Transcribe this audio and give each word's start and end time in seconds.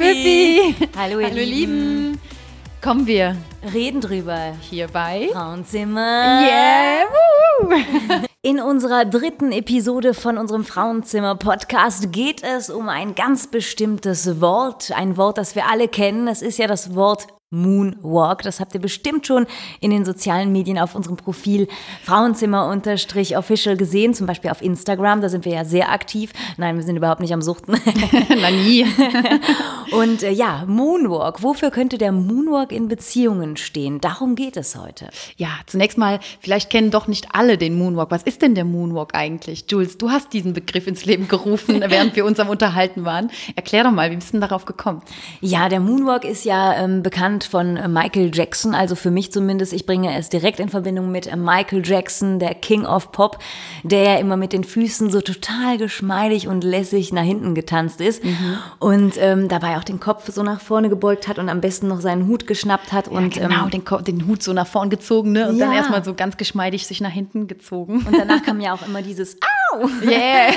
Pippi. 0.00 0.74
Hallo, 0.96 1.20
ihr 1.20 1.26
Hallo 1.26 1.42
Lieben. 1.42 2.18
Kommen 2.80 3.06
wir 3.06 3.36
Reden 3.74 4.00
drüber. 4.00 4.54
hier 4.62 4.88
bei 4.88 5.28
Frauenzimmer. 5.30 6.40
Yeah. 6.42 7.04
Woo. 7.60 7.70
In 8.42 8.60
unserer 8.60 9.04
dritten 9.04 9.52
Episode 9.52 10.14
von 10.14 10.38
unserem 10.38 10.64
Frauenzimmer-Podcast 10.64 12.10
geht 12.12 12.42
es 12.42 12.70
um 12.70 12.88
ein 12.88 13.14
ganz 13.14 13.48
bestimmtes 13.48 14.40
Wort. 14.40 14.90
Ein 14.92 15.18
Wort, 15.18 15.36
das 15.36 15.54
wir 15.54 15.68
alle 15.68 15.86
kennen. 15.88 16.28
Es 16.28 16.40
ist 16.40 16.58
ja 16.58 16.66
das 16.66 16.94
Wort 16.94 17.26
Moonwalk. 17.50 18.42
Das 18.42 18.60
habt 18.60 18.74
ihr 18.74 18.80
bestimmt 18.80 19.26
schon 19.26 19.46
in 19.80 19.90
den 19.90 20.04
sozialen 20.04 20.52
Medien 20.52 20.78
auf 20.78 20.94
unserem 20.94 21.16
Profil 21.16 21.66
Frauenzimmer-official 22.04 23.76
gesehen, 23.76 24.14
zum 24.14 24.26
Beispiel 24.28 24.50
auf 24.50 24.62
Instagram. 24.62 25.20
Da 25.20 25.28
sind 25.28 25.44
wir 25.44 25.52
ja 25.52 25.64
sehr 25.64 25.90
aktiv. 25.90 26.32
Nein, 26.58 26.76
wir 26.76 26.84
sind 26.84 26.96
überhaupt 26.96 27.20
nicht 27.20 27.32
am 27.32 27.42
Suchten. 27.42 27.72
Na 28.40 28.50
nie. 28.50 28.86
Und 29.92 30.22
äh, 30.22 30.30
ja, 30.30 30.64
Moonwalk. 30.66 31.42
Wofür 31.42 31.70
könnte 31.72 31.98
der 31.98 32.12
Moonwalk 32.12 32.70
in 32.70 32.86
Beziehungen 32.86 33.56
stehen? 33.56 34.00
Darum 34.00 34.36
geht 34.36 34.56
es 34.56 34.76
heute. 34.76 35.08
Ja, 35.36 35.48
zunächst 35.66 35.98
mal, 35.98 36.20
vielleicht 36.38 36.70
kennen 36.70 36.92
doch 36.92 37.08
nicht 37.08 37.34
alle 37.34 37.58
den 37.58 37.76
Moonwalk. 37.76 38.12
Was 38.12 38.22
ist 38.22 38.42
denn 38.42 38.54
der 38.54 38.64
Moonwalk 38.64 39.14
eigentlich? 39.14 39.64
Jules, 39.68 39.98
du 39.98 40.10
hast 40.10 40.32
diesen 40.32 40.52
Begriff 40.52 40.86
ins 40.86 41.04
Leben 41.04 41.26
gerufen, 41.26 41.82
während 41.88 42.14
wir 42.14 42.24
uns 42.24 42.38
am 42.38 42.48
Unterhalten 42.48 43.04
waren. 43.04 43.30
Erklär 43.56 43.82
doch 43.82 43.90
mal, 43.90 44.12
wie 44.12 44.16
bist 44.16 44.28
du 44.28 44.32
denn 44.32 44.42
darauf 44.42 44.66
gekommen? 44.66 45.02
Ja, 45.40 45.68
der 45.68 45.80
Moonwalk 45.80 46.24
ist 46.24 46.44
ja 46.44 46.74
ähm, 46.74 47.02
bekannt 47.02 47.39
von 47.44 47.76
äh, 47.76 47.88
Michael 47.88 48.30
Jackson, 48.34 48.74
also 48.74 48.94
für 48.94 49.10
mich 49.10 49.32
zumindest. 49.32 49.72
Ich 49.72 49.86
bringe 49.86 50.16
es 50.16 50.28
direkt 50.28 50.60
in 50.60 50.68
Verbindung 50.68 51.10
mit 51.10 51.26
äh, 51.26 51.36
Michael 51.36 51.82
Jackson, 51.84 52.38
der 52.38 52.54
King 52.54 52.84
of 52.86 53.12
Pop, 53.12 53.38
der 53.82 54.02
ja 54.02 54.14
immer 54.16 54.36
mit 54.36 54.52
den 54.52 54.64
Füßen 54.64 55.10
so 55.10 55.20
total 55.20 55.78
geschmeidig 55.78 56.48
und 56.48 56.64
lässig 56.64 57.12
nach 57.12 57.22
hinten 57.22 57.54
getanzt 57.54 58.00
ist 58.00 58.22
und 58.78 59.14
ähm, 59.18 59.48
dabei 59.48 59.76
auch 59.78 59.84
den 59.84 60.00
Kopf 60.00 60.30
so 60.32 60.42
nach 60.42 60.60
vorne 60.60 60.88
gebeugt 60.88 61.28
hat 61.28 61.38
und 61.38 61.48
am 61.48 61.60
besten 61.60 61.88
noch 61.88 62.00
seinen 62.00 62.26
Hut 62.26 62.46
geschnappt 62.46 62.92
hat. 62.92 63.08
und, 63.08 63.36
ja, 63.36 63.48
genau, 63.48 63.64
ähm, 63.64 63.70
den, 63.70 64.04
den 64.04 64.26
Hut 64.26 64.42
so 64.42 64.52
nach 64.52 64.66
vorn 64.66 64.90
gezogen 64.90 65.32
ne? 65.32 65.48
und 65.48 65.58
dann 65.58 65.70
Ja. 65.70 65.76
erstmal 65.76 66.04
so 66.04 66.14
ganz 66.14 66.36
geschmeidig 66.36 66.86
sich 66.86 67.00
nach 67.00 67.10
hinten 67.10 67.46
gezogen. 67.46 68.04
und 68.06 68.16
danach 68.18 68.42
kam 68.42 68.60
ja 68.60 68.72
auch 68.74 68.86
immer 68.86 69.02
dieses 69.02 69.36
Au! 69.72 69.88
Yeah. 70.02 70.50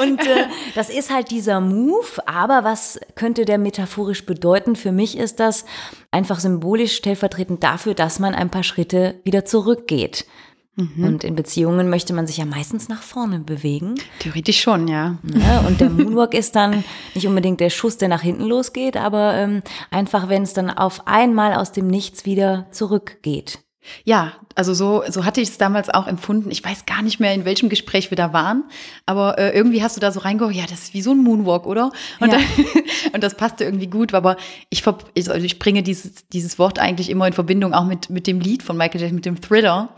Und 0.02 0.20
äh, 0.20 0.46
das 0.74 0.90
ist 0.90 1.12
halt 1.12 1.30
dieser 1.30 1.60
Move, 1.60 2.26
aber 2.26 2.64
was 2.64 3.00
könnte 3.14 3.44
der 3.44 3.58
metaphorisch 3.58 4.26
bedeuten? 4.26 4.76
Für 4.76 4.92
mich 4.92 5.16
ist 5.16 5.40
das 5.40 5.64
einfach 6.10 6.40
symbolisch 6.40 6.96
stellvertretend 6.96 7.62
dafür, 7.62 7.94
dass 7.94 8.18
man 8.18 8.34
ein 8.34 8.50
paar 8.50 8.64
Schritte 8.64 9.20
wieder 9.24 9.44
zurückgeht. 9.44 10.26
Und 10.74 11.22
in 11.22 11.34
Beziehungen 11.34 11.90
möchte 11.90 12.14
man 12.14 12.26
sich 12.26 12.38
ja 12.38 12.46
meistens 12.46 12.88
nach 12.88 13.02
vorne 13.02 13.40
bewegen. 13.40 13.94
Theoretisch 14.20 14.58
schon, 14.62 14.88
ja. 14.88 15.18
Ne? 15.22 15.64
Und 15.66 15.82
der 15.82 15.90
Moonwalk 15.90 16.32
ist 16.32 16.56
dann 16.56 16.82
nicht 17.14 17.26
unbedingt 17.26 17.60
der 17.60 17.68
Schuss, 17.68 17.98
der 17.98 18.08
nach 18.08 18.22
hinten 18.22 18.44
losgeht, 18.44 18.96
aber 18.96 19.34
ähm, 19.34 19.62
einfach, 19.90 20.30
wenn 20.30 20.44
es 20.44 20.54
dann 20.54 20.70
auf 20.70 21.06
einmal 21.06 21.52
aus 21.54 21.72
dem 21.72 21.88
Nichts 21.88 22.24
wieder 22.24 22.68
zurückgeht. 22.70 23.58
Ja, 24.04 24.32
also 24.54 24.74
so, 24.74 25.02
so 25.08 25.24
hatte 25.24 25.40
ich 25.40 25.48
es 25.48 25.58
damals 25.58 25.90
auch 25.90 26.06
empfunden. 26.06 26.50
Ich 26.50 26.64
weiß 26.64 26.86
gar 26.86 27.02
nicht 27.02 27.18
mehr, 27.20 27.34
in 27.34 27.44
welchem 27.44 27.68
Gespräch 27.68 28.10
wir 28.10 28.16
da 28.16 28.32
waren, 28.32 28.64
aber 29.06 29.38
äh, 29.38 29.50
irgendwie 29.56 29.82
hast 29.82 29.96
du 29.96 30.00
da 30.00 30.12
so 30.12 30.20
reingehört, 30.20 30.54
ja, 30.54 30.64
das 30.68 30.84
ist 30.84 30.94
wie 30.94 31.02
so 31.02 31.12
ein 31.12 31.18
Moonwalk, 31.18 31.66
oder? 31.66 31.90
Und, 32.20 32.32
Ja. 32.32 32.38
dann, 32.38 32.44
und 33.12 33.22
das 33.22 33.36
passte 33.36 33.64
irgendwie 33.64 33.88
gut, 33.88 34.14
aber 34.14 34.36
ich, 34.70 34.86
also 34.86 35.32
ich 35.32 35.58
bringe 35.58 35.82
dieses, 35.82 36.28
dieses 36.28 36.58
Wort 36.58 36.78
eigentlich 36.78 37.10
immer 37.10 37.26
in 37.26 37.32
Verbindung 37.32 37.74
auch 37.74 37.84
mit, 37.84 38.08
mit 38.10 38.26
dem 38.26 38.40
Lied 38.40 38.62
von 38.62 38.76
Michael 38.76 39.00
Jackson, 39.00 39.16
mit 39.16 39.26
dem 39.26 39.40
Thriller 39.40 39.90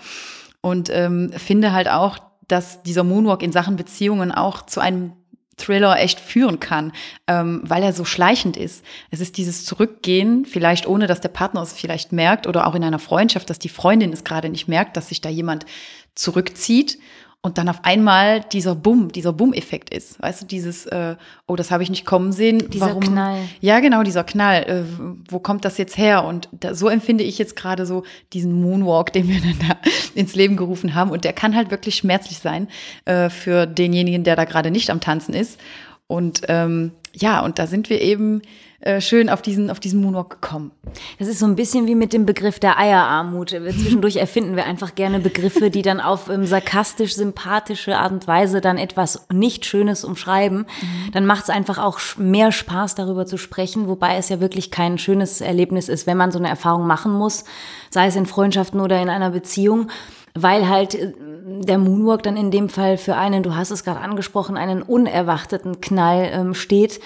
und 0.60 0.88
ähm, 0.90 1.30
finde 1.36 1.72
halt 1.72 1.88
auch, 1.88 2.18
dass 2.48 2.82
dieser 2.82 3.04
Moonwalk 3.04 3.42
in 3.42 3.52
Sachen 3.52 3.76
Beziehungen 3.76 4.32
auch 4.32 4.66
zu 4.66 4.80
einem 4.80 5.12
Thriller 5.56 5.98
echt 5.98 6.20
führen 6.20 6.60
kann, 6.60 6.92
ähm, 7.26 7.60
weil 7.64 7.82
er 7.82 7.92
so 7.92 8.04
schleichend 8.04 8.56
ist. 8.56 8.84
Es 9.10 9.20
ist 9.20 9.36
dieses 9.36 9.64
Zurückgehen, 9.64 10.44
vielleicht 10.44 10.86
ohne, 10.86 11.06
dass 11.06 11.20
der 11.20 11.28
Partner 11.28 11.62
es 11.62 11.72
vielleicht 11.72 12.12
merkt 12.12 12.46
oder 12.46 12.66
auch 12.66 12.74
in 12.74 12.84
einer 12.84 12.98
Freundschaft, 12.98 13.50
dass 13.50 13.58
die 13.58 13.68
Freundin 13.68 14.12
es 14.12 14.24
gerade 14.24 14.48
nicht 14.48 14.68
merkt, 14.68 14.96
dass 14.96 15.08
sich 15.08 15.20
da 15.20 15.28
jemand 15.28 15.66
zurückzieht 16.14 16.98
und 17.44 17.58
dann 17.58 17.68
auf 17.68 17.80
einmal 17.84 18.40
dieser 18.40 18.74
Bumm, 18.74 19.12
dieser 19.12 19.34
Bumm-Effekt 19.34 19.92
ist. 19.92 20.20
Weißt 20.22 20.40
du, 20.40 20.46
dieses, 20.46 20.86
äh, 20.86 21.14
oh, 21.46 21.56
das 21.56 21.70
habe 21.70 21.82
ich 21.82 21.90
nicht 21.90 22.06
kommen 22.06 22.32
sehen. 22.32 22.70
Dieser 22.70 22.94
Knall. 22.94 23.36
Ja, 23.60 23.80
genau, 23.80 24.02
dieser 24.02 24.24
Knall. 24.24 24.62
Äh, 24.62 24.84
wo 25.28 25.40
kommt 25.40 25.66
das 25.66 25.76
jetzt 25.76 25.98
her? 25.98 26.24
Und 26.24 26.48
da, 26.52 26.74
so 26.74 26.88
empfinde 26.88 27.22
ich 27.22 27.36
jetzt 27.36 27.54
gerade 27.54 27.84
so 27.84 28.04
diesen 28.32 28.62
Moonwalk, 28.62 29.12
den 29.12 29.28
wir 29.28 29.40
dann 29.42 29.58
da 29.68 29.76
ins 30.14 30.34
Leben 30.34 30.56
gerufen 30.56 30.94
haben. 30.94 31.10
Und 31.10 31.24
der 31.24 31.34
kann 31.34 31.54
halt 31.54 31.70
wirklich 31.70 31.96
schmerzlich 31.96 32.38
sein 32.38 32.66
äh, 33.04 33.28
für 33.28 33.66
denjenigen, 33.66 34.24
der 34.24 34.36
da 34.36 34.46
gerade 34.46 34.70
nicht 34.70 34.88
am 34.88 35.02
Tanzen 35.02 35.34
ist. 35.34 35.60
Und 36.06 36.40
ähm, 36.48 36.92
ja, 37.12 37.44
und 37.44 37.58
da 37.58 37.66
sind 37.66 37.90
wir 37.90 38.00
eben 38.00 38.40
äh, 38.84 39.00
schön 39.00 39.30
auf 39.30 39.40
diesen, 39.40 39.70
auf 39.70 39.80
diesen 39.80 40.00
Moonwalk 40.02 40.40
gekommen. 40.40 40.70
Das 41.18 41.26
ist 41.26 41.38
so 41.38 41.46
ein 41.46 41.56
bisschen 41.56 41.86
wie 41.86 41.94
mit 41.94 42.12
dem 42.12 42.26
Begriff 42.26 42.58
der 42.58 42.78
Eierarmut. 42.78 43.52
Wir- 43.52 43.62
Zwischendurch 43.70 44.16
erfinden 44.16 44.56
wir 44.56 44.66
einfach 44.66 44.94
gerne 44.94 45.20
Begriffe, 45.20 45.70
die 45.70 45.80
dann 45.82 46.00
auf 46.00 46.28
ähm, 46.28 46.44
sarkastisch, 46.44 47.14
sympathische 47.14 47.96
Art 47.96 48.12
und 48.12 48.26
Weise 48.26 48.60
dann 48.60 48.76
etwas 48.76 49.26
nicht 49.32 49.64
Schönes 49.64 50.04
umschreiben. 50.04 50.66
Dann 51.12 51.24
macht 51.24 51.44
es 51.44 51.50
einfach 51.50 51.78
auch 51.78 51.98
mehr 52.18 52.52
Spaß, 52.52 52.94
darüber 52.94 53.24
zu 53.26 53.38
sprechen, 53.38 53.88
wobei 53.88 54.16
es 54.16 54.28
ja 54.28 54.40
wirklich 54.40 54.70
kein 54.70 54.98
schönes 54.98 55.40
Erlebnis 55.40 55.88
ist, 55.88 56.06
wenn 56.06 56.16
man 56.18 56.30
so 56.30 56.38
eine 56.38 56.48
Erfahrung 56.48 56.86
machen 56.86 57.12
muss, 57.12 57.44
sei 57.90 58.06
es 58.06 58.16
in 58.16 58.26
Freundschaften 58.26 58.80
oder 58.80 59.00
in 59.00 59.08
einer 59.08 59.30
Beziehung. 59.30 59.88
Weil 60.36 60.68
halt 60.68 60.94
äh, 60.96 61.12
der 61.60 61.78
Moonwalk 61.78 62.22
dann 62.22 62.36
in 62.36 62.50
dem 62.50 62.68
Fall 62.68 62.96
für 62.96 63.16
einen, 63.16 63.42
du 63.42 63.54
hast 63.54 63.70
es 63.70 63.84
gerade 63.84 64.00
angesprochen, 64.00 64.56
einen 64.56 64.82
unerwarteten 64.82 65.80
Knall 65.80 66.30
ähm, 66.32 66.54
steht. 66.54 67.00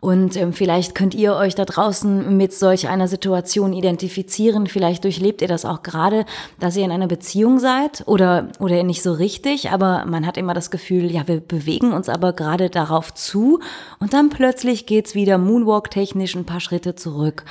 Und 0.00 0.36
ähm, 0.36 0.52
vielleicht 0.52 0.94
könnt 0.94 1.14
ihr 1.14 1.34
euch 1.34 1.54
da 1.54 1.64
draußen 1.64 2.36
mit 2.36 2.52
solch 2.52 2.88
einer 2.88 3.08
Situation 3.08 3.72
identifizieren. 3.72 4.66
Vielleicht 4.66 5.04
durchlebt 5.04 5.42
ihr 5.42 5.48
das 5.48 5.64
auch 5.64 5.82
gerade, 5.82 6.24
dass 6.60 6.76
ihr 6.76 6.84
in 6.84 6.92
einer 6.92 7.06
Beziehung 7.06 7.58
seid 7.58 8.02
oder, 8.06 8.48
oder 8.58 8.82
nicht 8.82 9.02
so 9.02 9.12
richtig, 9.12 9.70
aber 9.70 10.04
man 10.06 10.26
hat 10.26 10.36
immer 10.36 10.54
das 10.54 10.70
Gefühl, 10.70 11.10
ja, 11.10 11.26
wir 11.26 11.40
bewegen 11.40 11.92
uns 11.92 12.08
aber 12.08 12.32
gerade 12.32 12.70
darauf 12.70 13.14
zu 13.14 13.60
und 13.98 14.12
dann 14.12 14.28
plötzlich 14.28 14.86
geht's 14.86 15.14
wieder 15.14 15.38
Moonwalk-technisch 15.38 16.34
ein 16.34 16.44
paar 16.44 16.60
Schritte 16.60 16.94
zurück. 16.94 17.44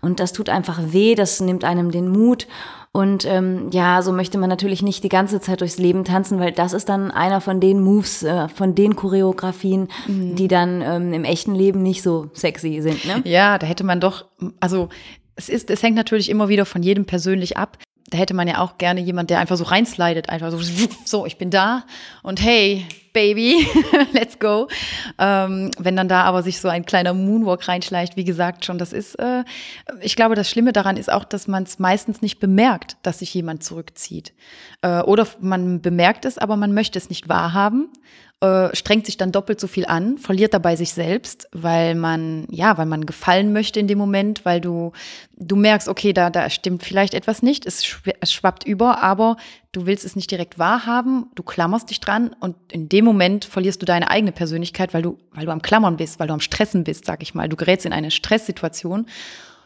Und 0.00 0.20
das 0.20 0.32
tut 0.32 0.48
einfach 0.48 0.78
weh, 0.92 1.14
das 1.14 1.40
nimmt 1.40 1.64
einem 1.64 1.90
den 1.90 2.08
Mut. 2.08 2.46
Und 2.92 3.24
ähm, 3.24 3.68
ja, 3.70 4.02
so 4.02 4.12
möchte 4.12 4.36
man 4.36 4.48
natürlich 4.48 4.82
nicht 4.82 5.04
die 5.04 5.08
ganze 5.08 5.40
Zeit 5.40 5.60
durchs 5.60 5.78
Leben 5.78 6.04
tanzen, 6.04 6.40
weil 6.40 6.50
das 6.50 6.72
ist 6.72 6.88
dann 6.88 7.12
einer 7.12 7.40
von 7.40 7.60
den 7.60 7.80
Moves, 7.80 8.24
äh, 8.24 8.48
von 8.48 8.74
den 8.74 8.96
Choreografien, 8.96 9.88
die 10.08 10.48
dann 10.48 10.82
ähm, 10.82 11.12
im 11.12 11.24
echten 11.24 11.54
Leben 11.54 11.82
nicht 11.82 12.02
so 12.02 12.30
sexy 12.32 12.80
sind. 12.82 13.04
Ne? 13.04 13.22
Ja, 13.24 13.58
da 13.58 13.66
hätte 13.66 13.84
man 13.84 14.00
doch, 14.00 14.26
also 14.58 14.88
es 15.36 15.48
ist, 15.48 15.70
es 15.70 15.82
hängt 15.82 15.94
natürlich 15.94 16.28
immer 16.30 16.48
wieder 16.48 16.66
von 16.66 16.82
jedem 16.82 17.04
persönlich 17.04 17.56
ab. 17.56 17.78
Da 18.10 18.18
hätte 18.18 18.34
man 18.34 18.48
ja 18.48 18.58
auch 18.58 18.78
gerne 18.78 19.00
jemand, 19.00 19.30
der 19.30 19.38
einfach 19.38 19.56
so 19.56 19.64
reinslidet, 19.64 20.28
einfach 20.28 20.50
so, 20.50 20.58
so, 21.04 21.26
ich 21.26 21.38
bin 21.38 21.50
da 21.50 21.84
und 22.22 22.42
hey, 22.42 22.86
Baby, 23.12 23.66
let's 24.12 24.38
go. 24.38 24.68
Ähm, 25.18 25.72
wenn 25.78 25.96
dann 25.96 26.08
da 26.08 26.22
aber 26.22 26.42
sich 26.42 26.60
so 26.60 26.68
ein 26.68 26.84
kleiner 26.84 27.12
Moonwalk 27.12 27.66
reinschleicht, 27.66 28.16
wie 28.16 28.24
gesagt 28.24 28.64
schon, 28.64 28.78
das 28.78 28.92
ist, 28.92 29.16
äh, 29.16 29.42
ich 30.00 30.14
glaube, 30.14 30.36
das 30.36 30.48
Schlimme 30.48 30.72
daran 30.72 30.96
ist 30.96 31.10
auch, 31.10 31.24
dass 31.24 31.48
man 31.48 31.64
es 31.64 31.80
meistens 31.80 32.22
nicht 32.22 32.38
bemerkt, 32.38 32.96
dass 33.02 33.18
sich 33.18 33.34
jemand 33.34 33.64
zurückzieht. 33.64 34.32
Äh, 34.82 35.00
oder 35.00 35.26
man 35.40 35.80
bemerkt 35.80 36.24
es, 36.24 36.38
aber 36.38 36.56
man 36.56 36.72
möchte 36.72 36.98
es 36.98 37.08
nicht 37.08 37.28
wahrhaben 37.28 37.88
äh, 38.40 38.74
strengt 38.74 39.04
sich 39.04 39.18
dann 39.18 39.32
doppelt 39.32 39.60
so 39.60 39.66
viel 39.66 39.84
an, 39.84 40.16
verliert 40.16 40.54
dabei 40.54 40.74
sich 40.74 40.94
selbst, 40.94 41.48
weil 41.52 41.94
man, 41.94 42.46
ja, 42.50 42.78
weil 42.78 42.86
man 42.86 43.04
gefallen 43.04 43.52
möchte 43.52 43.78
in 43.78 43.86
dem 43.86 43.98
Moment, 43.98 44.46
weil 44.46 44.62
du, 44.62 44.92
du 45.36 45.56
merkst, 45.56 45.88
okay, 45.88 46.14
da, 46.14 46.30
da 46.30 46.48
stimmt 46.48 46.82
vielleicht 46.82 47.12
etwas 47.12 47.42
nicht, 47.42 47.66
es, 47.66 47.84
schw 47.84 48.12
es 48.20 48.32
schwappt 48.32 48.64
über, 48.64 49.02
aber 49.02 49.36
du 49.72 49.84
willst 49.84 50.06
es 50.06 50.16
nicht 50.16 50.30
direkt 50.30 50.58
wahrhaben, 50.58 51.26
du 51.34 51.42
klammerst 51.42 51.90
dich 51.90 52.00
dran 52.00 52.34
und 52.40 52.56
in 52.72 52.88
dem 52.88 53.04
Moment 53.04 53.44
verlierst 53.44 53.82
du 53.82 53.86
deine 53.86 54.10
eigene 54.10 54.32
Persönlichkeit, 54.32 54.94
weil 54.94 55.02
du, 55.02 55.18
weil 55.32 55.44
du 55.44 55.52
am 55.52 55.60
Klammern 55.60 55.98
bist, 55.98 56.18
weil 56.18 56.28
du 56.28 56.34
am 56.34 56.40
Stressen 56.40 56.82
bist, 56.84 57.04
sag 57.04 57.22
ich 57.22 57.34
mal. 57.34 57.48
Du 57.48 57.56
gerätst 57.56 57.84
in 57.84 57.92
eine 57.92 58.10
Stresssituation, 58.10 59.06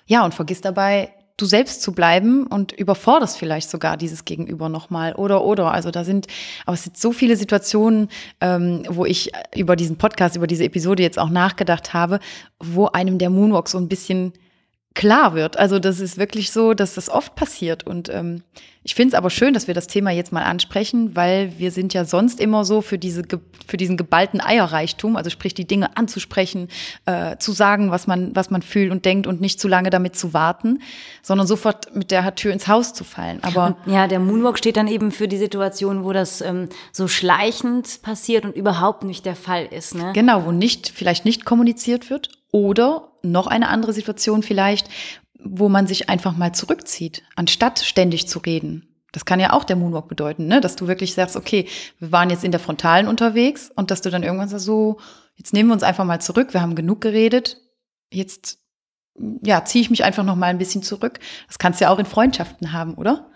ja, 0.07 0.25
und 0.25 0.35
vergisst 0.35 0.65
dabei, 0.65 1.13
du 1.37 1.47
selbst 1.47 1.83
zu 1.83 1.93
bleiben 1.93 2.47
und 2.47 2.73
überforderst 2.73 3.37
vielleicht 3.37 3.69
sogar 3.69 3.97
dieses 3.97 4.25
Gegenüber 4.25 4.69
nochmal 4.69 5.15
oder 5.15 5.45
oder. 5.45 5.73
Also 5.73 5.91
da 5.91 6.05
sind, 6.05 6.29
aber 6.65 6.75
es 6.75 6.85
sind 6.85 6.97
so 6.97 7.13
viele 7.13 7.37
Situationen, 7.37 8.09
ähm, 8.41 8.85
wo 8.89 9.05
ich 9.05 9.33
über 9.55 9.75
diesen 9.75 9.99
Podcast, 9.99 10.37
über 10.37 10.47
diese 10.47 10.65
Episode 10.65 11.03
jetzt 11.03 11.19
auch 11.19 11.31
nachgedacht 11.31 11.93
habe, 11.93 12.21
wo 12.61 12.87
einem 12.87 13.19
der 13.19 13.31
Moonwalk 13.31 13.69
so 13.69 13.79
ein 13.79 13.89
bisschen 13.89 14.33
klar 14.95 15.35
wird. 15.35 15.59
Also 15.59 15.79
das 15.79 15.99
ist 16.01 16.19
wirklich 16.19 16.53
so, 16.53 16.73
dass 16.73 16.95
das 16.95 17.11
oft 17.11 17.35
passiert. 17.35 17.85
Und 17.85 18.09
ähm, 18.09 18.43
ich 18.85 18.95
finde 18.95 19.09
es 19.09 19.15
aber 19.15 19.29
schön, 19.29 19.53
dass 19.53 19.67
wir 19.67 19.75
das 19.75 19.89
Thema 19.89 20.11
jetzt 20.11 20.31
mal 20.31 20.45
ansprechen, 20.45 21.17
weil 21.17 21.59
wir 21.59 21.73
sind 21.73 21.95
ja 21.95 22.05
sonst 22.05 22.39
immer 22.39 22.65
so 22.65 22.81
für, 22.81 22.97
diese, 22.97 23.23
für 23.67 23.77
diesen 23.77 23.97
geballten 23.97 24.41
Eierreichtum, 24.41 25.17
also 25.17 25.31
sprich 25.31 25.53
die 25.53 25.67
Dinge 25.67 25.97
anzusprechen, 25.97 26.69
äh, 27.07 27.37
zu 27.39 27.51
sagen, 27.53 27.91
was 27.91 28.07
man, 28.07 28.37
was 28.37 28.51
man 28.51 28.63
fühlt 28.63 28.93
und 28.93 29.05
denkt 29.05 29.27
und 29.27 29.41
nicht 29.41 29.59
zu 29.59 29.67
lange 29.67 29.91
damit 29.91 30.15
zu 30.17 30.33
warten, 30.33 30.81
sondern 31.23 31.47
sofort 31.47 31.97
mit 31.97 32.13
der 32.13 32.35
Tür 32.37 32.53
ins 32.53 32.69
Haus 32.69 32.93
zu 32.93 33.03
fallen. 33.03 33.43
Aber 33.43 33.77
Ja, 33.87 34.07
der 34.07 34.21
Moonwalk 34.21 34.59
steht 34.59 34.77
dann 34.77 34.87
eben 34.87 35.11
für 35.11 35.27
die 35.27 35.39
Situation, 35.39 36.05
wo 36.05 36.13
das 36.13 36.41
ähm, 36.41 36.69
so 36.93 37.09
schleichend 37.09 38.03
passiert 38.03 38.45
und 38.45 38.55
überhaupt 38.55 39.03
nicht 39.03 39.27
der 39.27 39.35
Fall 39.35 39.67
ist. 39.67 39.97
Ne? 39.97 40.13
Genau, 40.15 40.45
wo 40.45 40.53
nicht, 40.53 40.89
vielleicht 40.89 41.25
nicht 41.25 41.45
kommuniziert 41.45 42.11
wird 42.11 42.29
Oder 42.53 43.14
noch 43.25 43.47
eine 43.47 43.69
andere 43.69 43.93
Situation 43.93 44.43
vielleicht, 44.43 44.89
wo 45.39 45.69
man 45.69 45.87
sich 45.87 46.09
einfach 46.09 46.37
mal 46.37 46.55
zurückzieht, 46.55 47.23
anstatt 47.37 47.81
ständig 47.81 48.29
zu 48.29 48.39
reden. 48.39 48.89
Das 49.13 49.25
kann 49.25 49.41
ja 49.41 49.53
auch 49.53 49.65
der 49.65 49.77
Moonwalk 49.77 50.09
bedeuten, 50.09 50.47
ne? 50.49 50.61
dass 50.61 50.75
du 50.77 50.89
wirklich 50.89 51.15
sagst, 51.15 51.37
okay, 51.37 51.67
wir 52.01 52.11
waren 52.11 52.31
jetzt 52.31 52.45
in 52.45 52.51
der 52.51 52.61
Frontalen 52.61 53.07
unterwegs 53.07 53.71
und 53.75 53.91
dass 53.91 54.01
du 54.01 54.11
dann 54.11 54.25
irgendwann 54.25 54.49
sagst, 54.49 54.65
so, 54.65 54.99
jetzt 55.37 55.53
nehmen 55.53 55.69
wir 55.69 55.75
uns 55.75 55.83
einfach 55.85 56.05
mal 56.05 56.21
zurück, 56.21 56.53
wir 56.53 56.61
haben 56.61 56.75
genug 56.75 57.01
geredet, 57.01 57.59
jetzt 58.11 58.59
ja, 59.45 59.65
ziehe 59.65 59.83
ich 59.83 59.91
mich 59.91 60.03
einfach 60.03 60.25
noch 60.25 60.35
mal 60.35 60.47
ein 60.47 60.59
bisschen 60.59 60.83
zurück. 60.83 61.21
Das 61.47 61.59
kannst 61.59 61.81
du 61.81 61.85
ja 61.85 61.91
auch 61.91 62.01
in 62.01 62.07
Freundschaften 62.07 62.73
haben, 62.73 62.95
oder? 62.95 63.27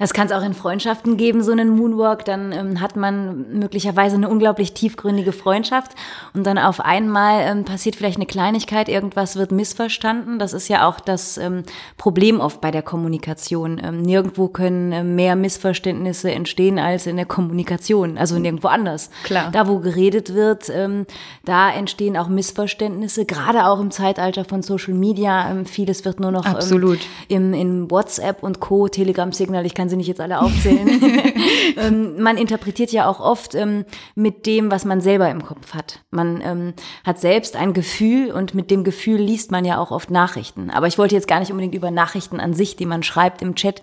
Das 0.00 0.12
kann 0.12 0.26
es 0.26 0.32
auch 0.32 0.42
in 0.42 0.54
Freundschaften 0.54 1.16
geben, 1.16 1.44
so 1.44 1.52
einen 1.52 1.68
Moonwalk. 1.68 2.24
Dann 2.24 2.50
ähm, 2.50 2.80
hat 2.80 2.96
man 2.96 3.58
möglicherweise 3.58 4.16
eine 4.16 4.28
unglaublich 4.28 4.74
tiefgründige 4.74 5.30
Freundschaft 5.30 5.92
und 6.34 6.44
dann 6.44 6.58
auf 6.58 6.80
einmal 6.80 7.42
ähm, 7.42 7.64
passiert 7.64 7.94
vielleicht 7.94 8.16
eine 8.16 8.26
Kleinigkeit, 8.26 8.88
irgendwas 8.88 9.36
wird 9.36 9.52
missverstanden. 9.52 10.40
Das 10.40 10.54
ist 10.54 10.68
ja 10.68 10.88
auch 10.88 10.98
das 10.98 11.38
ähm, 11.38 11.62
Problem 11.98 12.40
oft 12.40 12.60
bei 12.60 12.72
der 12.72 12.82
Kommunikation. 12.82 13.80
Ähm, 13.82 14.02
nirgendwo 14.02 14.48
können 14.48 14.90
äh, 14.90 15.04
mehr 15.04 15.36
Missverständnisse 15.36 16.32
entstehen 16.32 16.80
als 16.80 17.06
in 17.06 17.16
der 17.16 17.26
Kommunikation, 17.26 18.18
also 18.18 18.38
nirgendwo 18.38 18.68
anders. 18.68 19.10
Klar. 19.22 19.50
Da, 19.52 19.68
wo 19.68 19.78
geredet 19.78 20.34
wird, 20.34 20.68
ähm, 20.70 21.06
da 21.44 21.70
entstehen 21.70 22.16
auch 22.16 22.28
Missverständnisse, 22.28 23.24
gerade 23.24 23.66
auch 23.66 23.78
im 23.78 23.92
Zeitalter 23.92 24.44
von 24.44 24.62
Social 24.62 24.94
Media 24.94 25.27
ja, 25.28 25.50
ähm, 25.50 25.66
vieles 25.66 26.06
wird 26.06 26.20
nur 26.20 26.30
noch 26.30 26.46
ähm, 26.46 26.56
Absolut. 26.56 27.00
Ähm, 27.28 27.52
im, 27.52 27.54
in 27.54 27.90
WhatsApp 27.90 28.42
und 28.42 28.60
Co., 28.60 28.88
Telegram-Signal, 28.88 29.66
ich 29.66 29.74
kann 29.74 29.90
sie 29.90 29.96
nicht 29.96 30.06
jetzt 30.06 30.22
alle 30.22 30.40
aufzählen. 30.40 30.88
ähm, 31.76 32.22
man 32.22 32.38
interpretiert 32.38 32.92
ja 32.92 33.06
auch 33.06 33.20
oft 33.20 33.54
ähm, 33.54 33.84
mit 34.14 34.46
dem, 34.46 34.70
was 34.70 34.86
man 34.86 35.02
selber 35.02 35.30
im 35.30 35.44
Kopf 35.44 35.74
hat. 35.74 36.00
Man 36.10 36.74
hat 37.04 37.20
selbst 37.20 37.56
ein 37.56 37.74
Gefühl 37.74 38.32
und 38.32 38.54
mit 38.54 38.70
dem 38.70 38.84
Gefühl 38.84 39.20
liest 39.20 39.50
man 39.50 39.64
ja 39.64 39.78
auch 39.78 39.90
oft 39.90 40.10
Nachrichten. 40.10 40.70
Aber 40.70 40.86
ich 40.86 40.96
wollte 40.96 41.14
jetzt 41.14 41.28
gar 41.28 41.40
nicht 41.40 41.50
unbedingt 41.50 41.74
über 41.74 41.90
Nachrichten 41.90 42.40
an 42.40 42.54
sich, 42.54 42.76
die 42.76 42.86
man 42.86 43.02
schreibt 43.02 43.42
im 43.42 43.54
Chat, 43.54 43.82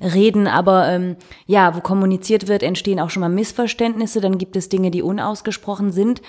reden, 0.00 0.46
aber 0.46 0.88
ähm, 0.88 1.16
ja, 1.46 1.74
wo 1.74 1.80
kommuniziert 1.80 2.48
wird, 2.48 2.62
entstehen 2.62 3.00
auch 3.00 3.10
schon 3.10 3.20
mal 3.20 3.28
Missverständnisse, 3.28 4.20
dann 4.20 4.38
gibt 4.38 4.56
es 4.56 4.68
Dinge, 4.68 4.90
die 4.90 5.02
unausgesprochen 5.02 5.92
sind. 5.92 6.20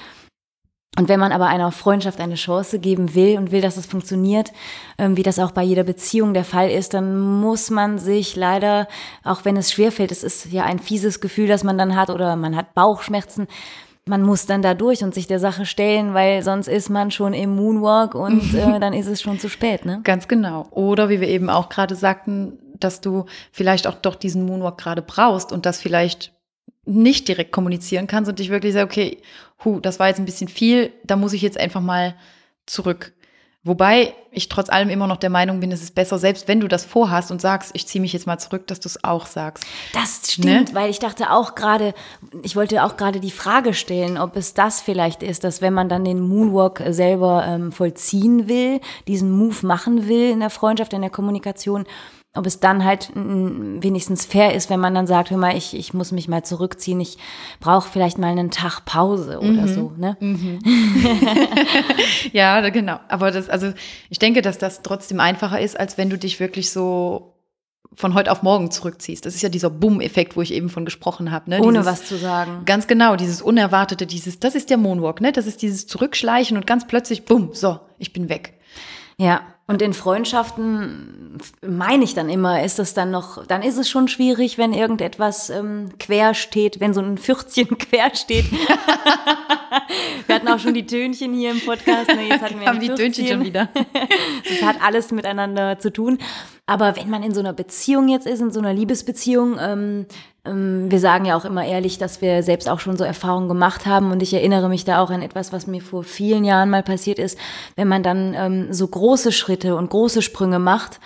Und 0.98 1.10
wenn 1.10 1.20
man 1.20 1.32
aber 1.32 1.48
einer 1.48 1.72
Freundschaft 1.72 2.20
eine 2.22 2.36
Chance 2.36 2.80
geben 2.80 3.16
will 3.16 3.38
und 3.38 3.52
will, 3.52 3.62
dass 3.62 3.78
es 3.78 3.86
funktioniert, 3.86 4.52
ähm, 4.98 5.18
wie 5.18 5.24
das 5.24 5.40
auch 5.40 5.52
bei 5.52 5.64
jeder 5.64 5.84
Beziehung 5.84 6.34
der 6.34 6.46
Fall 6.46 6.70
ist, 6.70 6.94
dann 6.94 7.20
muss 7.20 7.70
man 7.70 8.00
sich 8.00 8.36
leider, 8.36 8.88
auch 9.24 9.44
wenn 9.44 9.58
es 9.58 9.72
schwerfällt, 9.72 10.12
es 10.12 10.24
ist 10.24 10.52
ja 10.52 10.64
ein 10.64 10.80
fieses 10.80 11.20
Gefühl, 11.20 11.48
das 11.48 11.64
man 11.64 11.78
dann 11.78 11.96
hat 11.96 12.10
oder 12.10 12.36
man 12.36 12.56
hat 12.56 12.74
Bauchschmerzen, 12.74 13.48
man 14.08 14.22
muss 14.22 14.46
dann 14.46 14.62
da 14.62 14.74
durch 14.76 15.04
und 15.04 15.14
sich 15.14 15.28
der 15.28 15.40
Sache 15.40 15.66
stellen, 15.66 16.14
weil 16.14 16.44
sonst 16.44 16.68
ist 16.68 16.90
man 16.90 17.10
schon 17.12 17.34
im 17.34 17.56
Moonwalk 17.56 18.16
und 18.16 18.54
äh, 18.54 18.80
dann 18.80 18.94
ist 18.94 19.08
es 19.08 19.22
schon 19.22 19.40
zu 19.40 19.50
spät. 19.50 19.86
Ne? 19.86 20.02
Ganz 20.04 20.28
genau. 20.28 20.68
Oder 20.72 21.10
wie 21.10 21.20
wir 21.20 21.28
eben 21.28 21.50
auch 21.50 21.70
gerade 21.70 21.96
sagten, 21.96 22.60
dass 22.80 23.02
du 23.02 23.26
vielleicht 23.52 23.88
auch 23.88 23.96
doch 23.96 24.16
diesen 24.16 24.46
Moonwalk 24.46 24.78
gerade 24.78 25.02
brauchst 25.02 25.52
und 25.52 25.66
das 25.66 25.82
vielleicht 25.82 26.35
nicht 26.86 27.28
direkt 27.28 27.52
kommunizieren 27.52 28.08
kannst 28.08 28.30
und 28.30 28.40
dich 28.40 28.50
wirklich 28.50 28.74
sagst, 28.74 28.86
okay, 28.86 29.18
hu, 29.64 29.80
das 29.80 30.00
war 30.00 30.08
jetzt 30.08 30.20
ein 30.20 30.26
bisschen 30.26 30.48
viel, 30.48 30.92
da 31.04 31.16
muss 31.16 31.34
ich 31.34 31.42
jetzt 31.42 31.60
einfach 31.60 31.82
mal 31.82 32.16
zurück. 32.66 33.14
Wobei 33.66 34.14
ich 34.30 34.48
trotz 34.48 34.70
allem 34.70 34.90
immer 34.90 35.08
noch 35.08 35.18
der 35.18 35.32
Meinung 35.32 35.60
bin, 35.60 35.72
es 35.72 35.82
ist 35.82 35.96
besser, 35.96 36.20
selbst 36.20 36.48
wenn 36.48 36.60
du 36.60 36.68
das 36.68 36.86
vorhast 36.86 37.32
und 37.32 37.42
sagst, 37.42 37.72
ich 37.74 37.88
ziehe 37.88 38.00
mich 38.00 38.14
jetzt 38.14 38.28
mal 38.28 38.38
zurück, 38.38 38.68
dass 38.68 38.80
du 38.80 38.88
es 38.88 39.04
auch 39.04 39.26
sagst. 39.26 39.66
Das 39.92 40.34
stimmt, 40.34 40.46
ne? 40.46 40.66
weil 40.74 40.92
ich 40.92 41.00
dachte 41.00 41.32
auch 41.32 41.56
gerade, 41.56 41.96
ich 42.44 42.56
wollte 42.56 42.84
auch 42.84 42.96
gerade 42.96 43.20
die 43.20 43.32
Frage 43.32 43.74
stellen, 43.74 44.20
ob 44.20 44.36
es 44.36 44.54
das 44.54 44.82
vielleicht 44.82 45.24
ist, 45.24 45.44
dass 45.44 45.62
wenn 45.62 45.74
man 45.74 45.90
dann 45.90 46.06
den 46.06 46.20
Moonwalk 46.20 46.84
selber 46.90 47.44
ähm, 47.48 47.72
vollziehen 47.72 48.48
will, 48.48 48.82
diesen 49.08 49.32
Move 49.32 49.66
machen 49.66 50.08
will 50.08 50.30
in 50.30 50.42
der 50.42 50.52
Freundschaft, 50.52 50.94
in 50.94 51.02
der 51.02 51.10
Kommunikation, 51.10 51.86
ob 52.36 52.46
es 52.46 52.60
dann 52.60 52.84
halt 52.84 53.12
wenigstens 53.16 54.26
fair 54.26 54.54
ist, 54.54 54.70
wenn 54.70 54.80
man 54.80 54.94
dann 54.94 55.08
sagt, 55.08 55.32
hör 55.32 55.38
mal, 55.38 55.56
ich, 55.56 55.76
ich 55.76 55.94
muss 55.94 56.12
mich 56.12 56.28
mal 56.28 56.44
zurückziehen, 56.44 57.00
ich 57.00 57.18
brauche 57.60 57.90
vielleicht 57.90 58.18
mal 58.18 58.28
einen 58.28 58.52
Tag 58.52 58.86
Pause 58.86 59.40
oder 59.40 59.64
mhm. 59.64 59.68
so. 59.68 59.94
Ne? 59.98 60.18
Mhm. 60.20 60.60
ja, 62.34 62.70
genau. 62.70 63.00
Aber 63.08 63.32
das, 63.32 63.50
also 63.50 63.72
ich 64.10 64.20
denke, 64.20 64.42
dass 64.42 64.58
das 64.58 64.82
trotzdem 64.82 65.20
einfacher 65.20 65.60
ist, 65.60 65.80
als 65.80 65.98
wenn 65.98 66.10
du 66.10 66.18
dich 66.18 66.40
wirklich 66.40 66.72
so 66.72 67.36
von 67.94 68.14
heute 68.14 68.32
auf 68.32 68.44
morgen 68.44 68.72
zurückziehst. 68.72 69.26
Das 69.26 69.36
ist 69.36 69.42
ja 69.42 69.48
dieser 69.48 69.70
Boom-Effekt, 69.70 70.36
wo 70.36 70.42
ich 70.42 70.54
eben 70.54 70.70
von 70.70 70.84
gesprochen 70.84 71.32
habe. 71.32 71.50
Ne? 71.50 71.62
Ohne 71.62 71.80
dieses, 71.80 71.86
was 71.86 72.06
zu 72.06 72.18
sagen. 72.18 72.64
Ganz 72.66 72.88
genau, 72.88 73.16
dieses 73.16 73.42
Unerwartete, 73.42 74.06
dieses, 74.06 74.40
das 74.40 74.56
ist 74.56 74.70
der 74.70 74.78
Moonwalk, 74.78 75.22
ne? 75.22 75.32
Das 75.32 75.48
ist 75.48 75.62
dieses 75.62 75.88
Zurückschleichen 75.88 76.58
und 76.58 76.68
ganz 76.68 76.86
plötzlich, 76.88 77.24
bumm, 77.24 77.52
so, 77.54 77.80
ich 77.98 78.12
bin 78.12 78.28
weg. 78.28 78.56
Ja, 79.18 79.42
und 79.68 79.82
in 79.82 79.94
Freundschaften 79.94 81.38
meine 81.66 82.04
ich 82.04 82.14
dann 82.14 82.30
immer, 82.30 82.64
ist 82.64 82.80
es 82.80 82.94
dann 82.94 83.12
noch, 83.12 83.46
dann 83.48 83.64
ist 83.64 83.78
es 83.78 83.90
schon 83.90 84.08
schwierig, 84.08 84.58
wenn 84.58 84.74
irgendetwas 84.74 85.50
ähm, 85.50 85.90
quer 86.00 86.34
steht, 86.34 86.80
wenn 86.80 86.94
so 86.94 87.02
ein 87.02 87.18
Fürzchen 87.18 87.78
quer 87.78 88.14
steht. 88.16 88.46
wir 90.28 90.36
hatten 90.36 90.48
auch 90.48 90.60
schon 90.60 90.76
die 90.76 90.86
Tönchen 90.86 91.34
hier 91.34 91.52
im 91.52 91.62
Podcast. 91.62 92.10
Ne, 92.10 92.28
jetzt 92.30 92.42
hatten 92.42 92.60
wir 92.60 92.68
Haben 92.68 92.80
die 92.80 92.90
Tönchen 92.90 93.28
schon 93.28 93.44
wieder. 93.44 93.70
das 94.50 94.62
hat 94.62 94.78
alles 94.82 95.12
miteinander 95.12 95.80
zu 95.80 95.92
tun. 95.92 96.20
Aber 96.68 96.96
wenn 96.96 97.10
man 97.10 97.24
in 97.24 97.34
so 97.34 97.40
einer 97.40 97.54
Beziehung 97.54 98.08
jetzt 98.08 98.28
ist, 98.28 98.42
in 98.42 98.52
so 98.52 98.60
einer 98.60 98.74
Liebesbeziehung, 98.74 99.58
ähm, 99.60 99.86
ähm, 99.86 100.06
wir 100.46 101.00
sagen 101.00 101.26
ja 101.26 101.36
auch 101.36 101.46
immer 101.46 101.66
ehrlich, 101.66 101.98
dass 101.98 102.22
wir 102.22 102.44
selbst 102.44 102.70
auch 102.70 102.80
schon 102.80 102.98
so 102.98 103.04
Erfahrungen 103.04 103.48
gemacht 103.48 103.86
haben. 103.86 104.12
Und 104.12 104.22
ich 104.22 104.34
erinnere 104.34 104.70
mich 104.70 104.86
da 104.86 105.02
auch 105.02 105.10
an 105.10 105.22
etwas, 105.22 105.52
was 105.52 105.68
mir 105.68 105.82
vor 105.82 106.04
vielen 106.04 106.46
Jahren 106.46 106.70
mal 106.70 106.84
passiert 106.84 107.20
ist, 107.20 107.38
wenn 107.76 107.88
man 107.88 108.04
dann 108.04 108.34
ähm, 108.38 108.74
so 108.74 108.88
große 108.88 109.32
Schritte 109.32 109.76
und 109.76 109.90
große 109.90 110.22
Sprünge 110.22 110.60
macht 110.60 111.00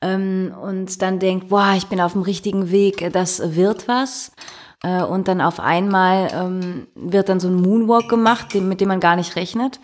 ähm, 0.00 0.54
und 0.60 1.02
dann 1.02 1.18
denkt, 1.18 1.48
boah, 1.48 1.74
ich 1.76 1.86
bin 1.86 2.00
auf 2.00 2.12
dem 2.12 2.22
richtigen 2.22 2.70
Weg, 2.70 3.10
das 3.12 3.56
wird 3.56 3.88
was. 3.88 4.32
Äh, 4.82 5.02
und 5.02 5.26
dann 5.26 5.40
auf 5.40 5.58
einmal 5.58 6.28
ähm, 6.34 6.86
wird 6.94 7.30
dann 7.30 7.40
so 7.40 7.48
ein 7.48 7.54
Moonwalk 7.54 8.08
gemacht, 8.08 8.54
mit 8.54 8.80
dem 8.80 8.88
man 8.88 9.00
gar 9.00 9.16
nicht 9.16 9.34
rechnet, 9.34 9.80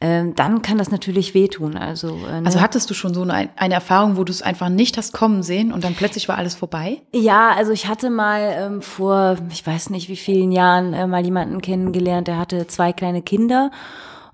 ähm, 0.00 0.34
dann 0.36 0.62
kann 0.62 0.78
das 0.78 0.90
natürlich 0.90 1.34
wehtun. 1.34 1.76
Also, 1.76 2.16
äh, 2.28 2.40
ne? 2.40 2.42
also 2.44 2.60
hattest 2.60 2.88
du 2.88 2.94
schon 2.94 3.12
so 3.12 3.22
eine, 3.22 3.48
eine 3.56 3.74
Erfahrung, 3.74 4.16
wo 4.16 4.22
du 4.22 4.30
es 4.30 4.42
einfach 4.42 4.68
nicht 4.68 4.96
hast 4.98 5.12
kommen 5.12 5.42
sehen 5.42 5.72
und 5.72 5.82
dann 5.82 5.94
plötzlich 5.94 6.28
war 6.28 6.38
alles 6.38 6.54
vorbei? 6.54 7.02
Ja, 7.12 7.50
also 7.56 7.72
ich 7.72 7.88
hatte 7.88 8.08
mal 8.08 8.54
ähm, 8.56 8.82
vor, 8.82 9.36
ich 9.50 9.66
weiß 9.66 9.90
nicht 9.90 10.08
wie 10.08 10.16
vielen 10.16 10.52
Jahren, 10.52 10.94
äh, 10.94 11.08
mal 11.08 11.24
jemanden 11.24 11.60
kennengelernt, 11.60 12.28
der 12.28 12.38
hatte 12.38 12.68
zwei 12.68 12.92
kleine 12.92 13.22
Kinder. 13.22 13.72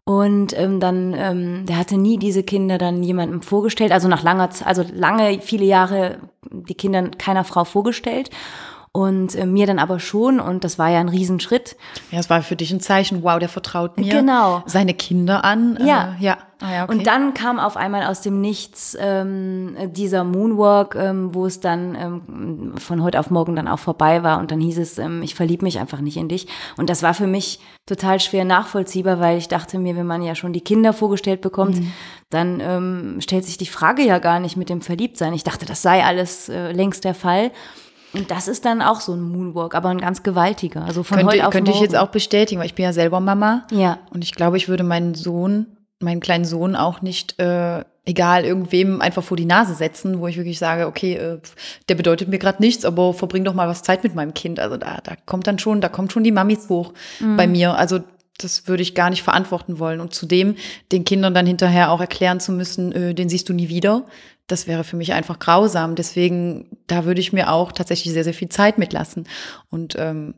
Und 0.05 0.59
ähm, 0.59 0.81
dann, 0.81 1.15
ähm, 1.17 1.65
der 1.65 1.79
hatte 1.79 1.97
nie 1.97 2.19
diese 2.19 2.43
Kinder 2.43 2.77
dann 2.77 3.05
jemandem 3.05 3.41
vorgestellt, 3.41 3.93
also 3.93 4.09
nach 4.09 4.25
langer 4.25 4.51
Zeit, 4.51 4.67
also 4.67 4.85
lange, 4.93 5.41
viele 5.41 5.65
Jahre 5.65 6.19
die 6.51 6.75
Kinder 6.75 7.09
keiner 7.19 7.45
Frau 7.45 7.65
vorgestellt 7.65 8.29
und 8.95 9.35
äh, 9.35 9.47
mir 9.47 9.67
dann 9.67 9.79
aber 9.79 9.99
schon 10.01 10.39
und 10.39 10.65
das 10.65 10.79
war 10.79 10.91
ja 10.91 11.01
ein 11.01 11.09
Riesenschritt. 11.09 11.77
Ja, 12.11 12.19
es 12.19 12.29
war 12.29 12.43
für 12.43 12.57
dich 12.57 12.71
ein 12.73 12.81
Zeichen, 12.81 13.23
wow, 13.23 13.39
der 13.39 13.49
vertraut 13.49 13.97
mir 13.97 14.13
genau. 14.13 14.63
seine 14.67 14.93
Kinder 14.93 15.45
an. 15.45 15.79
Ja. 15.83 16.15
Äh, 16.21 16.25
ja. 16.25 16.39
Ah, 16.61 16.75
ja 16.75 16.85
okay. 16.85 16.93
Und 16.93 17.07
dann 17.07 17.33
kam 17.33 17.59
auf 17.59 17.79
einmal 17.79 18.05
aus 18.05 18.21
dem 18.21 18.43
Nichts 18.43 18.95
ähm, 19.01 19.77
dieser 19.93 20.25
Moonwalk, 20.25 20.95
ähm, 20.95 21.35
wo 21.35 21.47
es 21.47 21.61
dann 21.61 21.95
ähm, 21.95 22.75
von 22.77 23.03
heute 23.03 23.19
auf 23.19 23.31
morgen 23.31 23.57
dann 23.57 23.67
auch 23.67 23.79
vorbei 23.79 24.23
war 24.23 24.39
und 24.39 24.51
dann 24.51 24.61
hieß 24.61 24.79
es, 24.79 24.99
ähm, 24.99 25.23
ich 25.23 25.35
verliebe 25.35 25.65
mich 25.65 25.79
einfach 25.79 26.01
nicht 26.01 26.19
in 26.19 26.29
dich. 26.29 26.47
Und 26.77 26.91
das 26.91 27.03
war 27.03 27.15
für 27.15 27.27
mich 27.27 27.61
total 27.87 28.21
schwer 28.21 28.45
nachvollziehbar, 28.45 29.21
weil 29.21 29.39
ich 29.39 29.49
dachte 29.49 29.79
mir, 29.79 29.97
wenn 29.97 30.07
man 30.07 30.23
ja 30.23 30.35
schon 30.35 30.53
die 30.53 30.61
Kinder 30.61 30.93
vorgestellt 30.93 31.41
bekommt, 31.41 31.81
mhm. 31.81 31.93
dann 32.29 32.61
ähm, 32.61 33.21
stellt 33.21 33.47
sich 33.47 33.57
die 33.57 33.67
Frage 33.67 34.03
ja 34.03 34.19
gar 34.19 34.39
nicht 34.39 34.59
mit 34.59 34.69
dem 34.69 34.83
Verliebtsein. 34.83 35.33
Ich 35.33 35.45
dachte, 35.45 35.65
das 35.65 35.81
sei 35.81 36.05
alles 36.05 36.51
äh, 36.51 36.73
längst 36.73 37.05
der 37.05 37.15
Fall. 37.15 37.53
Und 38.13 38.31
das 38.31 38.49
ist 38.49 38.65
dann 38.65 38.83
auch 38.83 39.01
so 39.01 39.15
ein 39.15 39.23
Moonwalk, 39.23 39.75
aber 39.75 39.89
ein 39.89 40.01
ganz 40.01 40.23
gewaltiger. 40.23 40.85
Also 40.85 41.03
von 41.03 41.19
könnte, 41.19 41.33
heute 41.33 41.47
auf 41.47 41.53
Könnte 41.53 41.71
morgen. 41.71 41.85
ich 41.85 41.91
jetzt 41.91 41.99
auch 41.99 42.09
bestätigen, 42.09 42.61
weil 42.61 42.67
ich 42.67 42.75
bin 42.75 42.85
ja 42.85 42.93
selber 42.93 43.21
Mama. 43.21 43.67
Ja. 43.71 43.99
Und 44.11 44.23
ich 44.23 44.35
glaube, 44.35 44.57
ich 44.57 44.69
würde 44.69 44.85
meinen 44.85 45.15
Sohn, 45.15 45.79
meinen 46.01 46.21
kleinen 46.21 46.45
Sohn 46.45 46.77
auch 46.77 47.01
nicht, 47.01 47.39
äh, 47.39 47.85
egal, 48.05 48.45
irgendwem 48.45 49.01
einfach 49.01 49.23
vor 49.23 49.37
die 49.37 49.45
Nase 49.45 49.75
setzen, 49.75 50.21
wo 50.21 50.27
ich 50.27 50.37
wirklich 50.37 50.59
sage, 50.59 50.87
okay, 50.87 51.15
äh, 51.15 51.39
der 51.89 51.95
bedeutet 51.95 52.29
mir 52.29 52.39
gerade 52.39 52.61
nichts, 52.61 52.85
aber 52.85 53.15
verbring 53.15 53.45
doch 53.45 53.55
mal 53.55 53.69
was 53.69 53.83
Zeit 53.83 54.03
mit 54.03 54.15
meinem 54.15 54.35
Kind. 54.35 54.61
Also 54.61 54.77
da, 54.77 54.99
da 55.03 55.15
kommt 55.25 55.47
dann 55.47 55.59
schon, 55.59 55.81
da 55.81 55.89
kommt 55.89 56.13
schon 56.13 56.25
die 56.25 56.33
Mamis 56.33 56.69
hoch 56.69 56.93
mhm. 57.21 57.37
bei 57.37 57.47
mir. 57.47 57.77
Also 57.77 58.01
das 58.39 58.67
würde 58.67 58.83
ich 58.83 58.95
gar 58.95 59.11
nicht 59.11 59.23
verantworten 59.23 59.79
wollen. 59.79 60.01
Und 60.01 60.15
zudem 60.15 60.57
den 60.91 61.05
Kindern 61.05 61.33
dann 61.33 61.47
hinterher 61.47 61.93
auch 61.93 62.01
erklären 62.01 62.41
zu 62.41 62.53
müssen, 62.53 62.93
äh, 62.93 63.15
den 63.15 63.29
siehst 63.29 63.49
du 63.49 63.53
nie 63.53 63.69
wieder 63.69 64.05
das 64.53 64.67
wäre 64.67 64.85
für 64.85 64.97
mich 64.97 65.13
einfach 65.13 65.39
grausam. 65.39 65.95
Deswegen, 65.95 66.69
da 66.87 67.05
würde 67.05 67.21
ich 67.21 67.33
mir 67.33 67.51
auch 67.51 67.73
tatsächlich 67.73 68.13
sehr, 68.13 68.25
sehr 68.25 68.35
viel 68.35 68.49
Zeit 68.49 68.79
mitlassen. 68.79 69.27
Und 69.71 69.97
ähm, 69.99 70.35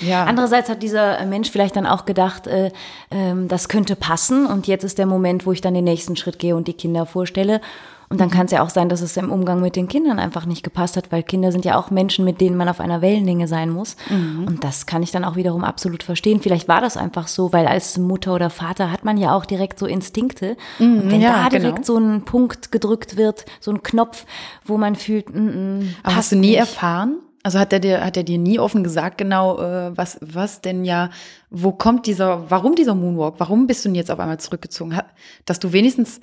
ja. 0.00 0.24
Andererseits 0.24 0.68
hat 0.68 0.82
dieser 0.82 1.24
Mensch 1.26 1.50
vielleicht 1.50 1.76
dann 1.76 1.86
auch 1.86 2.04
gedacht, 2.04 2.46
äh, 2.46 2.66
äh, 3.10 3.46
das 3.46 3.68
könnte 3.68 3.94
passen 3.94 4.46
und 4.46 4.66
jetzt 4.66 4.82
ist 4.82 4.98
der 4.98 5.06
Moment, 5.06 5.46
wo 5.46 5.52
ich 5.52 5.60
dann 5.60 5.74
den 5.74 5.84
nächsten 5.84 6.16
Schritt 6.16 6.38
gehe 6.38 6.56
und 6.56 6.66
die 6.66 6.72
Kinder 6.74 7.06
vorstelle. 7.06 7.60
Und 8.08 8.20
dann 8.20 8.30
kann 8.30 8.46
es 8.46 8.52
ja 8.52 8.62
auch 8.62 8.70
sein, 8.70 8.88
dass 8.88 9.00
es 9.00 9.16
im 9.16 9.30
Umgang 9.30 9.60
mit 9.60 9.76
den 9.76 9.88
Kindern 9.88 10.18
einfach 10.18 10.46
nicht 10.46 10.62
gepasst 10.62 10.96
hat, 10.96 11.10
weil 11.12 11.22
Kinder 11.22 11.52
sind 11.52 11.64
ja 11.64 11.76
auch 11.78 11.90
Menschen, 11.90 12.24
mit 12.24 12.40
denen 12.40 12.56
man 12.56 12.68
auf 12.68 12.80
einer 12.80 13.00
Wellenlänge 13.02 13.48
sein 13.48 13.70
muss. 13.70 13.96
Mhm. 14.10 14.44
Und 14.46 14.64
das 14.64 14.86
kann 14.86 15.02
ich 15.02 15.10
dann 15.10 15.24
auch 15.24 15.36
wiederum 15.36 15.64
absolut 15.64 16.02
verstehen. 16.02 16.40
Vielleicht 16.40 16.68
war 16.68 16.80
das 16.80 16.96
einfach 16.96 17.26
so, 17.28 17.52
weil 17.52 17.66
als 17.66 17.98
Mutter 17.98 18.34
oder 18.34 18.50
Vater 18.50 18.90
hat 18.90 19.04
man 19.04 19.16
ja 19.16 19.34
auch 19.34 19.44
direkt 19.44 19.78
so 19.78 19.86
Instinkte. 19.86 20.56
Und 20.78 21.10
wenn 21.10 21.18
Mhm, 21.18 21.22
ja, 21.22 21.44
da 21.44 21.48
direkt 21.48 21.74
genau. 21.76 21.86
so 21.86 21.96
ein 21.98 22.24
Punkt 22.24 22.70
gedrückt 22.72 23.16
wird, 23.16 23.44
so 23.60 23.70
ein 23.70 23.82
Knopf, 23.82 24.26
wo 24.64 24.76
man 24.78 24.94
fühlt, 24.96 25.34
mm, 25.34 25.78
mm, 25.78 25.94
Aber 26.02 26.16
hast 26.16 26.32
du 26.32 26.36
nie 26.36 26.48
nicht. 26.50 26.58
erfahren? 26.58 27.16
Also 27.42 27.58
hat 27.58 27.74
er 27.74 27.78
dir, 27.80 28.02
hat 28.02 28.16
er 28.16 28.22
dir 28.22 28.38
nie 28.38 28.58
offen 28.58 28.82
gesagt, 28.82 29.18
genau, 29.18 29.58
äh, 29.60 29.94
was, 29.94 30.18
was 30.22 30.62
denn 30.62 30.82
ja, 30.86 31.10
wo 31.50 31.72
kommt 31.72 32.06
dieser, 32.06 32.50
warum 32.50 32.74
dieser 32.74 32.94
Moonwalk? 32.94 33.34
Warum 33.38 33.66
bist 33.66 33.84
du 33.84 33.90
denn 33.90 33.96
jetzt 33.96 34.10
auf 34.10 34.18
einmal 34.18 34.40
zurückgezogen? 34.40 34.98
Dass 35.44 35.60
du 35.60 35.72
wenigstens, 35.72 36.20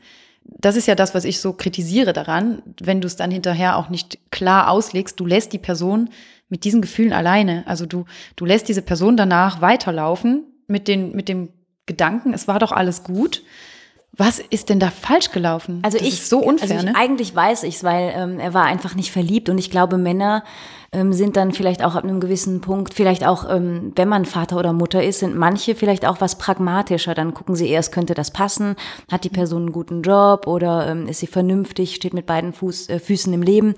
das 0.59 0.75
ist 0.75 0.87
ja 0.87 0.95
das, 0.95 1.15
was 1.15 1.25
ich 1.25 1.39
so 1.39 1.53
kritisiere 1.53 2.13
daran, 2.13 2.61
wenn 2.79 3.01
du 3.01 3.07
es 3.07 3.15
dann 3.15 3.31
hinterher 3.31 3.77
auch 3.77 3.89
nicht 3.89 4.19
klar 4.31 4.69
auslegst, 4.69 5.19
du 5.19 5.25
lässt 5.25 5.53
die 5.53 5.57
Person 5.59 6.09
mit 6.49 6.65
diesen 6.65 6.81
Gefühlen 6.81 7.13
alleine. 7.13 7.63
Also 7.65 7.85
du, 7.85 8.05
du 8.35 8.45
lässt 8.45 8.67
diese 8.67 8.81
Person 8.81 9.17
danach 9.17 9.61
weiterlaufen 9.61 10.43
mit 10.67 10.87
den, 10.87 11.15
mit 11.15 11.29
dem 11.29 11.49
Gedanken, 11.85 12.33
es 12.33 12.47
war 12.47 12.59
doch 12.59 12.71
alles 12.71 13.03
gut. 13.03 13.43
Was 14.13 14.39
ist 14.39 14.69
denn 14.69 14.79
da 14.79 14.91
falsch 14.91 15.31
gelaufen? 15.31 15.79
Also 15.83 15.97
das 15.97 16.05
ich, 16.05 16.15
ist 16.15 16.29
so 16.29 16.39
unfair, 16.39 16.69
also 16.69 16.87
ich, 16.87 16.93
ne? 16.93 16.99
eigentlich 16.99 17.33
weiß 17.33 17.63
ich's, 17.63 17.83
weil 17.83 18.13
ähm, 18.13 18.39
er 18.39 18.53
war 18.53 18.65
einfach 18.65 18.93
nicht 18.93 19.09
verliebt 19.09 19.47
und 19.47 19.57
ich 19.57 19.71
glaube, 19.71 19.97
Männer 19.97 20.43
ähm, 20.93 21.13
sind 21.13 21.37
dann 21.37 21.53
vielleicht 21.53 21.83
auch 21.83 21.95
ab 21.95 22.03
einem 22.03 22.19
gewissen 22.19 22.59
Punkt, 22.59 22.93
vielleicht 22.93 23.25
auch, 23.25 23.49
ähm, 23.49 23.93
wenn 23.95 24.09
man 24.09 24.25
Vater 24.25 24.57
oder 24.57 24.73
Mutter 24.73 25.01
ist, 25.01 25.19
sind 25.19 25.37
manche 25.37 25.73
vielleicht 25.73 26.05
auch 26.05 26.19
was 26.19 26.37
pragmatischer. 26.37 27.13
Dann 27.13 27.33
gucken 27.33 27.55
sie 27.55 27.69
erst, 27.69 27.93
könnte 27.93 28.13
das 28.13 28.31
passen? 28.31 28.75
Hat 29.09 29.23
die 29.23 29.29
Person 29.29 29.63
einen 29.63 29.71
guten 29.71 30.01
Job 30.01 30.47
oder 30.47 30.87
ähm, 30.87 31.07
ist 31.07 31.19
sie 31.19 31.27
vernünftig, 31.27 31.95
steht 31.95 32.13
mit 32.13 32.25
beiden 32.25 32.51
Fuß, 32.51 32.89
äh, 32.89 32.99
Füßen 32.99 33.31
im 33.31 33.41
Leben? 33.41 33.75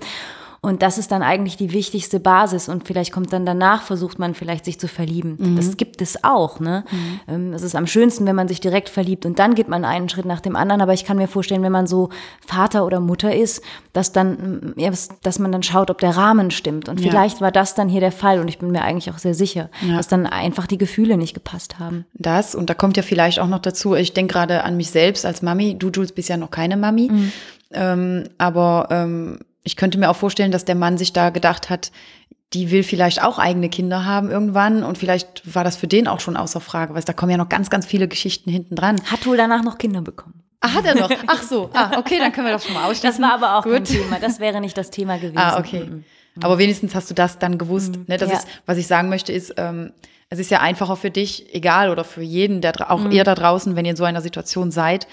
Und 0.64 0.80
das 0.82 0.96
ist 0.98 1.12
dann 1.12 1.22
eigentlich 1.22 1.56
die 1.58 1.72
wichtigste 1.72 2.20
Basis. 2.20 2.68
Und 2.70 2.86
vielleicht 2.86 3.12
kommt 3.12 3.32
dann 3.32 3.44
danach, 3.44 3.82
versucht 3.82 4.18
man 4.18 4.34
vielleicht 4.34 4.64
sich 4.64 4.80
zu 4.80 4.88
verlieben. 4.88 5.36
Mhm. 5.38 5.56
Das 5.56 5.76
gibt 5.76 6.00
es 6.00 6.24
auch. 6.24 6.58
Ne? 6.58 6.84
Ähm, 7.28 7.52
Es 7.52 7.62
ist 7.62 7.74
am 7.76 7.86
schönsten, 7.86 8.24
wenn 8.26 8.34
man 8.34 8.48
sich 8.48 8.60
direkt 8.60 8.88
verliebt 8.88 9.26
und 9.26 9.38
dann 9.38 9.54
geht 9.54 9.68
man 9.68 9.84
einen 9.84 10.08
Schritt 10.08 10.24
nach 10.24 10.40
dem 10.40 10.56
anderen. 10.56 10.80
Aber 10.80 10.94
ich 10.94 11.04
kann 11.04 11.18
mir 11.18 11.28
vorstellen, 11.28 11.62
wenn 11.62 11.70
man 11.72 11.86
so 11.86 12.08
Vater 12.46 12.86
oder 12.86 12.98
Mutter 13.00 13.34
ist, 13.34 13.62
dass 13.92 14.12
dann, 14.12 14.72
mm, 14.76 14.80
ja, 14.80 14.90
dass 15.22 15.38
man 15.38 15.52
dann 15.52 15.62
schaut, 15.62 15.90
ob 15.90 15.98
der 15.98 16.16
Rahmen 16.16 16.50
stimmt. 16.50 16.88
Und 16.88 16.98
Ja. 17.00 17.10
vielleicht 17.10 17.40
war 17.40 17.52
das 17.52 17.74
dann 17.74 17.88
hier 17.90 18.00
der 18.00 18.12
Fall. 18.12 18.40
Und 18.40 18.48
ich 18.48 18.58
bin 18.58 18.70
mir 18.70 18.82
eigentlich 18.82 19.10
auch 19.10 19.18
sehr 19.18 19.34
sicher, 19.34 19.68
Ja. 19.86 19.96
dass 19.98 20.08
dann 20.08 20.26
einfach 20.26 20.66
die 20.66 20.78
Gefühle 20.78 21.16
nicht 21.18 21.34
gepasst 21.34 21.78
haben. 21.78 22.06
Das, 22.14 22.54
und 22.54 22.70
da 22.70 22.74
kommt 22.74 22.96
ja 22.96 23.02
vielleicht 23.02 23.38
auch 23.38 23.48
noch 23.48 23.58
dazu, 23.60 23.94
ich 23.94 24.14
denke 24.14 24.32
gerade 24.32 24.64
an 24.64 24.76
mich 24.78 24.90
selbst 24.90 25.26
als 25.26 25.42
Mami. 25.42 25.76
Du, 25.78 25.90
Jules, 25.90 26.12
bist 26.12 26.30
ja 26.30 26.36
noch 26.38 26.50
keine 26.50 26.76
Mami. 26.78 27.10
Ähm, 27.72 28.24
aber 28.38 28.88
ähm, 28.90 29.38
ich 29.64 29.76
könnte 29.76 29.98
mir 29.98 30.10
auch 30.10 30.16
vorstellen, 30.16 30.52
dass 30.52 30.64
der 30.64 30.74
Mann 30.74 30.98
sich 30.98 31.12
da 31.12 31.30
gedacht 31.30 31.70
hat, 31.70 31.90
die 32.52 32.70
will 32.70 32.82
vielleicht 32.84 33.22
auch 33.22 33.38
eigene 33.38 33.68
Kinder 33.68 34.04
haben 34.04 34.30
irgendwann. 34.30 34.84
Und 34.84 34.96
vielleicht 34.98 35.54
war 35.54 35.64
das 35.64 35.76
für 35.76 35.88
den 35.88 36.06
auch 36.06 36.20
schon 36.20 36.36
außer 36.36 36.60
Frage, 36.60 36.94
weil 36.94 37.02
da 37.02 37.12
kommen 37.12 37.30
ja 37.32 37.36
noch 37.38 37.48
ganz, 37.48 37.68
ganz 37.70 37.84
viele 37.86 38.06
Geschichten 38.06 38.50
hinten 38.50 38.76
dran. 38.76 39.00
Hat 39.10 39.26
wohl 39.26 39.36
danach 39.36 39.62
noch 39.64 39.78
Kinder 39.78 40.02
bekommen. 40.02 40.42
Ah, 40.60 40.72
hat 40.74 40.84
er 40.86 40.94
noch? 40.94 41.10
Ach 41.26 41.42
so. 41.42 41.68
Ah, 41.74 41.98
okay, 41.98 42.18
dann 42.18 42.32
können 42.32 42.46
wir 42.46 42.52
das 42.52 42.64
schon 42.64 42.74
mal 42.74 42.84
ausschließen. 42.90 43.20
Das 43.20 43.20
war 43.20 43.34
aber 43.34 43.58
auch 43.58 43.64
Gut. 43.64 43.84
Thema. 43.84 44.18
Das 44.20 44.38
wäre 44.40 44.60
nicht 44.60 44.78
das 44.78 44.90
Thema 44.90 45.16
gewesen. 45.16 45.36
Ah, 45.36 45.58
okay. 45.58 45.84
Mhm. 45.84 46.04
Aber 46.42 46.58
wenigstens 46.58 46.94
hast 46.94 47.10
du 47.10 47.14
das 47.14 47.38
dann 47.38 47.58
gewusst. 47.58 47.96
Ne? 48.08 48.16
Das 48.16 48.30
Ja. 48.30 48.36
ist, 48.38 48.48
was 48.66 48.78
ich 48.78 48.86
sagen 48.86 49.08
möchte, 49.08 49.32
ist, 49.32 49.54
ähm, 49.56 49.92
es 50.30 50.38
ist 50.38 50.50
ja 50.50 50.60
einfacher 50.60 50.96
für 50.96 51.10
dich, 51.10 51.54
egal 51.54 51.90
oder 51.90 52.02
für 52.04 52.22
jeden, 52.22 52.60
der 52.60 52.72
dra- 52.72 52.84
Mhm. 52.96 53.06
auch 53.06 53.10
ihr 53.10 53.24
da 53.24 53.34
draußen, 53.34 53.76
wenn 53.76 53.84
ihr 53.84 53.92
in 53.92 53.96
so 53.96 54.04
einer 54.04 54.20
Situation 54.22 54.70
seid. 54.70 55.06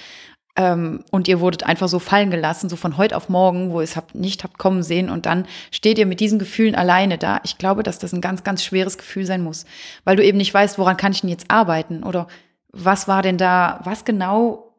Ähm, 0.56 1.04
und 1.12 1.28
ihr 1.28 1.40
wurdet 1.40 1.64
einfach 1.64 1.88
so 1.88 2.00
fallen 2.00 2.32
gelassen, 2.32 2.70
so 2.70 2.76
von 2.76 2.98
heute 2.98 3.16
auf 3.16 3.30
morgen, 3.30 3.72
wo 3.72 3.80
ihr 3.80 3.86
es 3.86 3.96
habt, 3.96 4.16
nicht 4.16 4.44
habt 4.44 4.58
kommen 4.58 4.84
sehen 4.84 5.10
und 5.10 5.26
dann 5.26 5.46
steht 5.72 5.98
ihr 5.98 6.06
mit 6.06 6.20
diesen 6.20 6.40
Gefühlen 6.40 6.76
alleine 6.76 7.18
da. 7.18 7.40
Ich 7.44 7.58
glaube, 7.58 7.84
dass 7.84 8.00
das 8.00 8.14
ein 8.14 8.22
ganz, 8.22 8.44
ganz 8.44 8.64
schweres 8.64 8.98
Gefühl 8.98 9.26
sein 9.26 9.44
muss, 9.44 9.66
weil 10.04 10.18
du 10.18 10.24
eben 10.24 10.38
nicht 10.38 10.54
weißt, 10.54 10.78
woran 10.78 10.98
kann 10.98 11.14
ich 11.14 11.22
denn 11.22 11.30
jetzt 11.30 11.50
arbeiten 11.50 12.04
oder 12.04 12.28
was 12.74 13.08
war 13.08 13.22
denn 13.22 13.38
da, 13.38 13.80
was 13.84 14.06
genau 14.06 14.72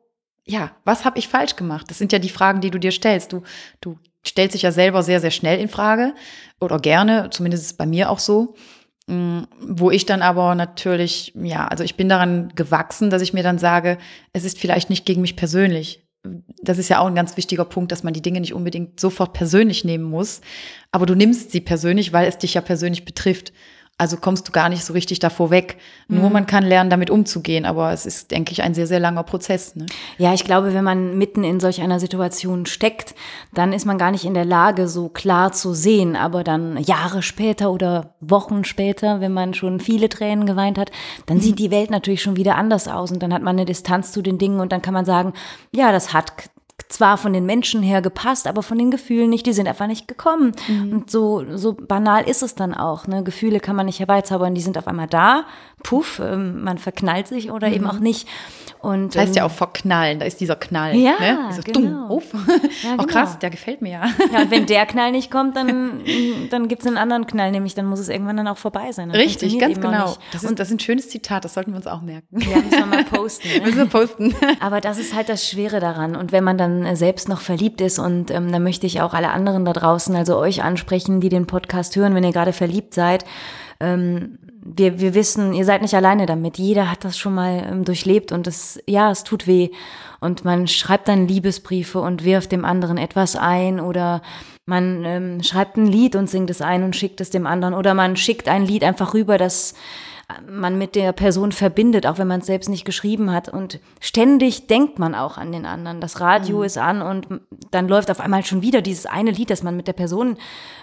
ja, 0.44 0.72
was 0.84 1.04
habe 1.04 1.18
ich 1.18 1.28
falsch 1.28 1.56
gemacht? 1.56 1.88
Das 1.88 1.98
sind 1.98 2.12
ja 2.12 2.18
die 2.18 2.28
Fragen, 2.28 2.60
die 2.60 2.70
du 2.70 2.78
dir 2.78 2.92
stellst. 2.92 3.32
Du, 3.32 3.42
du 3.80 3.98
stellst 4.26 4.54
dich 4.54 4.62
ja 4.62 4.72
selber 4.72 5.02
sehr, 5.02 5.20
sehr 5.20 5.30
schnell 5.30 5.60
in 5.60 5.68
Frage 5.68 6.14
oder 6.60 6.78
gerne, 6.78 7.30
zumindest 7.30 7.62
ist 7.64 7.70
es 7.72 7.76
bei 7.76 7.86
mir 7.86 8.10
auch 8.10 8.18
so. 8.18 8.54
Mm, 9.06 9.42
Wo 9.60 9.90
ich 9.90 10.06
dann 10.06 10.22
aber 10.22 10.54
natürlich, 10.54 11.32
ja, 11.34 11.66
also 11.66 11.84
ich 11.84 11.96
bin 11.96 12.08
daran 12.08 12.52
gewachsen, 12.54 13.10
dass 13.10 13.22
ich 13.22 13.32
mir 13.32 13.42
dann 13.42 13.58
sage, 13.58 13.98
es 14.32 14.44
ist 14.44 14.58
vielleicht 14.58 14.90
nicht 14.90 15.04
gegen 15.04 15.20
mich 15.20 15.36
persönlich. 15.36 16.06
Das 16.62 16.78
ist 16.78 16.88
ja 16.88 17.00
auch 17.00 17.06
ein 17.06 17.16
ganz 17.16 17.36
wichtiger 17.36 17.64
Punkt, 17.64 17.90
dass 17.90 18.04
man 18.04 18.14
die 18.14 18.22
Dinge 18.22 18.40
nicht 18.40 18.54
unbedingt 18.54 19.00
sofort 19.00 19.32
persönlich 19.32 19.84
nehmen 19.84 20.04
muss. 20.04 20.40
Aber 20.92 21.04
du 21.04 21.16
nimmst 21.16 21.50
sie 21.50 21.60
persönlich, 21.60 22.12
weil 22.12 22.28
es 22.28 22.38
dich 22.38 22.54
ja 22.54 22.60
persönlich 22.60 23.04
betrifft. 23.04 23.52
Also 24.02 24.16
kommst 24.16 24.48
du 24.48 24.50
gar 24.50 24.68
nicht 24.68 24.84
so 24.84 24.94
richtig 24.94 25.20
davor 25.20 25.50
weg. 25.50 25.76
Nur 26.08 26.28
man 26.28 26.44
kann 26.44 26.64
lernen, 26.64 26.90
damit 26.90 27.08
umzugehen. 27.08 27.64
Aber 27.64 27.92
es 27.92 28.04
ist, 28.04 28.32
denke 28.32 28.50
ich, 28.50 28.64
ein 28.64 28.74
sehr, 28.74 28.88
sehr 28.88 28.98
langer 28.98 29.22
Prozess. 29.22 29.76
Ne? 29.76 29.86
Ja, 30.18 30.34
ich 30.34 30.42
glaube, 30.42 30.74
wenn 30.74 30.82
man 30.82 31.16
mitten 31.18 31.44
in 31.44 31.60
solch 31.60 31.80
einer 31.80 32.00
Situation 32.00 32.66
steckt, 32.66 33.14
dann 33.54 33.72
ist 33.72 33.86
man 33.86 33.98
gar 33.98 34.10
nicht 34.10 34.24
in 34.24 34.34
der 34.34 34.44
Lage, 34.44 34.88
so 34.88 35.08
klar 35.08 35.52
zu 35.52 35.72
sehen. 35.72 36.16
Aber 36.16 36.42
dann 36.42 36.78
Jahre 36.78 37.22
später 37.22 37.70
oder 37.70 38.16
Wochen 38.18 38.64
später, 38.64 39.20
wenn 39.20 39.32
man 39.32 39.54
schon 39.54 39.78
viele 39.78 40.08
Tränen 40.08 40.46
geweint 40.46 40.78
hat, 40.78 40.90
dann 41.26 41.38
sieht 41.38 41.60
die 41.60 41.70
Welt 41.70 41.92
natürlich 41.92 42.22
schon 42.22 42.34
wieder 42.34 42.56
anders 42.56 42.88
aus. 42.88 43.12
Und 43.12 43.22
dann 43.22 43.32
hat 43.32 43.42
man 43.42 43.54
eine 43.54 43.66
Distanz 43.66 44.10
zu 44.10 44.20
den 44.20 44.36
Dingen 44.36 44.58
und 44.58 44.72
dann 44.72 44.82
kann 44.82 44.94
man 44.94 45.04
sagen, 45.04 45.32
ja, 45.70 45.92
das 45.92 46.12
hat 46.12 46.32
zwar 46.92 47.16
von 47.16 47.32
den 47.32 47.46
Menschen 47.46 47.82
her 47.82 48.02
gepasst, 48.02 48.46
aber 48.46 48.62
von 48.62 48.78
den 48.78 48.90
Gefühlen 48.90 49.30
nicht, 49.30 49.46
die 49.46 49.52
sind 49.52 49.66
einfach 49.66 49.86
nicht 49.86 50.08
gekommen. 50.08 50.52
Und 50.92 51.10
so, 51.10 51.44
so 51.56 51.72
banal 51.74 52.28
ist 52.28 52.42
es 52.42 52.54
dann 52.54 52.74
auch. 52.74 53.06
Ne? 53.06 53.22
Gefühle 53.22 53.60
kann 53.60 53.76
man 53.76 53.86
nicht 53.86 53.98
herbeizaubern, 53.98 54.54
die 54.54 54.60
sind 54.60 54.76
auf 54.78 54.86
einmal 54.86 55.06
da, 55.06 55.44
puff, 55.82 56.20
ähm, 56.24 56.62
man 56.62 56.78
verknallt 56.78 57.28
sich 57.28 57.50
oder 57.50 57.68
eben 57.68 57.86
auch 57.86 57.98
nicht. 57.98 58.28
Und, 58.82 59.14
Das 59.14 59.22
heißt 59.22 59.36
ja 59.36 59.44
ähm, 59.44 59.50
auch 59.50 59.54
verknallen, 59.54 60.18
da 60.18 60.26
ist 60.26 60.40
dieser 60.40 60.56
Knall. 60.56 60.96
Ja, 60.96 61.12
ne? 61.20 61.38
Dieser 61.50 61.62
genau. 61.62 61.80
Dumm, 61.80 62.10
auf. 62.10 62.24
Ja, 62.32 62.38
Auch 62.94 62.96
genau. 62.98 63.04
krass, 63.06 63.38
der 63.38 63.50
gefällt 63.50 63.80
mir 63.80 63.92
ja. 63.92 64.04
Ja, 64.32 64.42
und 64.42 64.50
wenn 64.50 64.66
der 64.66 64.86
Knall 64.86 65.12
nicht 65.12 65.30
kommt, 65.30 65.54
dann, 65.54 66.00
dann 66.50 66.66
gibt 66.66 66.82
es 66.82 66.88
einen 66.88 66.96
anderen 66.96 67.28
Knall, 67.28 67.52
nämlich 67.52 67.76
dann 67.76 67.86
muss 67.86 68.00
es 68.00 68.08
irgendwann 68.08 68.36
dann 68.36 68.48
auch 68.48 68.56
vorbei 68.56 68.90
sein. 68.90 69.08
Dann 69.08 69.20
Richtig, 69.20 69.56
ganz 69.60 69.80
genau. 69.80 70.16
Das 70.32 70.42
ist, 70.42 70.58
das 70.58 70.68
ist 70.68 70.74
ein 70.74 70.80
schönes 70.80 71.08
Zitat, 71.10 71.44
das 71.44 71.54
sollten 71.54 71.70
wir 71.70 71.76
uns 71.76 71.86
auch 71.86 72.02
merken. 72.02 72.40
Ja, 72.40 72.56
müssen 72.56 72.70
wir 72.70 72.86
mal 72.86 73.04
posten. 73.04 73.48
Ne? 73.52 73.66
Müssen 73.66 73.78
wir 73.78 73.86
posten. 73.86 74.34
Aber 74.60 74.80
das 74.80 74.98
ist 74.98 75.14
halt 75.14 75.28
das 75.28 75.46
Schwere 75.46 75.78
daran. 75.78 76.16
Und 76.16 76.32
wenn 76.32 76.42
man 76.42 76.56
dann 76.56 76.86
äh, 76.86 76.96
selbst 76.96 77.28
noch 77.28 77.40
verliebt 77.40 77.80
ist, 77.80 77.98
und 77.98 78.30
ähm, 78.30 78.50
da 78.50 78.58
möchte 78.58 78.86
ich 78.86 79.00
auch 79.00 79.14
alle 79.14 79.28
anderen 79.30 79.64
da 79.64 79.72
draußen, 79.72 80.16
also 80.16 80.38
euch 80.38 80.62
ansprechen, 80.62 81.20
die 81.20 81.28
den 81.28 81.46
Podcast 81.46 81.94
hören, 81.96 82.14
wenn 82.14 82.24
ihr 82.24 82.32
gerade 82.32 82.52
verliebt 82.52 82.94
seid, 82.94 83.24
ähm, 83.78 84.38
wir, 84.64 85.00
wir 85.00 85.14
wissen, 85.14 85.52
ihr 85.52 85.64
seid 85.64 85.82
nicht 85.82 85.94
alleine 85.94 86.26
damit. 86.26 86.56
Jeder 86.56 86.90
hat 86.90 87.04
das 87.04 87.18
schon 87.18 87.34
mal 87.34 87.66
ähm, 87.68 87.84
durchlebt 87.84 88.32
und 88.32 88.46
es, 88.46 88.80
ja, 88.86 89.10
es 89.10 89.24
tut 89.24 89.46
weh. 89.46 89.70
Und 90.20 90.44
man 90.44 90.68
schreibt 90.68 91.08
dann 91.08 91.26
Liebesbriefe 91.26 92.00
und 92.00 92.24
wirft 92.24 92.52
dem 92.52 92.64
anderen 92.64 92.96
etwas 92.96 93.34
ein 93.34 93.80
oder 93.80 94.22
man 94.64 95.04
ähm, 95.04 95.42
schreibt 95.42 95.76
ein 95.76 95.86
Lied 95.86 96.14
und 96.14 96.30
singt 96.30 96.48
es 96.48 96.62
ein 96.62 96.84
und 96.84 96.94
schickt 96.94 97.20
es 97.20 97.30
dem 97.30 97.46
anderen 97.46 97.74
oder 97.74 97.94
man 97.94 98.16
schickt 98.16 98.48
ein 98.48 98.64
Lied 98.64 98.84
einfach 98.84 99.14
rüber, 99.14 99.36
das 99.36 99.74
man 100.50 100.78
mit 100.78 100.94
der 100.94 101.12
Person 101.12 101.52
verbindet, 101.52 102.06
auch 102.06 102.18
wenn 102.18 102.26
man 102.26 102.40
es 102.40 102.46
selbst 102.46 102.68
nicht 102.68 102.84
geschrieben 102.84 103.30
hat. 103.32 103.48
Und 103.48 103.80
ständig 104.00 104.66
denkt 104.66 104.98
man 104.98 105.14
auch 105.14 105.38
an 105.38 105.52
den 105.52 105.66
anderen. 105.66 106.00
Das 106.00 106.20
Radio 106.20 106.58
Mhm. 106.58 106.64
ist 106.64 106.78
an 106.78 107.02
und 107.02 107.26
dann 107.70 107.88
läuft 107.88 108.10
auf 108.10 108.20
einmal 108.20 108.44
schon 108.44 108.62
wieder 108.62 108.82
dieses 108.82 109.06
eine 109.06 109.30
Lied, 109.30 109.50
das 109.50 109.62
man 109.62 109.76
mit 109.76 109.86
der 109.88 109.92
Person 109.92 110.36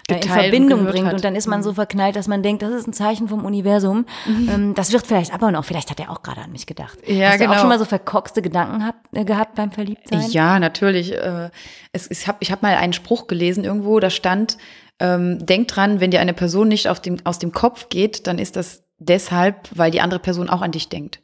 äh, 0.08 0.14
in 0.14 0.20
Geteilt 0.20 0.24
und 0.24 0.30
Verbindung 0.30 0.84
bringt. 0.86 1.06
hat. 1.06 1.12
Mhm. 1.12 1.16
Und 1.16 1.24
dann 1.24 1.36
ist 1.36 1.46
man 1.46 1.62
so 1.62 1.74
verknallt, 1.74 2.16
dass 2.16 2.28
man 2.28 2.42
denkt, 2.42 2.62
das 2.62 2.70
ist 2.72 2.86
ein 2.88 2.92
Zeichen 2.92 3.28
vom 3.28 3.44
Universum. 3.44 4.06
Ähm, 4.26 4.74
das 4.74 4.92
wird 4.92 5.06
vielleicht 5.06 5.32
aber 5.32 5.50
noch, 5.52 5.64
vielleicht 5.64 5.90
hat 5.90 6.00
er 6.00 6.10
auch 6.10 6.22
gerade 6.22 6.40
an 6.42 6.52
mich 6.52 6.66
gedacht. 6.66 6.98
Ja, 7.06 7.28
Hast 7.28 7.34
du 7.40 7.44
genau. 7.44 7.52
auch 7.54 7.58
schon 7.60 7.68
mal 7.68 7.78
so 7.78 7.84
verkorkste 7.84 8.42
Gedanken 8.42 8.84
hab, 8.86 8.96
äh, 9.12 9.24
gehabt 9.24 9.54
beim 9.54 9.70
Verliebtsein? 9.72 10.22
Ja, 10.30 10.58
natürlich. 10.58 11.12
Äh, 11.12 11.50
Es, 11.92 12.10
ich 12.10 12.26
habe 12.28 12.38
ich 12.40 12.52
hab 12.52 12.62
mal 12.62 12.74
einen 12.76 12.92
Spruch 12.92 13.26
gelesen 13.26 13.64
irgendwo, 13.64 13.98
da 14.00 14.10
stand, 14.10 14.58
ähm, 15.00 15.44
denk 15.44 15.66
dran, 15.68 15.98
wenn 16.00 16.10
dir 16.10 16.20
eine 16.20 16.34
Person 16.34 16.68
nicht 16.68 16.86
dem, 17.00 17.16
aus 17.24 17.38
dem 17.38 17.52
Kopf 17.52 17.88
geht, 17.88 18.26
dann 18.26 18.38
ist 18.38 18.54
das 18.56 18.82
deshalb, 19.00 19.68
weil 19.74 19.90
die 19.90 20.00
andere 20.00 20.20
Person 20.20 20.48
auch 20.48 20.62
an 20.62 20.70
dich 20.70 20.88
denkt. 20.88 21.20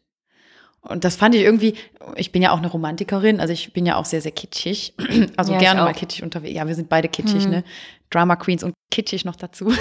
Und 0.80 1.04
das 1.04 1.16
fand 1.16 1.34
ich 1.34 1.42
irgendwie, 1.42 1.74
ich 2.14 2.32
bin 2.32 2.42
ja 2.42 2.52
auch 2.52 2.58
eine 2.58 2.68
Romantikerin, 2.68 3.40
also 3.40 3.52
ich 3.52 3.72
bin 3.72 3.86
ja 3.86 3.96
auch 3.96 4.04
sehr, 4.04 4.20
sehr 4.20 4.32
kitschig. 4.32 4.94
Also 5.36 5.52
Ja, 5.52 5.58
gerne 5.58 5.82
mal. 5.82 5.90
Mhm. 5.90 5.96
kitschig 5.96 6.22
unterwegs. 6.22 6.54
Ja, 6.54 6.66
wir 6.66 6.74
sind 6.74 6.88
beide 6.88 7.08
kitschig, 7.08 7.46
ne? 7.48 7.64
Drama 8.10 8.36
Queens 8.36 8.62
und 8.62 8.74
kitschig 8.90 9.24
noch 9.24 9.36
dazu. 9.36 9.72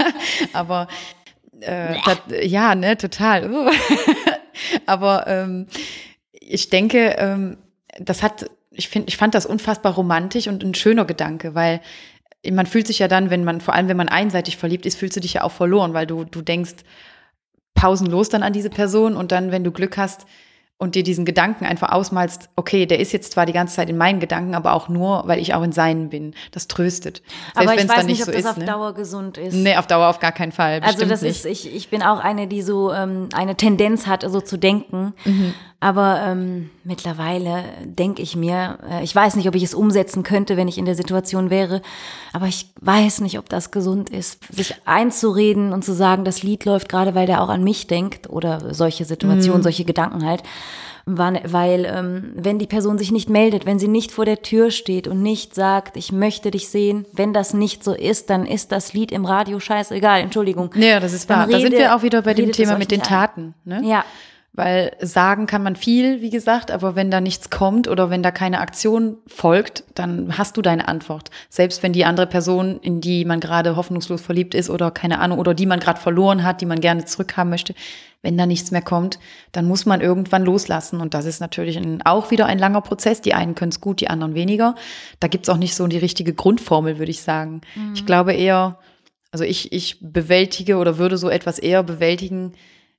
Aber 0.52 0.86
äh, 1.60 1.94
dat, 2.04 2.22
ja, 2.42 2.74
ne, 2.74 2.96
total. 2.96 3.50
Uh. 3.50 3.70
Aber 4.86 5.26
ähm, 5.26 5.66
ich 6.32 6.68
denke, 6.68 7.16
ähm, 7.18 7.56
das 7.98 8.22
hat, 8.22 8.50
ich 8.70 8.88
finde, 8.88 9.08
ich 9.08 9.16
fand 9.16 9.34
das 9.34 9.46
unfassbar 9.46 9.94
romantisch 9.94 10.46
und 10.46 10.62
ein 10.62 10.74
schöner 10.74 11.06
Gedanke, 11.06 11.54
weil 11.54 11.80
man 12.50 12.66
fühlt 12.66 12.86
sich 12.86 12.98
ja 12.98 13.08
dann, 13.08 13.30
wenn 13.30 13.44
man, 13.44 13.60
vor 13.60 13.74
allem 13.74 13.88
wenn 13.88 13.96
man 13.96 14.08
einseitig 14.08 14.56
verliebt 14.56 14.86
ist, 14.86 14.98
fühlst 14.98 15.16
du 15.16 15.20
dich 15.20 15.34
ja 15.34 15.42
auch 15.42 15.52
verloren, 15.52 15.94
weil 15.94 16.06
du, 16.06 16.24
du 16.24 16.42
denkst 16.42 16.76
pausenlos 17.80 18.28
dann 18.28 18.42
an 18.42 18.52
diese 18.52 18.70
Person 18.70 19.16
und 19.16 19.32
dann, 19.32 19.52
wenn 19.52 19.64
du 19.64 19.72
Glück 19.72 19.96
hast, 19.96 20.26
und 20.80 20.94
dir 20.94 21.02
diesen 21.02 21.26
Gedanken 21.26 21.66
einfach 21.66 21.92
ausmalst, 21.92 22.48
okay, 22.56 22.86
der 22.86 23.00
ist 23.00 23.12
jetzt 23.12 23.32
zwar 23.32 23.44
die 23.44 23.52
ganze 23.52 23.76
Zeit 23.76 23.90
in 23.90 23.98
meinen 23.98 24.18
Gedanken, 24.18 24.54
aber 24.54 24.72
auch 24.72 24.88
nur, 24.88 25.24
weil 25.26 25.38
ich 25.38 25.52
auch 25.52 25.62
in 25.62 25.72
seinen 25.72 26.08
bin. 26.08 26.32
Das 26.52 26.68
tröstet. 26.68 27.22
Selbst 27.54 27.70
aber 27.70 27.74
ich 27.74 27.86
weiß 27.86 28.06
nicht, 28.06 28.22
ob 28.22 28.26
so 28.26 28.32
das 28.32 28.40
ist, 28.40 28.46
auf 28.46 28.56
ne? 28.56 28.64
Dauer 28.64 28.94
gesund 28.94 29.36
ist. 29.36 29.52
Nee, 29.52 29.76
auf 29.76 29.86
Dauer 29.86 30.08
auf 30.08 30.20
gar 30.20 30.32
keinen 30.32 30.52
Fall. 30.52 30.80
Also 30.82 31.04
das 31.04 31.20
nicht. 31.20 31.32
ist, 31.32 31.44
ich, 31.44 31.74
ich 31.74 31.90
bin 31.90 32.02
auch 32.02 32.18
eine, 32.18 32.46
die 32.46 32.62
so 32.62 32.94
ähm, 32.94 33.28
eine 33.34 33.56
Tendenz 33.56 34.06
hat, 34.06 34.24
so 34.26 34.40
zu 34.40 34.56
denken. 34.56 35.12
Mhm. 35.26 35.52
Aber 35.82 36.20
ähm, 36.26 36.68
mittlerweile 36.84 37.64
denke 37.84 38.20
ich 38.20 38.36
mir, 38.36 38.78
äh, 38.88 39.02
ich 39.02 39.14
weiß 39.14 39.36
nicht, 39.36 39.48
ob 39.48 39.54
ich 39.54 39.62
es 39.62 39.72
umsetzen 39.72 40.22
könnte, 40.22 40.58
wenn 40.58 40.68
ich 40.68 40.76
in 40.76 40.84
der 40.84 40.94
Situation 40.94 41.48
wäre, 41.48 41.80
aber 42.34 42.46
ich 42.46 42.70
weiß 42.82 43.22
nicht, 43.22 43.38
ob 43.38 43.48
das 43.48 43.70
gesund 43.70 44.10
ist, 44.10 44.40
sich 44.54 44.74
einzureden 44.84 45.72
und 45.72 45.82
zu 45.82 45.94
sagen, 45.94 46.26
das 46.26 46.42
Lied 46.42 46.66
läuft 46.66 46.90
gerade, 46.90 47.14
weil 47.14 47.26
der 47.26 47.42
auch 47.42 47.48
an 47.48 47.64
mich 47.64 47.86
denkt 47.86 48.28
oder 48.28 48.74
solche 48.74 49.06
Situationen, 49.06 49.60
mhm. 49.60 49.64
solche 49.64 49.84
Gedanken 49.84 50.26
halt 50.26 50.42
weil 51.06 51.86
ähm, 51.86 52.32
wenn 52.34 52.58
die 52.58 52.66
Person 52.66 52.98
sich 52.98 53.10
nicht 53.10 53.28
meldet, 53.28 53.66
wenn 53.66 53.78
sie 53.78 53.88
nicht 53.88 54.12
vor 54.12 54.24
der 54.24 54.42
Tür 54.42 54.70
steht 54.70 55.08
und 55.08 55.22
nicht 55.22 55.54
sagt, 55.54 55.96
ich 55.96 56.12
möchte 56.12 56.50
dich 56.50 56.68
sehen, 56.68 57.06
wenn 57.12 57.32
das 57.32 57.54
nicht 57.54 57.82
so 57.82 57.94
ist, 57.94 58.30
dann 58.30 58.46
ist 58.46 58.70
das 58.70 58.92
Lied 58.92 59.10
im 59.10 59.24
Radio 59.24 59.58
scheißegal, 59.58 60.20
Entschuldigung. 60.20 60.70
Ja, 60.76 61.00
das 61.00 61.12
ist 61.12 61.28
wahr. 61.28 61.48
Rede, 61.48 61.52
da 61.52 61.60
sind 61.60 61.72
wir 61.72 61.96
auch 61.96 62.02
wieder 62.02 62.22
bei 62.22 62.34
dem 62.34 62.52
Thema 62.52 62.78
mit 62.78 62.90
den 62.90 63.02
Taten. 63.02 63.54
Ne? 63.64 63.80
Ja. 63.84 64.04
Weil 64.52 64.96
sagen 65.00 65.46
kann 65.46 65.62
man 65.62 65.76
viel, 65.76 66.22
wie 66.22 66.30
gesagt, 66.30 66.72
aber 66.72 66.96
wenn 66.96 67.10
da 67.10 67.20
nichts 67.20 67.50
kommt 67.50 67.86
oder 67.86 68.10
wenn 68.10 68.22
da 68.22 68.32
keine 68.32 68.58
Aktion 68.58 69.18
folgt, 69.28 69.84
dann 69.94 70.36
hast 70.36 70.56
du 70.56 70.62
deine 70.62 70.88
Antwort. 70.88 71.30
Selbst 71.48 71.84
wenn 71.84 71.92
die 71.92 72.04
andere 72.04 72.26
Person, 72.26 72.80
in 72.80 73.00
die 73.00 73.24
man 73.24 73.38
gerade 73.38 73.76
hoffnungslos 73.76 74.20
verliebt 74.20 74.56
ist 74.56 74.68
oder 74.68 74.90
keine 74.90 75.20
Ahnung, 75.20 75.38
oder 75.38 75.54
die 75.54 75.66
man 75.66 75.78
gerade 75.78 76.00
verloren 76.00 76.42
hat, 76.42 76.60
die 76.60 76.66
man 76.66 76.80
gerne 76.80 77.04
zurückhaben 77.04 77.48
möchte, 77.48 77.74
wenn 78.22 78.36
da 78.36 78.44
nichts 78.44 78.72
mehr 78.72 78.82
kommt, 78.82 79.20
dann 79.52 79.66
muss 79.66 79.86
man 79.86 80.00
irgendwann 80.00 80.44
loslassen. 80.44 81.00
Und 81.00 81.14
das 81.14 81.26
ist 81.26 81.40
natürlich 81.40 81.76
ein, 81.78 82.02
auch 82.02 82.32
wieder 82.32 82.46
ein 82.46 82.58
langer 82.58 82.80
Prozess. 82.80 83.20
Die 83.20 83.34
einen 83.34 83.54
können 83.54 83.70
es 83.70 83.80
gut, 83.80 84.00
die 84.00 84.10
anderen 84.10 84.34
weniger. 84.34 84.74
Da 85.20 85.28
gibt's 85.28 85.48
auch 85.48 85.56
nicht 85.56 85.76
so 85.76 85.86
die 85.86 85.98
richtige 85.98 86.34
Grundformel, 86.34 86.98
würde 86.98 87.10
ich 87.10 87.22
sagen. 87.22 87.60
Mhm. 87.76 87.94
Ich 87.94 88.04
glaube 88.04 88.32
eher, 88.32 88.78
also 89.30 89.44
ich, 89.44 89.72
ich 89.72 89.98
bewältige 90.00 90.76
oder 90.76 90.98
würde 90.98 91.16
so 91.16 91.30
etwas 91.30 91.60
eher 91.60 91.84
bewältigen, 91.84 92.52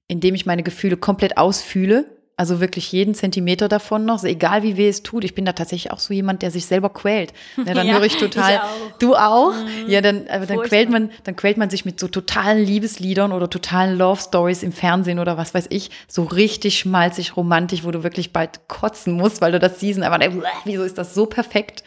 indem 0.08 0.36
ich 0.36 0.46
meine 0.46 0.64
Gefühle 0.64 0.98
komplett 0.98 1.38
ausfühle. 1.38 2.06
Also 2.38 2.60
wirklich 2.60 2.92
jeden 2.92 3.14
Zentimeter 3.14 3.68
davon 3.68 4.04
noch, 4.06 4.24
egal 4.24 4.64
wie 4.64 4.76
weh 4.76 4.90
es 4.90 5.04
tut. 5.04 5.24
Ich 5.24 5.36
bin 5.36 5.46
da 5.46 5.54
tatsächlich 5.54 5.92
auch 5.92 6.00
so 6.00 6.12
jemand, 6.12 6.42
der 6.42 6.50
sich 6.50 6.66
selber 6.66 6.90
quält. 6.90 7.34
Ja, 7.58 7.76
dann 7.76 7.86
ja, 7.88 7.94
höre 7.94 8.04
ich 8.04 8.18
total. 8.18 8.54
Ich 8.54 8.60
auch. 8.60 8.98
Du 8.98 9.16
auch? 9.16 9.54
Mhm. 9.54 9.90
Ja, 9.90 10.02
dann, 10.02 10.28
aber 10.28 10.48
dann 10.48 10.60
quält 10.62 10.90
man, 10.90 11.12
dann 11.24 11.36
quält 11.36 11.58
man 11.58 11.70
sich 11.70 11.86
mit 11.86 12.00
so 12.00 12.08
totalen 12.08 12.66
Liebesliedern 12.66 13.32
oder 13.32 13.48
totalen 13.48 13.96
Love 13.96 14.20
Stories 14.20 14.64
im 14.64 14.72
Fernsehen 14.72 15.20
oder 15.20 15.38
was 15.38 15.54
weiß 15.54 15.68
ich, 15.70 15.92
so 16.08 16.24
richtig 16.24 16.80
schmalzig, 16.80 17.38
romantisch, 17.38 17.84
wo 17.84 17.92
du 17.92 18.02
wirklich 18.02 18.34
bald 18.34 18.68
kotzen 18.68 19.14
musst, 19.14 19.40
weil 19.42 19.52
du 19.52 19.60
das 19.60 19.80
siehst. 19.80 20.02
Aber 20.02 20.18
wieso 20.66 20.84
ist 20.84 20.98
das 20.98 21.14
so 21.14 21.28
perfekt? 21.28 21.84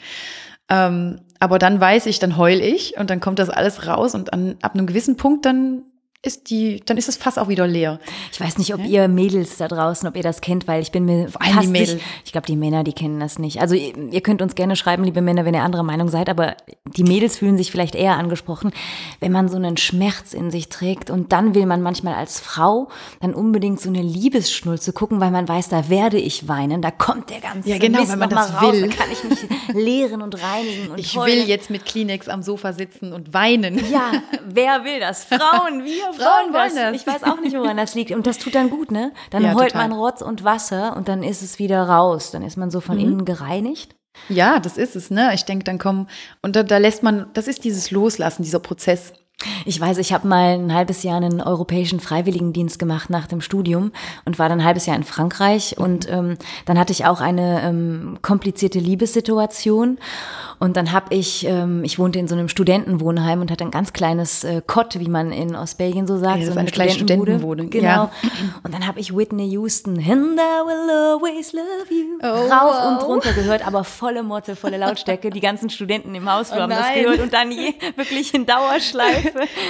Ähm, 0.70 1.20
aber 1.40 1.58
dann 1.58 1.80
weiß 1.80 2.06
ich, 2.06 2.20
dann 2.20 2.36
heul 2.36 2.60
ich 2.60 2.96
und 2.96 3.10
dann 3.10 3.20
kommt 3.20 3.38
das 3.38 3.50
alles 3.50 3.86
raus 3.86 4.14
und 4.14 4.32
an, 4.32 4.56
ab 4.62 4.74
einem 4.74 4.86
gewissen 4.86 5.16
Punkt 5.16 5.44
dann 5.44 5.82
ist 6.24 6.50
die, 6.50 6.80
dann 6.84 6.96
ist 6.96 7.08
das 7.08 7.16
Fass 7.16 7.38
auch 7.38 7.48
wieder 7.48 7.66
leer. 7.66 8.00
Ich 8.32 8.40
weiß 8.40 8.58
nicht, 8.58 8.74
ob 8.74 8.80
ja? 8.80 8.86
ihr 8.86 9.08
Mädels 9.08 9.56
da 9.58 9.68
draußen, 9.68 10.08
ob 10.08 10.16
ihr 10.16 10.22
das 10.22 10.40
kennt, 10.40 10.66
weil 10.66 10.82
ich 10.82 10.90
bin 10.92 11.04
mir 11.04 11.28
Vor 11.28 11.42
allem 11.42 11.54
fast 11.54 11.66
die 11.66 11.72
Mädels. 11.72 11.94
Nicht, 11.94 12.04
ich 12.24 12.32
glaube, 12.32 12.46
die 12.46 12.56
Männer, 12.56 12.84
die 12.84 12.92
kennen 12.92 13.20
das 13.20 13.38
nicht. 13.38 13.60
Also 13.60 13.74
ihr 13.74 14.20
könnt 14.20 14.42
uns 14.42 14.54
gerne 14.54 14.76
schreiben, 14.76 15.04
liebe 15.04 15.20
Männer, 15.20 15.44
wenn 15.44 15.54
ihr 15.54 15.62
anderer 15.62 15.82
Meinung 15.82 16.08
seid, 16.08 16.28
aber 16.28 16.56
die 16.96 17.04
Mädels 17.04 17.38
fühlen 17.38 17.56
sich 17.56 17.70
vielleicht 17.70 17.94
eher 17.94 18.16
angesprochen, 18.16 18.72
wenn 19.20 19.32
man 19.32 19.48
so 19.48 19.56
einen 19.56 19.76
Schmerz 19.76 20.32
in 20.32 20.50
sich 20.50 20.68
trägt 20.68 21.10
und 21.10 21.32
dann 21.32 21.54
will 21.54 21.66
man 21.66 21.82
manchmal 21.82 22.14
als 22.14 22.40
Frau 22.40 22.88
dann 23.20 23.34
unbedingt 23.34 23.80
so 23.80 23.88
eine 23.88 24.02
Liebesschnulze 24.02 24.92
gucken, 24.92 25.20
weil 25.20 25.30
man 25.30 25.48
weiß, 25.48 25.68
da 25.68 25.88
werde 25.88 26.18
ich 26.18 26.48
weinen, 26.48 26.82
da 26.82 26.90
kommt 26.90 27.30
der 27.30 27.40
ganze 27.40 27.68
Ja, 27.68 27.78
genau, 27.78 28.00
Mist 28.00 28.12
wenn 28.12 28.18
man 28.18 28.30
das 28.30 28.54
raus, 28.62 28.72
will. 28.72 28.88
Kann 28.88 29.08
ich 29.12 29.22
mich 29.24 29.38
leeren 29.74 30.22
und 30.22 30.42
reinigen 30.42 30.90
und 30.90 30.98
Ich 30.98 31.16
heulen. 31.16 31.40
will 31.40 31.48
jetzt 31.48 31.70
mit 31.70 31.84
Kleenex 31.84 32.28
am 32.28 32.42
Sofa 32.42 32.72
sitzen 32.72 33.12
und 33.12 33.34
weinen. 33.34 33.80
Ja, 33.90 34.12
wer 34.46 34.84
will 34.84 35.00
das? 35.00 35.24
Frauen, 35.24 35.84
wir 35.84 36.13
Frauen 36.16 36.52
wollen 36.52 36.74
das. 36.74 36.94
Ich 36.94 37.06
weiß 37.06 37.24
auch 37.24 37.40
nicht, 37.40 37.56
woran 37.56 37.76
das 37.76 37.94
liegt. 37.94 38.12
Und 38.12 38.26
das 38.26 38.38
tut 38.38 38.54
dann 38.54 38.70
gut, 38.70 38.90
ne? 38.90 39.12
Dann 39.30 39.42
ja, 39.42 39.54
heult 39.54 39.72
total. 39.72 39.88
man 39.88 39.98
Rotz 39.98 40.22
und 40.22 40.44
Wasser 40.44 40.96
und 40.96 41.08
dann 41.08 41.22
ist 41.22 41.42
es 41.42 41.58
wieder 41.58 41.82
raus. 41.82 42.30
Dann 42.30 42.42
ist 42.42 42.56
man 42.56 42.70
so 42.70 42.80
von 42.80 42.96
mhm. 42.96 43.02
innen 43.02 43.24
gereinigt. 43.24 43.94
Ja, 44.28 44.60
das 44.60 44.76
ist 44.76 44.96
es, 44.96 45.10
ne? 45.10 45.34
Ich 45.34 45.44
denke, 45.44 45.64
dann 45.64 45.78
kommen, 45.78 46.08
und 46.40 46.56
da, 46.56 46.62
da 46.62 46.78
lässt 46.78 47.02
man, 47.02 47.26
das 47.34 47.48
ist 47.48 47.64
dieses 47.64 47.90
Loslassen, 47.90 48.42
dieser 48.42 48.60
Prozess. 48.60 49.12
Ich 49.66 49.80
weiß, 49.80 49.98
ich 49.98 50.12
habe 50.12 50.28
mal 50.28 50.54
ein 50.54 50.72
halbes 50.72 51.02
Jahr 51.02 51.16
einen 51.16 51.40
europäischen 51.40 52.00
Freiwilligendienst 52.00 52.78
gemacht 52.78 53.10
nach 53.10 53.26
dem 53.26 53.40
Studium 53.40 53.92
und 54.24 54.38
war 54.38 54.48
dann 54.48 54.60
ein 54.60 54.64
halbes 54.64 54.86
Jahr 54.86 54.96
in 54.96 55.04
Frankreich. 55.04 55.76
Und 55.78 56.10
ähm, 56.10 56.36
dann 56.66 56.78
hatte 56.78 56.92
ich 56.92 57.04
auch 57.04 57.20
eine 57.20 57.62
ähm, 57.62 58.18
komplizierte 58.22 58.78
Liebessituation. 58.78 59.98
Und 60.60 60.76
dann 60.76 60.92
habe 60.92 61.14
ich, 61.14 61.46
ähm, 61.46 61.82
ich 61.84 61.98
wohnte 61.98 62.18
in 62.18 62.28
so 62.28 62.34
einem 62.34 62.48
Studentenwohnheim 62.48 63.40
und 63.40 63.50
hatte 63.50 63.64
ein 63.64 63.70
ganz 63.70 63.92
kleines 63.92 64.44
äh, 64.44 64.62
Kott, 64.66 64.98
wie 64.98 65.08
man 65.08 65.32
in 65.32 65.56
Ostbelgien 65.56 66.06
so 66.06 66.16
sagt. 66.16 66.40
Ja, 66.40 66.46
so 66.46 66.52
eine, 66.52 66.60
eine 66.60 66.70
kleine 66.70 66.92
Studentenwohnung. 66.92 67.70
Genau. 67.70 67.84
Ja. 67.84 68.10
Und 68.62 68.72
dann 68.72 68.86
habe 68.86 69.00
ich 69.00 69.14
Whitney 69.14 69.48
Houston, 69.50 69.98
And 69.98 70.38
I 70.38 70.64
will 70.64 70.90
always 70.90 71.52
love 71.52 71.90
you, 71.90 72.18
oh, 72.22 72.26
rauf 72.26 72.50
wow. 72.50 72.88
und 72.88 73.08
runter 73.08 73.32
gehört, 73.32 73.66
aber 73.66 73.84
volle 73.84 74.22
Motte, 74.22 74.56
volle 74.56 74.78
Lautstärke. 74.78 75.30
Die 75.30 75.40
ganzen 75.40 75.70
Studenten 75.70 76.14
im 76.14 76.30
Haus 76.30 76.50
oh, 76.52 76.56
haben 76.56 76.70
das 76.70 76.94
gehört 76.94 77.20
und 77.20 77.32
dann 77.32 77.50
je, 77.50 77.74
wirklich 77.96 78.32
in 78.32 78.46
Dauerschleife. 78.46 79.23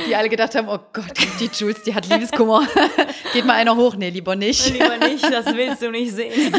Die 0.09 0.17
alle 0.17 0.29
gedacht 0.29 0.55
haben, 0.55 0.69
oh 0.69 0.79
Gott, 0.93 1.13
die 1.41 1.51
Jules, 1.53 1.83
die 1.83 1.95
hat 1.95 2.09
Liebeskummer. 2.09 2.67
Geht 3.33 3.45
mal 3.45 3.55
einer 3.55 3.77
hoch. 3.77 3.97
Nee, 3.97 4.11
lieber 4.11 4.37
nicht. 4.37 4.73
Lieber 4.73 4.97
nicht, 4.99 5.25
das 5.25 5.47
willst 5.55 5.83
du 5.83 5.91
nicht 5.91 6.13
sehen. 6.13 6.33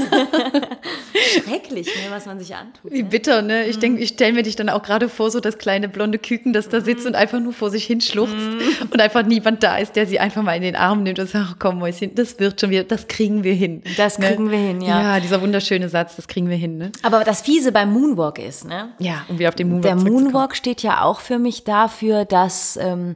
Schrecklich, 1.43 1.87
ne, 1.87 2.11
was 2.11 2.25
man 2.25 2.39
sich 2.39 2.55
antut. 2.55 2.91
Wie 2.91 3.03
ne? 3.03 3.09
bitter, 3.09 3.41
ne? 3.41 3.65
Ich 3.65 3.79
denke, 3.79 4.01
ich 4.01 4.09
stelle 4.09 4.33
mir 4.33 4.43
dich 4.43 4.55
dann 4.55 4.69
auch 4.69 4.81
gerade 4.81 5.09
vor, 5.09 5.31
so 5.31 5.39
das 5.39 5.57
kleine 5.57 5.89
blonde 5.89 6.19
Küken, 6.19 6.53
das 6.53 6.69
da 6.69 6.81
sitzt 6.81 7.05
mm. 7.05 7.07
und 7.07 7.15
einfach 7.15 7.39
nur 7.39 7.53
vor 7.53 7.69
sich 7.69 7.85
hinschluchzt 7.85 8.35
mm. 8.35 8.91
und 8.91 9.01
einfach 9.01 9.25
niemand 9.25 9.63
da 9.63 9.77
ist, 9.77 9.95
der 9.95 10.05
sie 10.07 10.19
einfach 10.19 10.43
mal 10.43 10.55
in 10.55 10.61
den 10.61 10.75
Arm 10.75 11.03
nimmt 11.03 11.19
und 11.19 11.29
sagt, 11.29 11.55
komm 11.59 11.79
Mäuschen, 11.79 12.15
das 12.15 12.39
wird 12.39 12.59
schon 12.59 12.69
wieder, 12.69 12.83
das 12.83 13.07
kriegen 13.07 13.43
wir 13.43 13.53
hin. 13.53 13.83
Das 13.97 14.19
ne? 14.19 14.27
kriegen 14.27 14.51
wir 14.51 14.57
hin, 14.57 14.81
ja. 14.81 15.01
Ja, 15.01 15.19
dieser 15.19 15.41
wunderschöne 15.41 15.89
Satz, 15.89 16.15
das 16.15 16.27
kriegen 16.27 16.49
wir 16.49 16.57
hin, 16.57 16.77
ne? 16.77 16.91
Aber 17.03 17.23
das 17.23 17.41
Fiese 17.41 17.71
beim 17.71 17.91
Moonwalk 17.91 18.39
ist, 18.39 18.65
ne? 18.65 18.89
Ja, 18.99 19.25
um 19.27 19.39
wieder 19.39 19.49
auf 19.49 19.55
den 19.55 19.69
Moonwalk 19.69 19.83
Der 19.83 20.11
Moonwalk 20.11 20.55
steht 20.55 20.83
ja 20.83 21.01
auch 21.01 21.19
für 21.19 21.39
mich 21.39 21.63
dafür, 21.63 22.25
dass 22.25 22.77
ähm, 22.85 23.15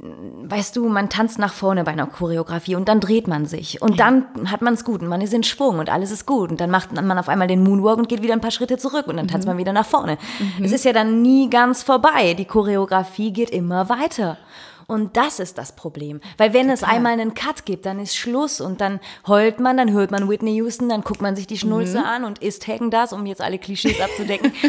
weißt 0.00 0.74
du, 0.74 0.88
man 0.88 1.10
tanzt 1.10 1.38
nach 1.38 1.52
vorne 1.52 1.84
bei 1.84 1.92
einer 1.92 2.06
Choreografie 2.06 2.74
und 2.74 2.88
dann 2.88 2.98
dreht 2.98 3.28
man 3.28 3.44
sich 3.44 3.82
und 3.82 4.00
dann 4.00 4.24
hat 4.50 4.62
man 4.62 4.74
es 4.74 4.84
gut 4.84 5.02
und 5.02 5.08
man 5.08 5.20
ist 5.20 5.34
in 5.34 5.42
Schwung 5.42 5.78
und 5.78 5.90
alles 5.90 6.10
ist 6.10 6.26
gut 6.26 6.50
und 6.50 6.60
dann 6.60 6.70
macht 6.70 6.92
man 6.92 7.18
auf 7.18 7.28
einmal 7.28 7.46
den 7.46 7.62
Moonwalk 7.62 7.98
und 7.98 8.08
geht 8.08 8.22
wieder 8.22 8.32
ein 8.32 8.40
paar 8.40 8.50
Schritte 8.50 8.78
zurück 8.78 9.06
und 9.06 9.18
dann 9.18 9.28
tanzt 9.28 9.46
mhm. 9.46 9.52
man 9.52 9.58
wieder 9.58 9.72
nach 9.72 9.86
vorne. 9.86 10.16
Mhm. 10.58 10.64
Es 10.64 10.72
ist 10.72 10.84
ja 10.84 10.92
dann 10.92 11.20
nie 11.20 11.50
ganz 11.50 11.82
vorbei. 11.82 12.34
Die 12.34 12.46
Choreografie 12.46 13.32
geht 13.32 13.50
immer 13.50 13.90
weiter. 13.90 14.38
Und 14.86 15.16
das 15.16 15.38
ist 15.40 15.58
das 15.58 15.74
Problem. 15.76 16.20
Weil 16.38 16.52
wenn 16.52 16.68
Total. 16.68 16.74
es 16.74 16.82
einmal 16.82 17.12
einen 17.12 17.34
Cut 17.34 17.64
gibt, 17.64 17.86
dann 17.86 17.98
ist 18.00 18.16
Schluss 18.16 18.60
und 18.60 18.80
dann 18.80 19.00
heult 19.26 19.60
man, 19.60 19.76
dann 19.76 19.92
hört 19.92 20.10
man 20.10 20.28
Whitney 20.28 20.54
Houston, 20.56 20.88
dann 20.88 21.02
guckt 21.02 21.22
man 21.22 21.36
sich 21.36 21.46
die 21.46 21.58
Schnulze 21.58 22.00
mhm. 22.00 22.04
an 22.04 22.24
und 22.24 22.38
isst 22.40 22.66
Hagen 22.68 22.90
das, 22.90 23.12
um 23.12 23.26
jetzt 23.26 23.40
alle 23.40 23.58
Klischees 23.58 24.00
abzudecken. 24.00 24.52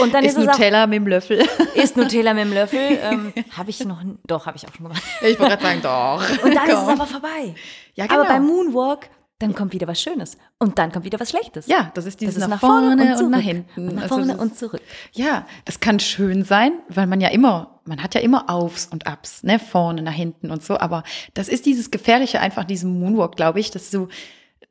Und 0.00 0.12
dann 0.12 0.24
ist, 0.24 0.36
ist 0.36 0.44
Nutella 0.44 0.84
auch, 0.84 0.88
mit 0.88 0.96
dem 0.96 1.06
Löffel. 1.06 1.42
Ist 1.74 1.96
Nutella 1.96 2.34
mit 2.34 2.44
dem 2.44 2.52
Löffel. 2.52 2.80
Ähm, 3.00 3.32
habe 3.56 3.70
ich 3.70 3.82
noch, 3.84 4.02
doch, 4.26 4.46
habe 4.46 4.56
ich 4.58 4.68
auch 4.68 4.74
schon 4.74 4.84
gemacht. 4.84 5.02
Ich 5.22 5.38
wollte 5.38 5.56
gerade 5.56 5.62
sagen, 5.62 5.80
doch. 5.82 6.44
Und 6.44 6.54
dann 6.54 6.66
Komm. 6.66 6.74
ist 6.74 6.82
es 6.82 6.88
aber 6.88 7.06
vorbei. 7.06 7.54
Ja, 7.94 8.06
genau. 8.06 8.20
Aber 8.20 8.28
beim 8.28 8.46
Moonwalk 8.46 9.08
dann 9.40 9.54
kommt 9.54 9.72
wieder 9.72 9.88
was 9.88 10.00
Schönes 10.00 10.36
und 10.58 10.78
dann 10.78 10.92
kommt 10.92 11.06
wieder 11.06 11.18
was 11.18 11.30
Schlechtes. 11.30 11.66
Ja, 11.66 11.90
das 11.94 12.04
ist 12.04 12.20
dieses 12.20 12.34
das 12.34 12.44
ist 12.44 12.50
nach, 12.50 12.60
vorne, 12.60 12.88
vorne 12.88 13.16
und, 13.16 13.24
und, 13.24 13.30
nach 13.30 13.40
hinten. 13.40 13.88
Und 13.88 13.94
nach 13.94 14.02
also 14.02 14.16
vorne 14.16 14.32
also 14.32 14.42
und 14.42 14.56
zurück. 14.56 14.82
Ja, 15.12 15.46
das 15.64 15.80
kann 15.80 15.98
schön 15.98 16.44
sein, 16.44 16.72
weil 16.88 17.06
man 17.06 17.22
ja 17.22 17.28
immer, 17.28 17.79
man 17.90 18.02
hat 18.02 18.14
ja 18.14 18.22
immer 18.22 18.48
Aufs 18.48 18.86
und 18.86 19.06
Abs, 19.06 19.42
ne, 19.42 19.58
vorne, 19.58 20.00
nach 20.00 20.14
hinten 20.14 20.50
und 20.50 20.64
so. 20.64 20.78
Aber 20.78 21.02
das 21.34 21.48
ist 21.48 21.66
dieses 21.66 21.90
Gefährliche 21.90 22.40
einfach, 22.40 22.64
diesem 22.64 22.98
Moonwalk, 22.98 23.36
glaube 23.36 23.60
ich, 23.60 23.70
dass 23.70 23.90
du 23.90 24.08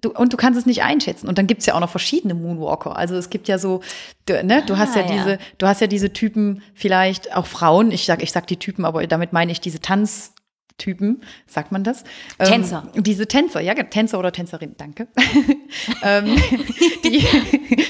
Du, 0.01 0.11
und 0.13 0.31
du 0.31 0.37
kannst 0.37 0.57
es 0.57 0.65
nicht 0.65 0.81
einschätzen. 0.81 1.27
Und 1.27 1.37
dann 1.37 1.45
gibt's 1.45 1.65
ja 1.65 1.75
auch 1.75 1.81
noch 1.81 1.89
verschiedene 1.89 2.33
Moonwalker. 2.33 2.95
Also 2.95 3.15
es 3.15 3.29
gibt 3.29 3.49
ja 3.49 3.57
so, 3.57 3.81
du, 4.27 4.41
ne, 4.45 4.63
du 4.65 4.75
ah, 4.75 4.77
hast 4.77 4.95
ja, 4.95 5.01
ja, 5.01 5.11
diese, 5.11 5.39
du 5.57 5.67
hast 5.67 5.81
ja 5.81 5.87
diese 5.87 6.13
Typen, 6.13 6.61
vielleicht 6.73 7.35
auch 7.35 7.45
Frauen, 7.45 7.91
ich 7.91 8.05
sag, 8.05 8.23
ich 8.23 8.31
sag 8.31 8.47
die 8.47 8.55
Typen, 8.55 8.85
aber 8.85 9.05
damit 9.07 9.33
meine 9.33 9.51
ich 9.51 9.59
diese 9.59 9.81
Tanz, 9.81 10.33
Typen, 10.77 11.21
sagt 11.45 11.71
man 11.71 11.83
das? 11.83 12.03
Ähm, 12.39 12.47
Tänzer. 12.47 12.83
Ähm, 12.95 13.03
diese 13.03 13.27
Tänzer, 13.27 13.59
ja, 13.59 13.75
Tänzer 13.75 14.17
oder 14.17 14.31
Tänzerin, 14.31 14.75
danke. 14.77 15.07
ähm, 16.03 16.37
die, 17.03 17.27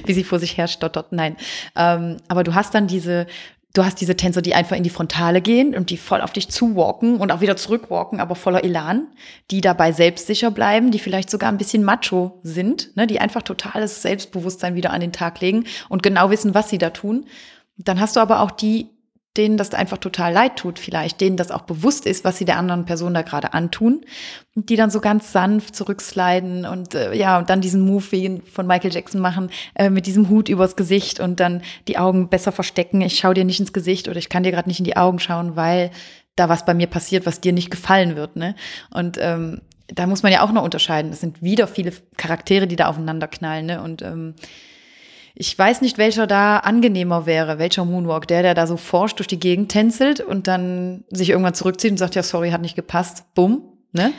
wie 0.05 0.13
sie 0.13 0.23
vor 0.23 0.39
sich 0.39 0.57
her 0.57 0.67
stottert, 0.67 1.11
nein. 1.13 1.37
Ähm, 1.75 2.17
aber 2.27 2.43
du 2.43 2.55
hast 2.55 2.73
dann 2.73 2.87
diese, 2.87 3.27
du 3.73 3.85
hast 3.85 4.01
diese 4.01 4.15
Tänzer, 4.15 4.41
die 4.41 4.55
einfach 4.55 4.75
in 4.75 4.83
die 4.83 4.89
Frontale 4.89 5.41
gehen 5.41 5.75
und 5.75 5.89
die 5.89 5.97
voll 5.97 6.21
auf 6.21 6.33
dich 6.33 6.49
zuwalken 6.49 7.17
und 7.17 7.31
auch 7.31 7.41
wieder 7.41 7.55
zurückwalken, 7.55 8.19
aber 8.19 8.35
voller 8.35 8.63
Elan, 8.63 9.07
die 9.51 9.61
dabei 9.61 9.91
selbstsicher 9.91 10.51
bleiben, 10.51 10.91
die 10.91 10.99
vielleicht 10.99 11.29
sogar 11.29 11.51
ein 11.51 11.57
bisschen 11.57 11.83
macho 11.83 12.39
sind, 12.43 12.95
ne, 12.95 13.05
die 13.05 13.19
einfach 13.19 13.43
totales 13.43 14.01
Selbstbewusstsein 14.01 14.75
wieder 14.75 14.91
an 14.91 15.01
den 15.01 15.11
Tag 15.11 15.39
legen 15.41 15.65
und 15.87 16.03
genau 16.03 16.29
wissen, 16.31 16.53
was 16.55 16.69
sie 16.69 16.77
da 16.77 16.89
tun. 16.89 17.25
Dann 17.77 17.99
hast 17.99 18.15
du 18.15 18.19
aber 18.19 18.41
auch 18.41 18.51
die, 18.51 18.89
denen 19.39 19.57
das 19.57 19.73
einfach 19.73 19.97
total 19.97 20.33
leid 20.33 20.57
tut, 20.57 20.77
vielleicht, 20.77 21.21
denen 21.21 21.37
das 21.37 21.49
auch 21.49 21.61
bewusst 21.61 22.05
ist, 22.05 22.25
was 22.25 22.37
sie 22.37 22.45
der 22.45 22.57
anderen 22.57 22.85
Person 22.85 23.13
da 23.13 23.21
gerade 23.21 23.53
antun. 23.53 24.01
Und 24.55 24.69
die 24.69 24.75
dann 24.75 24.91
so 24.91 24.99
ganz 24.99 25.31
sanft 25.31 25.75
zurücksliden 25.75 26.65
und 26.65 26.93
äh, 26.93 27.15
ja, 27.15 27.39
und 27.39 27.49
dann 27.49 27.61
diesen 27.61 27.81
Move 27.81 28.03
wie 28.11 28.41
von 28.51 28.67
Michael 28.67 28.93
Jackson 28.93 29.21
machen, 29.21 29.49
äh, 29.75 29.89
mit 29.89 30.05
diesem 30.05 30.29
Hut 30.29 30.49
übers 30.49 30.75
Gesicht 30.75 31.21
und 31.21 31.39
dann 31.39 31.61
die 31.87 31.97
Augen 31.97 32.27
besser 32.27 32.51
verstecken. 32.51 32.99
Ich 33.01 33.17
schau 33.17 33.33
dir 33.33 33.45
nicht 33.45 33.61
ins 33.61 33.73
Gesicht 33.73 34.09
oder 34.09 34.17
ich 34.17 34.27
kann 34.27 34.43
dir 34.43 34.51
gerade 34.51 34.67
nicht 34.67 34.79
in 34.79 34.85
die 34.85 34.97
Augen 34.97 35.19
schauen, 35.19 35.55
weil 35.55 35.91
da 36.35 36.49
was 36.49 36.65
bei 36.65 36.73
mir 36.73 36.87
passiert, 36.87 37.25
was 37.25 37.41
dir 37.41 37.53
nicht 37.53 37.71
gefallen 37.71 38.15
wird. 38.17 38.35
Ne? 38.35 38.55
Und 38.91 39.17
ähm, 39.21 39.61
da 39.87 40.05
muss 40.05 40.23
man 40.23 40.31
ja 40.31 40.43
auch 40.43 40.51
noch 40.51 40.63
unterscheiden. 40.63 41.11
Es 41.11 41.21
sind 41.21 41.41
wieder 41.41 41.67
viele 41.67 41.93
Charaktere, 42.17 42.67
die 42.67 42.75
da 42.75 42.87
aufeinander 42.87 43.27
knallen. 43.27 43.65
Ne? 43.65 43.81
Und 43.81 44.01
ähm, 44.01 44.35
ich 45.41 45.57
weiß 45.57 45.79
nicht, 45.79 45.97
welcher 45.97 46.27
da 46.27 46.57
angenehmer 46.57 47.25
wäre, 47.25 47.59
welcher 47.59 47.85
Moonwalk, 47.85 48.27
der, 48.27 48.41
der 48.41 48.53
da 48.53 48.67
so 48.67 48.75
forscht 48.75 49.19
durch 49.19 49.27
die 49.27 49.39
Gegend 49.39 49.71
tänzelt 49.71 50.19
und 50.19 50.47
dann 50.47 51.05
sich 51.11 51.29
irgendwann 51.29 51.53
zurückzieht 51.53 51.91
und 51.91 51.97
sagt, 51.97 52.15
ja, 52.15 52.23
sorry, 52.23 52.51
hat 52.51 52.61
nicht 52.61 52.75
gepasst, 52.75 53.23
bumm, 53.35 53.63
ne? 53.93 54.11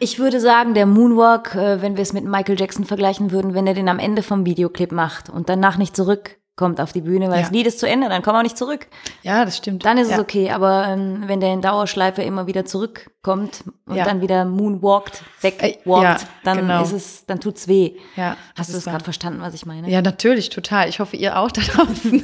Ich 0.00 0.18
würde 0.18 0.40
sagen, 0.40 0.74
der 0.74 0.84
Moonwalk, 0.84 1.54
äh, 1.54 1.80
wenn 1.82 1.96
wir 1.96 2.02
es 2.02 2.12
mit 2.12 2.24
Michael 2.24 2.58
Jackson 2.58 2.84
vergleichen 2.84 3.30
würden, 3.30 3.54
wenn 3.54 3.66
er 3.68 3.74
den 3.74 3.88
am 3.88 4.00
Ende 4.00 4.24
vom 4.24 4.44
Videoclip 4.44 4.90
macht 4.90 5.30
und 5.30 5.48
danach 5.48 5.78
nicht 5.78 5.94
zurück 5.94 6.36
kommt 6.56 6.80
auf 6.80 6.92
die 6.92 7.02
Bühne, 7.02 7.28
weil 7.28 7.36
Ja. 7.36 7.42
das 7.42 7.50
Lied 7.50 7.66
ist 7.66 7.78
zu 7.78 7.86
Ende, 7.86 8.08
dann 8.08 8.22
kommt 8.22 8.34
er 8.34 8.38
auch 8.38 8.42
nicht 8.42 8.56
zurück. 8.58 8.88
Ja, 9.22 9.44
das 9.44 9.58
stimmt. 9.58 9.84
Dann 9.84 9.98
ist 9.98 10.08
ja. 10.08 10.14
es 10.16 10.20
okay, 10.20 10.50
aber 10.50 10.86
ähm, 10.88 11.24
wenn 11.26 11.38
der 11.40 11.52
in 11.52 11.60
Dauerschleife 11.60 12.22
immer 12.22 12.46
wieder 12.46 12.64
zurückkommt 13.26 13.64
und 13.86 13.96
Ja. 13.96 14.04
dann 14.04 14.20
wieder 14.20 14.44
moonwalkt, 14.44 15.22
Äh, 15.42 15.44
wegwalkt, 15.44 16.22
ja, 16.22 16.28
dann 16.44 16.58
genau. 16.58 16.82
ist 16.82 16.92
es, 16.92 17.26
dann 17.26 17.40
tut's 17.40 17.68
weh. 17.68 17.92
Ja, 18.16 18.36
das 18.54 18.68
Hast 18.68 18.72
du 18.74 18.78
es 18.78 18.84
gerade 18.84 19.04
verstanden, 19.04 19.40
was 19.40 19.54
ich 19.54 19.66
meine? 19.66 19.90
Ja, 19.90 20.00
natürlich, 20.02 20.50
total. 20.50 20.88
Ich 20.88 21.00
hoffe, 21.00 21.16
ihr 21.16 21.38
auch 21.38 21.50
da 21.50 21.60
draußen. 21.60 22.22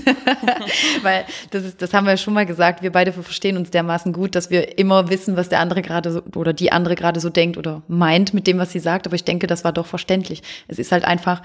Weil 1.03 1.25
das, 1.51 1.65
ist, 1.65 1.83
das 1.83 1.93
haben 1.93 2.05
wir 2.05 2.13
ja 2.13 2.17
schon 2.17 2.35
mal 2.35 2.47
gesagt. 2.47 2.83
Wir 2.83 2.93
beide 2.93 3.13
verstehen 3.13 3.57
uns 3.57 3.71
dermaßen 3.71 4.13
gut, 4.13 4.35
dass 4.35 4.51
wir 4.51 4.79
immer 4.79 5.09
wissen, 5.11 5.37
was 5.37 5.49
der 5.49 5.61
andere 5.61 5.83
gerade 5.83 6.13
so 6.13 6.23
oder 6.37 6.53
die 6.53 6.73
andere 6.73 6.95
gerade 6.95 7.21
so 7.21 7.29
denkt 7.31 7.57
oder 7.57 7.83
meint 7.89 8.35
mit 8.35 8.47
dem, 8.47 8.59
was 8.59 8.73
sie 8.73 8.81
sagt. 8.81 9.07
Aber 9.07 9.17
ich 9.17 9.25
denke, 9.25 9.47
das 9.47 9.65
war 9.65 9.73
doch 9.73 9.87
verständlich. 9.87 10.43
Es 10.69 10.79
ist 10.79 10.93
halt 10.93 11.05
einfach 11.05 11.43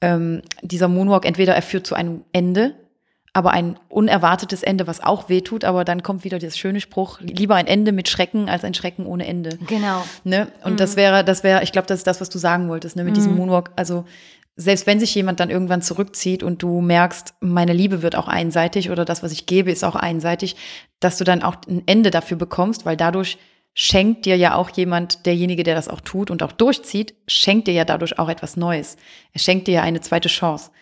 ähm, 0.00 0.42
dieser 0.62 0.88
Moonwalk, 0.88 1.26
entweder 1.26 1.54
er 1.54 1.62
führt 1.62 1.86
zu 1.86 1.94
einem 1.94 2.24
Ende, 2.32 2.74
aber 3.40 3.52
ein 3.52 3.78
unerwartetes 3.88 4.62
Ende, 4.62 4.86
was 4.86 5.02
auch 5.02 5.30
wehtut, 5.30 5.64
aber 5.64 5.86
dann 5.86 6.02
kommt 6.02 6.24
wieder 6.24 6.38
das 6.38 6.58
schöne 6.58 6.78
Spruch, 6.78 7.20
lieber 7.22 7.54
ein 7.54 7.66
Ende 7.66 7.90
mit 7.90 8.06
Schrecken 8.06 8.50
als 8.50 8.64
ein 8.64 8.74
Schrecken 8.74 9.06
ohne 9.06 9.26
Ende. 9.26 9.58
Genau. 9.66 10.04
Ne? 10.24 10.48
Und 10.62 10.78
das 10.78 10.94
wäre, 10.94 11.24
das 11.24 11.42
wäre, 11.42 11.62
ich 11.62 11.72
glaube, 11.72 11.88
das 11.88 12.00
ist 12.00 12.06
das, 12.06 12.20
was 12.20 12.28
du 12.28 12.36
sagen 12.36 12.68
wolltest, 12.68 12.96
ne? 12.96 13.04
mit 13.04 13.16
diesem 13.16 13.34
Moonwalk. 13.36 13.70
Also 13.76 14.04
selbst 14.56 14.86
wenn 14.86 15.00
sich 15.00 15.14
jemand 15.14 15.40
dann 15.40 15.48
irgendwann 15.48 15.80
zurückzieht 15.80 16.42
und 16.42 16.62
du 16.62 16.82
merkst, 16.82 17.32
meine 17.40 17.72
Liebe 17.72 18.02
wird 18.02 18.14
auch 18.14 18.28
einseitig 18.28 18.90
oder 18.90 19.06
das, 19.06 19.22
was 19.22 19.32
ich 19.32 19.46
gebe, 19.46 19.70
ist 19.70 19.84
auch 19.84 19.96
einseitig, 19.96 20.54
dass 21.00 21.16
du 21.16 21.24
dann 21.24 21.42
auch 21.42 21.56
ein 21.66 21.82
Ende 21.86 22.10
dafür 22.10 22.36
bekommst, 22.36 22.84
weil 22.84 22.98
dadurch 22.98 23.38
schenkt 23.72 24.26
dir 24.26 24.36
ja 24.36 24.54
auch 24.54 24.68
jemand, 24.68 25.24
derjenige, 25.24 25.62
der 25.62 25.76
das 25.76 25.88
auch 25.88 26.02
tut 26.02 26.30
und 26.30 26.42
auch 26.42 26.52
durchzieht, 26.52 27.14
schenkt 27.26 27.68
dir 27.68 27.74
ja 27.74 27.86
dadurch 27.86 28.18
auch 28.18 28.28
etwas 28.28 28.58
Neues. 28.58 28.98
Er 29.32 29.40
schenkt 29.40 29.66
dir 29.66 29.76
ja 29.76 29.82
eine 29.82 30.02
zweite 30.02 30.28
Chance. 30.28 30.72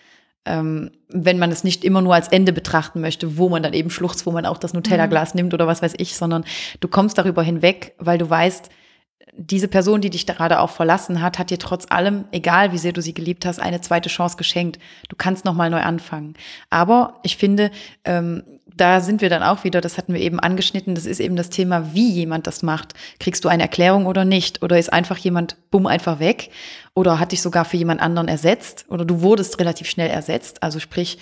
Ähm, 0.48 0.90
wenn 1.10 1.38
man 1.38 1.50
es 1.50 1.64
nicht 1.64 1.84
immer 1.84 2.02
nur 2.02 2.14
als 2.14 2.28
Ende 2.28 2.52
betrachten 2.52 3.00
möchte, 3.00 3.38
wo 3.38 3.48
man 3.48 3.62
dann 3.62 3.72
eben 3.72 3.90
schluchzt, 3.90 4.26
wo 4.26 4.30
man 4.30 4.46
auch 4.46 4.58
das 4.58 4.74
Nutella-Glas 4.74 5.34
nimmt 5.34 5.54
oder 5.54 5.66
was 5.66 5.82
weiß 5.82 5.94
ich, 5.98 6.16
sondern 6.16 6.44
du 6.80 6.88
kommst 6.88 7.18
darüber 7.18 7.42
hinweg, 7.42 7.94
weil 7.98 8.18
du 8.18 8.28
weißt, 8.28 8.70
diese 9.36 9.68
Person, 9.68 10.00
die 10.00 10.10
dich 10.10 10.26
gerade 10.26 10.60
auch 10.60 10.70
verlassen 10.70 11.20
hat, 11.22 11.38
hat 11.38 11.50
dir 11.50 11.58
trotz 11.58 11.86
allem, 11.88 12.24
egal 12.32 12.72
wie 12.72 12.78
sehr 12.78 12.92
du 12.92 13.02
sie 13.02 13.14
geliebt 13.14 13.46
hast, 13.46 13.60
eine 13.60 13.80
zweite 13.80 14.08
Chance 14.08 14.36
geschenkt. 14.36 14.78
Du 15.08 15.16
kannst 15.16 15.44
nochmal 15.44 15.70
neu 15.70 15.80
anfangen. 15.80 16.34
Aber 16.70 17.20
ich 17.22 17.36
finde, 17.36 17.70
ähm, 18.04 18.42
da 18.78 19.00
sind 19.00 19.20
wir 19.20 19.28
dann 19.28 19.42
auch 19.42 19.64
wieder, 19.64 19.80
das 19.80 19.98
hatten 19.98 20.14
wir 20.14 20.20
eben 20.20 20.38
angeschnitten, 20.38 20.94
das 20.94 21.04
ist 21.04 21.20
eben 21.20 21.36
das 21.36 21.50
Thema, 21.50 21.94
wie 21.94 22.10
jemand 22.10 22.46
das 22.46 22.62
macht. 22.62 22.94
Kriegst 23.18 23.44
du 23.44 23.48
eine 23.48 23.64
Erklärung 23.64 24.06
oder 24.06 24.24
nicht? 24.24 24.62
Oder 24.62 24.78
ist 24.78 24.92
einfach 24.92 25.16
jemand 25.18 25.56
bumm 25.70 25.86
einfach 25.86 26.20
weg? 26.20 26.50
Oder 26.94 27.18
hat 27.18 27.32
dich 27.32 27.42
sogar 27.42 27.64
für 27.64 27.76
jemand 27.76 28.00
anderen 28.00 28.28
ersetzt? 28.28 28.86
Oder 28.88 29.04
du 29.04 29.20
wurdest 29.20 29.58
relativ 29.58 29.88
schnell 29.88 30.10
ersetzt? 30.10 30.62
Also 30.62 30.78
sprich, 30.78 31.18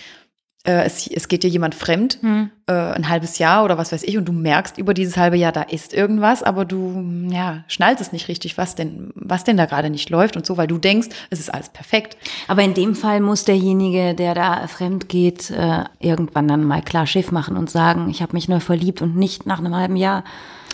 äh, 0.67 0.85
es, 0.85 1.07
es 1.07 1.29
geht 1.29 1.43
dir 1.43 1.49
jemand 1.49 1.75
fremd, 1.75 2.19
äh, 2.67 2.73
ein 2.73 3.09
halbes 3.09 3.39
Jahr 3.39 3.65
oder 3.65 3.79
was 3.79 3.93
weiß 3.93 4.03
ich, 4.03 4.19
und 4.19 4.27
du 4.27 4.33
merkst 4.33 4.79
über 4.79 4.95
dieses 4.95 5.17
halbe 5.17 5.37
Jahr, 5.37 5.53
da 5.53 5.63
ist 5.63 5.95
irgendwas, 5.95 6.43
aber 6.43 6.65
du 6.65 7.29
ja, 7.31 7.65
schnallst 7.69 8.01
es 8.01 8.13
nicht 8.13 8.29
richtig, 8.29 8.59
was 8.59 8.75
denn, 8.75 9.11
was 9.15 9.45
denn 9.45 9.57
da 9.57 9.67
gerade 9.67 9.91
nicht 9.91 10.11
läuft 10.11 10.37
und 10.37 10.45
so, 10.45 10.57
weil 10.57 10.67
du 10.67 10.79
denkst, 10.79 11.09
es 11.31 11.39
ist 11.39 11.55
alles 11.55 11.69
perfekt. 11.69 12.17
Aber 12.49 12.63
in 12.63 12.75
dem 12.75 12.95
Fall 12.95 13.21
muss 13.21 13.45
derjenige, 13.45 14.15
der 14.15 14.35
da 14.35 14.67
fremd 14.67 15.09
geht, 15.09 15.51
äh, 15.51 15.85
irgendwann 16.01 16.49
dann 16.49 16.65
mal 16.65 16.83
klar 16.83 17.07
Schiff 17.07 17.31
machen 17.31 17.57
und 17.57 17.71
sagen, 17.71 18.09
ich 18.11 18.21
habe 18.21 18.33
mich 18.33 18.49
neu 18.49 18.61
verliebt 18.61 19.03
und 19.03 19.17
nicht 19.17 19.47
nach 19.47 19.61
einem 19.61 19.75
halben 19.75 19.97
Jahr. 19.97 20.25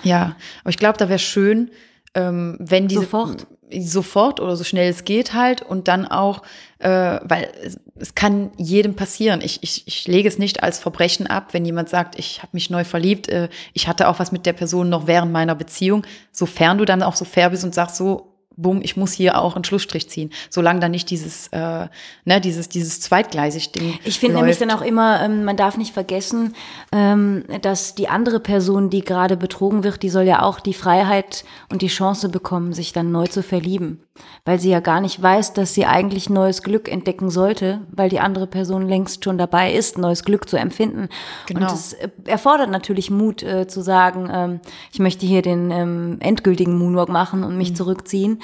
Ja, 0.03 0.37
aber 0.63 0.71
ich 0.71 0.79
glaube, 0.79 0.99
da 0.99 1.09
wäre 1.09 1.19
schön, 1.19 1.71
ähm, 2.15 2.57
wenn 2.59 2.89
diese 2.89 3.03
Sofort. 3.03 3.47
sofort 3.79 4.41
oder 4.41 4.57
so 4.57 4.65
schnell 4.65 4.91
es 4.91 5.05
geht 5.05 5.35
halt 5.35 5.63
und 5.63 5.89
dann 5.89 6.07
auch, 6.07 6.43
äh, 6.79 7.21
weil 7.23 7.49
es, 7.95 8.15
kann 8.15 8.51
jedem 8.57 8.95
passieren. 8.95 9.41
Ich, 9.43 9.63
ich, 9.63 9.87
ich 9.87 10.07
lege 10.07 10.29
es 10.29 10.39
nicht 10.39 10.63
als 10.63 10.79
Verbrechen 10.79 11.27
ab, 11.27 11.49
wenn 11.53 11.65
jemand 11.65 11.89
sagt, 11.89 12.19
ich 12.19 12.39
habe 12.39 12.51
mich 12.53 12.71
neu 12.71 12.85
verliebt, 12.85 13.29
äh, 13.29 13.49
ich 13.73 13.89
hatte 13.89 14.09
auch 14.09 14.19
was 14.19 14.33
mit 14.33 14.47
der 14.47 14.53
Person 14.53 14.89
noch 14.89 15.07
während 15.07 15.33
meiner 15.33 15.55
Beziehung, 15.55 16.07
sofern 16.31 16.79
du 16.79 16.85
dann 16.85 17.03
auch 17.03 17.17
so 17.17 17.25
fair 17.25 17.51
bist 17.51 17.65
und 17.65 17.75
sagst 17.75 17.97
so, 17.97 18.32
bumm, 18.57 18.81
ich 18.83 18.97
muss 18.97 19.13
hier 19.13 19.39
auch 19.39 19.55
einen 19.55 19.65
Schlussstrich 19.65 20.09
ziehen, 20.09 20.31
solange 20.51 20.81
dann 20.81 20.91
nicht 20.91 21.11
dieses, 21.11 21.49
äh, 21.49 21.89
ne, 22.25 22.41
dieses, 22.41 22.69
dieses 22.69 23.01
zweitgleisig 23.01 23.73
Ding. 23.73 23.99
Ich 24.05 24.19
finde 24.21 24.37
nämlich 24.37 24.59
dann 24.59 24.71
auch 24.71 24.83
immer, 24.83 25.23
ähm, 25.23 25.45
man 25.45 25.57
darf 25.57 25.77
nicht 25.77 25.93
vergessen, 25.93 26.55
ähm, 26.93 27.45
dass 27.63 27.95
die 27.95 28.09
andere 28.09 28.41
Person, 28.41 28.91
die 28.91 29.03
gerade 29.03 29.37
betrogen 29.37 29.85
wird, 29.85 30.03
die 30.03 30.11
soll 30.11 30.25
ja 30.25 30.43
auch 30.43 30.61
die 30.61 30.75
Freiheit 30.75 31.45
und 31.71 31.83
die 31.83 31.89
Chance 31.89 32.29
bekommen, 32.29 32.73
sich 32.73 32.93
dann 32.93 33.11
neu 33.13 33.27
zu 33.27 33.43
verlieben. 33.43 34.01
Weil 34.45 34.61
sie 34.61 34.71
ja 34.71 34.81
gar 34.81 35.01
nicht 35.01 35.23
weiß, 35.23 35.55
dass 35.55 35.73
sie 35.73 35.87
eigentlich 35.87 36.29
neues 36.29 36.63
Glück 36.63 36.91
entdecken 36.91 37.31
sollte, 37.31 37.81
weil 37.91 38.11
die 38.11 38.21
andere 38.21 38.47
Person 38.47 38.87
längst 38.87 39.25
schon 39.25 39.39
dabei 39.39 39.73
ist, 39.73 39.97
neues 39.97 40.25
Glück 40.25 40.49
zu 40.49 40.59
empfinden. 40.59 41.09
Genau. 41.47 41.61
Und 41.63 41.73
es 41.73 41.95
äh, 41.95 42.09
erfordert 42.27 42.71
natürlich 42.71 43.11
Mut 43.11 43.43
äh, 43.43 43.67
zu 43.67 43.81
sagen, 43.83 44.29
ähm, 44.31 44.61
ich 44.93 44.99
möchte 44.99 45.25
hier 45.25 45.41
den 45.41 45.71
ähm, 45.71 46.17
endgültigen 46.21 46.77
Moonwalk 46.77 47.09
machen 47.09 47.43
und 47.43 47.57
mich 47.57 47.71
Mhm. 47.71 47.77
zurückziehen. 47.77 48.42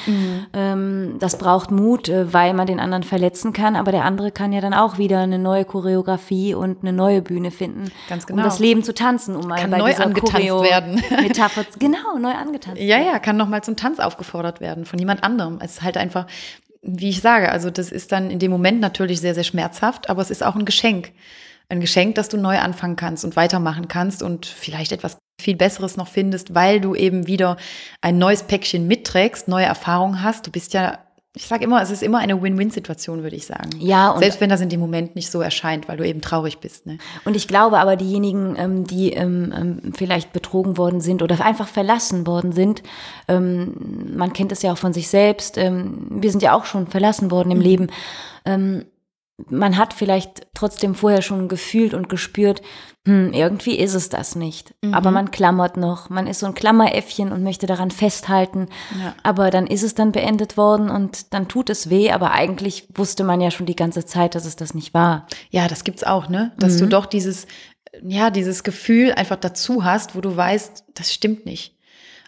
Ähm, 0.53 1.17
das 1.19 1.39
braucht 1.39 1.71
Mut, 1.71 2.09
äh, 2.09 2.33
weil 2.33 2.55
man 2.55 2.67
den 2.67 2.81
anderen 2.81 3.03
verletzen 3.03 3.53
kann, 3.53 3.77
aber 3.77 3.93
der 3.93 4.05
andere 4.05 4.31
kann 4.31 4.53
ja 4.53 4.61
dann 4.61 4.75
auch 4.75 4.99
wieder 4.99 5.19
eine 5.19 5.39
neue 5.39 5.65
Choreografie 5.65 6.55
und 6.55 6.83
eine 6.83 6.93
neue 6.93 7.23
Bühne 7.23 7.51
finden, 7.51 7.91
Ganz 8.09 8.25
um 8.25 8.37
genau. 8.37 8.45
das 8.45 8.59
Leben 8.59 8.83
zu 8.83 8.95
tanzen, 8.95 9.37
um 9.37 9.47
mal 9.47 9.61
Kann 9.61 9.71
bei 9.71 9.79
neu 9.79 9.91
dieser 9.91 10.07
angetanzt 10.07 10.33
Choreo 10.33 10.63
werden. 10.63 11.03
Metapher, 11.23 11.65
genau, 11.79 12.19
neu 12.19 12.33
angetanzt. 12.33 12.81
Ja, 12.81 12.99
ja, 12.99 13.19
kann 13.19 13.37
nochmal 13.37 13.63
zum 13.63 13.77
Tanz 13.77 13.99
aufgefordert 13.99 14.61
werden 14.61 14.85
von 14.85 14.99
jemand 14.99 15.25
anderem. 15.25 15.59
Es 15.63 15.73
ist 15.73 15.83
halt 15.83 15.97
einfach, 15.97 16.27
wie 16.83 17.11
ich 17.11 17.21
sage, 17.21 17.51
also 17.51 17.71
das 17.71 17.91
ist 17.91 18.13
dann 18.13 18.31
in 18.31 18.39
dem 18.39 18.51
Moment 18.51 18.81
natürlich 18.81 19.21
sehr, 19.21 19.35
sehr 19.35 19.45
schmerzhaft, 19.45 20.11
aber 20.11 20.23
es 20.23 20.31
ist 20.31 20.45
auch 20.45 20.55
ein 20.55 20.65
Geschenk. 20.65 21.13
Ein 21.69 21.81
Geschenk, 21.81 22.15
dass 22.15 22.29
du 22.29 22.39
neu 22.39 22.59
anfangen 22.59 22.97
kannst 22.97 23.25
und 23.25 23.37
weitermachen 23.37 23.89
kannst 23.89 24.23
und 24.23 24.47
vielleicht 24.47 24.93
etwas 24.93 25.19
viel 25.41 25.57
Besseres 25.57 25.97
noch 25.97 26.09
findest, 26.09 26.55
weil 26.55 26.81
du 26.81 26.95
eben 26.95 27.27
wieder 27.27 27.57
ein 28.01 28.19
neues 28.19 28.43
Päckchen 28.43 28.87
mitträgst, 28.89 29.49
neue 29.49 29.67
Erfahrungen 29.67 30.23
hast. 30.23 30.47
Du 30.47 30.51
bist 30.51 30.75
ja, 30.75 30.99
ich 31.35 31.47
sage 31.47 31.63
immer, 31.63 31.81
es 31.81 31.91
ist 31.91 32.03
immer 32.03 32.19
eine 32.19 32.43
Win-Win-Situation, 32.43 33.23
würde 33.23 33.37
ich 33.37 33.47
sagen. 33.47 33.71
Ja, 33.79 34.11
und- 34.11 34.19
Selbst 34.19 34.41
wenn 34.41 34.51
das 34.51 34.61
in 34.61 34.69
dem 34.69 34.81
Moment 34.81 35.15
nicht 35.15 35.31
so 35.31 35.41
erscheint, 35.41 35.87
weil 35.89 35.97
du 35.97 36.05
eben 36.05 36.21
traurig 36.21 36.59
bist. 36.59 36.87
Ne? 36.87 36.99
Und 37.25 37.37
ich 37.37 37.47
glaube 37.47 37.79
aber, 37.79 37.95
diejenigen, 37.95 38.57
ähm, 38.59 38.85
die 38.85 39.13
ähm, 39.13 39.55
ähm, 39.57 39.93
vielleicht 39.97 40.33
betrogen 40.33 40.77
worden 40.77 41.01
sind 41.01 41.23
oder 41.23 41.41
einfach 41.45 41.69
verlassen 41.69 42.27
worden 42.27 42.51
sind, 42.51 42.83
man 43.29 44.33
kennt 44.33 44.51
es 44.51 44.63
ja 44.63 44.73
auch 44.73 44.79
von 44.79 44.93
sich 44.93 45.07
selbst, 45.09 45.57
wir 45.57 46.31
sind 46.31 46.43
ja 46.43 46.55
auch 46.55 46.65
schon 46.65 46.89
verlassen 46.89 47.31
worden 47.31 47.53
im 47.53 47.61
Leben. 47.61 47.89
Man 49.47 49.79
hat 49.79 49.95
vielleicht 49.95 50.49
trotzdem 50.53 50.97
vorher 50.97 51.23
schon 51.23 51.47
gefühlt 51.47 51.95
und 51.95 52.09
gespürt, 52.09 52.61
hm, 53.07 53.33
irgendwie 53.33 53.79
ist 53.79 53.95
es 53.95 54.09
das 54.09 54.35
nicht. 54.35 54.75
Aber 54.91 55.13
man 55.13 55.31
klammert 55.31 55.77
noch, 55.77 56.11
man 56.11 56.27
ist 56.27 56.41
so 56.41 56.47
ein 56.47 56.55
Klammeräffchen 56.55 57.31
und 57.31 57.45
möchte 57.45 57.67
daran 57.67 57.93
festhalten. 57.93 58.67
Ja. 59.01 59.15
Aber 59.23 59.51
dann 59.51 59.69
ist 59.69 59.85
es 59.85 59.95
dann 59.95 60.11
beendet 60.13 60.57
worden 60.57 60.91
und 60.91 61.33
dann 61.33 61.47
tut 61.47 61.71
es 61.71 61.89
weh, 61.89 62.11
aber 62.11 62.33
eigentlich 62.33 62.89
wusste 62.95 63.23
man 63.23 63.41
ja 63.41 63.51
schon 63.53 63.67
die 63.67 63.77
ganze 63.77 64.05
Zeit, 64.05 64.35
dass 64.35 64.45
es 64.45 64.57
das 64.57 64.75
nicht 64.75 64.93
war. 64.93 65.27
Ja, 65.51 65.69
das 65.69 65.85
gibt's 65.85 66.03
auch, 66.05 66.29
ne? 66.29 66.53
Dass 66.59 66.77
du 66.77 66.87
doch 66.87 67.07
dieses, 67.07 67.47
ja, 68.03 68.31
dieses 68.31 68.65
Gefühl 68.65 69.13
einfach 69.13 69.37
dazu 69.37 69.85
hast, 69.85 70.17
wo 70.17 70.21
du 70.21 70.37
weißt, 70.37 70.85
das 70.95 71.15
stimmt 71.15 71.47
nicht. 71.47 71.77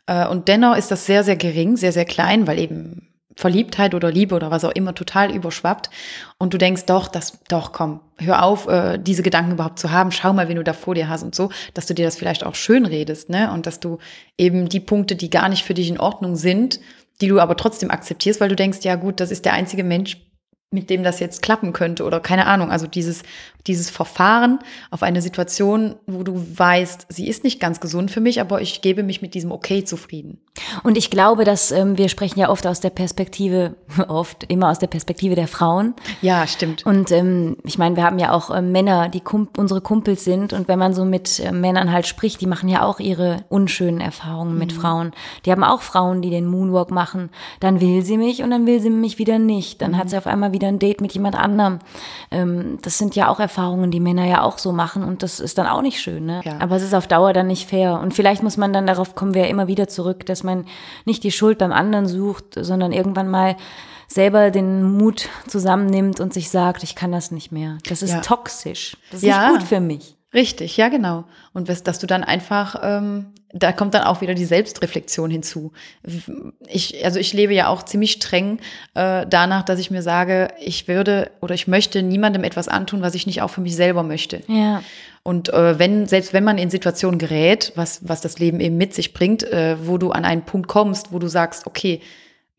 Äh, 0.07 0.27
Und 0.29 0.49
dennoch 0.49 0.77
ist 0.77 0.91
das 0.91 1.07
sehr, 1.07 1.25
sehr 1.25 1.37
gering, 1.37 1.77
sehr, 1.77 1.93
sehr 1.93 2.05
klein, 2.07 2.47
weil 2.47 2.59
eben 2.59 3.10
Verliebtheit 3.41 3.95
oder 3.95 4.13
Liebe 4.13 4.35
oder 4.35 4.51
was 4.51 4.65
auch 4.65 4.73
immer 4.73 4.95
total 4.95 5.35
überschwappt. 5.35 5.91
Und 6.39 6.55
du 6.55 6.59
denkst, 6.59 6.85
doch, 6.87 7.09
das, 7.09 7.41
doch, 7.49 7.73
komm, 7.73 8.01
hör 8.19 8.45
auf, 8.45 8.69
äh, 8.69 8.99
diese 8.99 9.23
Gedanken 9.23 9.53
überhaupt 9.53 9.79
zu 9.79 9.91
haben. 9.91 10.13
Schau 10.13 10.33
mal, 10.33 10.49
wen 10.49 10.57
du 10.57 10.65
da 10.65 10.75
vor 10.75 10.95
dir 10.95 11.09
hast 11.09 11.23
und 11.23 11.35
so, 11.35 11.51
dass 11.75 11.87
du 11.87 11.95
dir 11.95 12.05
das 12.05 12.17
vielleicht 12.17 12.45
auch 12.45 12.55
schön 12.55 12.87
redest, 12.87 13.31
ne? 13.31 13.51
Und 13.53 13.67
dass 13.67 13.81
du 13.81 13.99
eben 14.39 14.69
die 14.69 14.81
Punkte, 14.81 15.17
die 15.17 15.31
gar 15.31 15.49
nicht 15.49 15.65
für 15.65 15.75
dich 15.75 15.89
in 15.89 15.99
Ordnung 15.99 16.37
sind, 16.37 16.81
die 17.21 17.29
du 17.29 17.41
aber 17.41 17.57
trotzdem 17.57 17.91
akzeptierst, 17.91 18.41
weil 18.41 18.49
du 18.49 18.57
denkst, 18.57 18.81
ja 18.83 18.97
gut, 18.97 19.21
das 19.21 19.31
ist 19.31 19.45
der 19.45 19.55
einzige 19.55 19.85
Mensch, 19.85 20.19
mit 20.71 20.89
dem 20.89 21.03
das 21.03 21.19
jetzt 21.19 21.43
klappen 21.43 21.73
könnte 21.73 22.05
oder 22.05 22.21
keine 22.21 22.47
Ahnung. 22.47 22.71
Also 22.71 22.87
dieses, 22.87 23.23
dieses 23.67 23.91
Verfahren 23.91 24.59
auf 24.91 25.03
eine 25.03 25.23
Situation, 25.23 25.97
wo 26.07 26.23
du 26.23 26.45
weißt, 26.57 27.07
sie 27.09 27.29
ist 27.29 27.45
nicht 27.45 27.61
ganz 27.61 27.81
gesund 27.81 28.11
für 28.11 28.21
mich, 28.21 28.41
aber 28.41 28.61
ich 28.61 28.81
gebe 28.81 29.03
mich 29.03 29.23
mit 29.23 29.35
diesem 29.35 29.53
Okay 29.53 29.85
zufrieden. 29.85 30.39
Und 30.83 30.99
ich 30.99 31.11
glaube, 31.11 31.45
dass 31.45 31.71
ähm, 31.71 31.97
wir 31.97 32.09
sprechen 32.09 32.39
ja 32.39 32.49
oft 32.49 32.67
aus 32.67 32.81
der 32.81 32.91
Perspektive, 32.91 33.77
oft 34.09 34.45
immer 34.45 34.71
aus 34.71 34.79
der 34.79 34.87
Perspektive 34.89 35.35
der 35.35 35.49
Frauen. 35.49 35.95
Ja, 36.23 36.47
stimmt. 36.47 36.85
Und 36.87 37.11
ähm, 37.13 37.57
ich 37.65 37.79
meine, 37.79 37.97
wir 37.97 38.05
haben 38.05 38.19
ja 38.19 38.33
auch 38.33 38.55
ähm, 38.55 38.73
Männer, 38.73 39.09
die 39.09 39.21
Kump 39.21 39.59
unsere 39.59 39.81
Kumpels 39.81 40.25
sind. 40.25 40.53
Und 40.53 40.69
wenn 40.69 40.79
man 40.79 40.95
so 40.95 41.05
mit 41.05 41.41
äh, 41.41 41.53
Männern 41.53 41.93
halt 41.93 42.07
spricht, 42.07 42.41
die 42.41 42.47
machen 42.47 42.69
ja 42.69 42.85
auch 42.85 43.01
ihre 43.01 43.45
unschönen 43.49 44.01
Erfahrungen 44.01 44.55
mhm. 44.55 44.59
mit 44.59 44.73
Frauen. 44.73 45.13
Die 45.45 45.53
haben 45.53 45.65
auch 45.65 45.83
Frauen, 45.83 46.23
die 46.23 46.31
den 46.31 46.47
Moonwalk 46.47 46.91
machen. 46.91 47.31
Dann 47.61 47.81
will 47.81 48.03
sie 48.03 48.17
mich 48.17 48.43
und 48.43 48.51
dann 48.51 48.67
will 48.67 48.81
sie 48.81 48.91
mich 48.91 49.19
wieder 49.19 49.39
nicht. 49.39 49.83
Dann 49.83 49.93
mhm. 49.93 49.97
hat 49.99 50.11
sie 50.11 50.19
auf 50.19 50.27
einmal 50.27 50.53
wieder 50.53 50.69
ein 50.69 50.79
Date 50.79 51.01
mit 51.01 51.13
jemand 51.13 51.37
anderem. 51.37 51.79
Ähm, 52.31 52.79
das 52.83 52.99
sind 52.99 53.17
ja 53.17 53.29
auch 53.29 53.41
Erfahrungen, 53.51 53.91
die 53.91 53.99
Männer 53.99 54.27
ja 54.27 54.43
auch 54.43 54.59
so 54.59 54.71
machen. 54.71 55.03
Und 55.03 55.25
das 55.25 55.41
ist 55.41 55.59
dann 55.59 55.67
auch 55.67 55.83
nicht 55.83 56.01
schön. 56.01 56.25
Ne? 56.25 56.41
Ja. 56.45 56.59
Aber 56.61 56.77
es 56.77 56.83
ist 56.83 56.95
auf 56.95 57.09
Dauer 57.09 57.33
dann 57.33 57.49
nicht 57.49 57.69
fair. 57.69 57.99
Und 58.01 58.15
vielleicht 58.15 58.45
muss 58.45 58.57
man 58.57 58.73
dann, 58.73 58.87
darauf 58.87 59.17
kommen 59.17 59.35
wir 59.35 59.43
ja 59.43 59.49
immer 59.49 59.67
wieder 59.67 59.89
zurück, 59.89 60.25
dass 60.27 60.45
man 60.45 60.67
nicht 61.05 61.25
die 61.25 61.33
Schuld 61.33 61.59
beim 61.59 61.73
anderen 61.73 62.07
sucht, 62.07 62.55
sondern 62.57 62.93
irgendwann 62.93 63.29
mal 63.29 63.57
selber 64.07 64.51
den 64.51 64.85
Mut 64.85 65.29
zusammennimmt 65.49 66.21
und 66.21 66.33
sich 66.33 66.51
sagt, 66.51 66.85
ich 66.85 66.95
kann 66.95 67.11
das 67.11 67.33
nicht 67.33 67.51
mehr. 67.51 67.79
Das 67.89 68.03
ist 68.03 68.13
ja. 68.13 68.21
toxisch. 68.21 68.97
Das 69.11 69.23
ist 69.23 69.29
ja. 69.29 69.49
nicht 69.49 69.59
gut 69.59 69.69
für 69.69 69.81
mich. 69.81 70.17
Richtig, 70.33 70.77
ja 70.77 70.89
genau. 70.89 71.25
Und 71.53 71.69
dass 71.69 71.99
du 71.99 72.07
dann 72.07 72.23
einfach, 72.23 72.77
ähm, 72.83 73.33
da 73.53 73.73
kommt 73.73 73.95
dann 73.95 74.03
auch 74.03 74.21
wieder 74.21 74.35
die 74.35 74.45
Selbstreflexion 74.45 75.31
hinzu. 75.31 75.73
Ich, 76.69 77.05
also 77.05 77.19
ich 77.19 77.33
lebe 77.33 77.53
ja 77.53 77.69
auch 77.69 77.83
ziemlich 77.83 78.13
streng 78.13 78.59
äh, 78.95 79.27
danach, 79.29 79.65
dass 79.65 79.79
ich 79.81 79.91
mir 79.91 80.03
sage, 80.03 80.49
ich 80.61 80.89
würde 80.89 81.31
oder 81.41 81.55
ich 81.55 81.67
möchte 81.67 82.03
niemandem 82.03 82.45
etwas 82.45 82.69
antun, 82.69 83.03
was 83.03 83.15
ich 83.15 83.27
nicht 83.27 83.43
auch 83.43 83.51
für 83.51 83.61
mich 83.61 83.75
selber 83.75 84.03
möchte. 84.03 84.43
Ja. 84.47 84.83
Und 85.23 85.53
äh, 85.53 85.79
wenn, 85.79 86.07
selbst 86.07 86.33
wenn 86.33 86.45
man 86.45 86.59
in 86.59 86.71
Situationen 86.71 87.19
gerät, 87.19 87.73
was, 87.75 88.09
was 88.09 88.21
das 88.21 88.39
Leben 88.39 88.61
eben 88.61 88.77
mit 88.77 88.95
sich 88.95 89.13
bringt, 89.13 89.43
äh, 89.43 89.77
wo 89.87 89.99
du 89.99 90.13
an 90.13 90.25
einen 90.25 90.43
Punkt 90.43 90.69
kommst, 90.69 91.13
wo 91.13 91.19
du 91.19 91.29
sagst, 91.29 91.67
okay, 91.67 92.01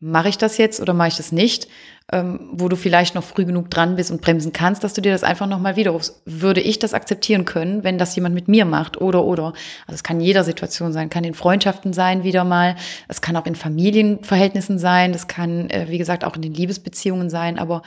mache 0.02 0.28
ich 0.28 0.36
das 0.36 0.58
jetzt 0.58 0.80
oder 0.80 0.94
mache 0.94 1.08
ich 1.08 1.16
das 1.16 1.30
nicht, 1.30 1.68
ähm, 2.10 2.50
wo 2.52 2.68
du 2.68 2.74
vielleicht 2.74 3.14
noch 3.14 3.22
früh 3.22 3.44
genug 3.44 3.70
dran 3.70 3.94
bist 3.94 4.10
und 4.10 4.20
bremsen 4.20 4.52
kannst, 4.52 4.82
dass 4.82 4.94
du 4.94 5.00
dir 5.00 5.12
das 5.12 5.22
einfach 5.22 5.46
nochmal 5.46 5.76
widerrufst. 5.76 6.22
Würde 6.24 6.60
ich 6.60 6.80
das 6.80 6.92
akzeptieren 6.92 7.44
können, 7.44 7.84
wenn 7.84 7.98
das 7.98 8.16
jemand 8.16 8.34
mit 8.34 8.48
mir 8.48 8.64
macht 8.64 9.00
oder 9.00 9.24
oder? 9.24 9.52
Also 9.86 9.94
es 9.94 10.02
kann 10.02 10.18
in 10.18 10.26
jeder 10.26 10.42
Situation 10.42 10.92
sein, 10.92 11.08
kann 11.08 11.22
in 11.22 11.34
Freundschaften 11.34 11.92
sein 11.92 12.24
wieder 12.24 12.42
mal, 12.42 12.74
es 13.06 13.20
kann 13.20 13.36
auch 13.36 13.46
in 13.46 13.54
Familienverhältnissen 13.54 14.80
sein, 14.80 15.12
das 15.12 15.28
kann, 15.28 15.70
äh, 15.70 15.86
wie 15.88 15.98
gesagt, 15.98 16.24
auch 16.24 16.34
in 16.34 16.42
den 16.42 16.52
Liebesbeziehungen 16.54 17.30
sein, 17.30 17.56
aber 17.56 17.82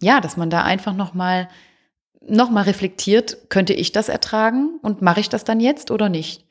ja, 0.00 0.20
dass 0.20 0.36
man 0.36 0.50
da 0.50 0.62
einfach 0.62 0.94
nochmal 0.94 1.48
noch 2.20 2.50
mal 2.50 2.62
reflektiert, 2.62 3.48
könnte 3.48 3.72
ich 3.72 3.90
das 3.90 4.08
ertragen 4.08 4.78
und 4.82 5.02
mache 5.02 5.20
ich 5.20 5.28
das 5.28 5.42
dann 5.42 5.58
jetzt 5.58 5.90
oder 5.90 6.08
nicht? 6.08 6.44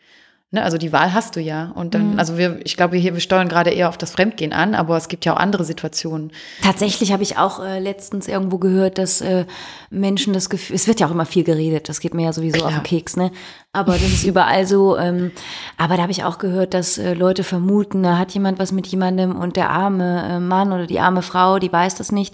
Ne, 0.49 0.63
also 0.63 0.77
die 0.77 0.93
Wahl 0.93 1.13
hast 1.13 1.36
du 1.36 1.41
ja. 1.41 1.73
Und 1.75 1.93
dann, 1.93 2.13
mhm. 2.13 2.19
also 2.19 2.38
wir, 2.38 2.62
ich 2.63 2.77
glaube, 2.77 2.95
hier, 2.95 3.13
wir 3.13 3.19
steuern 3.19 3.49
gerade 3.49 3.69
eher 3.71 3.89
auf 3.89 3.97
das 3.97 4.12
Fremdgehen 4.12 4.53
an, 4.53 4.75
aber 4.75 4.95
es 4.95 5.10
gibt 5.10 5.25
ja 5.25 5.33
auch 5.33 5.38
andere 5.38 5.65
Situationen. 5.65 6.31
Tatsächlich 6.63 7.12
habe 7.12 7.21
ich 7.21 7.38
auch 7.38 7.62
äh, 7.62 7.79
letztens 7.79 8.29
irgendwo 8.29 8.57
gehört, 8.57 8.97
dass 8.97 9.19
äh, 9.19 9.43
Menschen 9.89 10.31
das 10.31 10.49
Gefühl, 10.49 10.77
es 10.77 10.88
wird 10.88 11.01
ja 11.01 11.07
auch 11.07 11.12
immer 11.12 11.25
viel 11.25 11.43
geredet, 11.43 11.89
das 11.89 11.99
geht 11.99 12.13
mir 12.13 12.23
ja 12.23 12.31
sowieso 12.31 12.60
Klar. 12.60 12.69
auf 12.69 12.75
den 12.75 12.83
Keks, 12.83 13.17
ne? 13.17 13.31
Aber 13.73 13.91
das 13.91 14.07
ist 14.07 14.23
überall 14.23 14.65
so. 14.65 14.97
Ähm, 14.97 15.31
aber 15.77 15.97
da 15.97 16.03
habe 16.03 16.13
ich 16.13 16.23
auch 16.23 16.38
gehört, 16.38 16.73
dass 16.73 16.97
äh, 16.97 17.13
Leute 17.13 17.43
vermuten, 17.43 18.01
da 18.01 18.17
hat 18.17 18.31
jemand 18.31 18.57
was 18.57 18.71
mit 18.71 18.88
jemandem 18.88 19.36
und 19.36 19.57
der 19.57 19.69
arme 19.69 20.29
äh, 20.29 20.39
Mann 20.39 20.71
oder 20.71 20.88
die 20.88 21.01
arme 21.01 21.23
Frau, 21.23 21.60
die 21.60 21.73
weiß 21.73 21.95
das 21.95 22.13
nicht. 22.13 22.33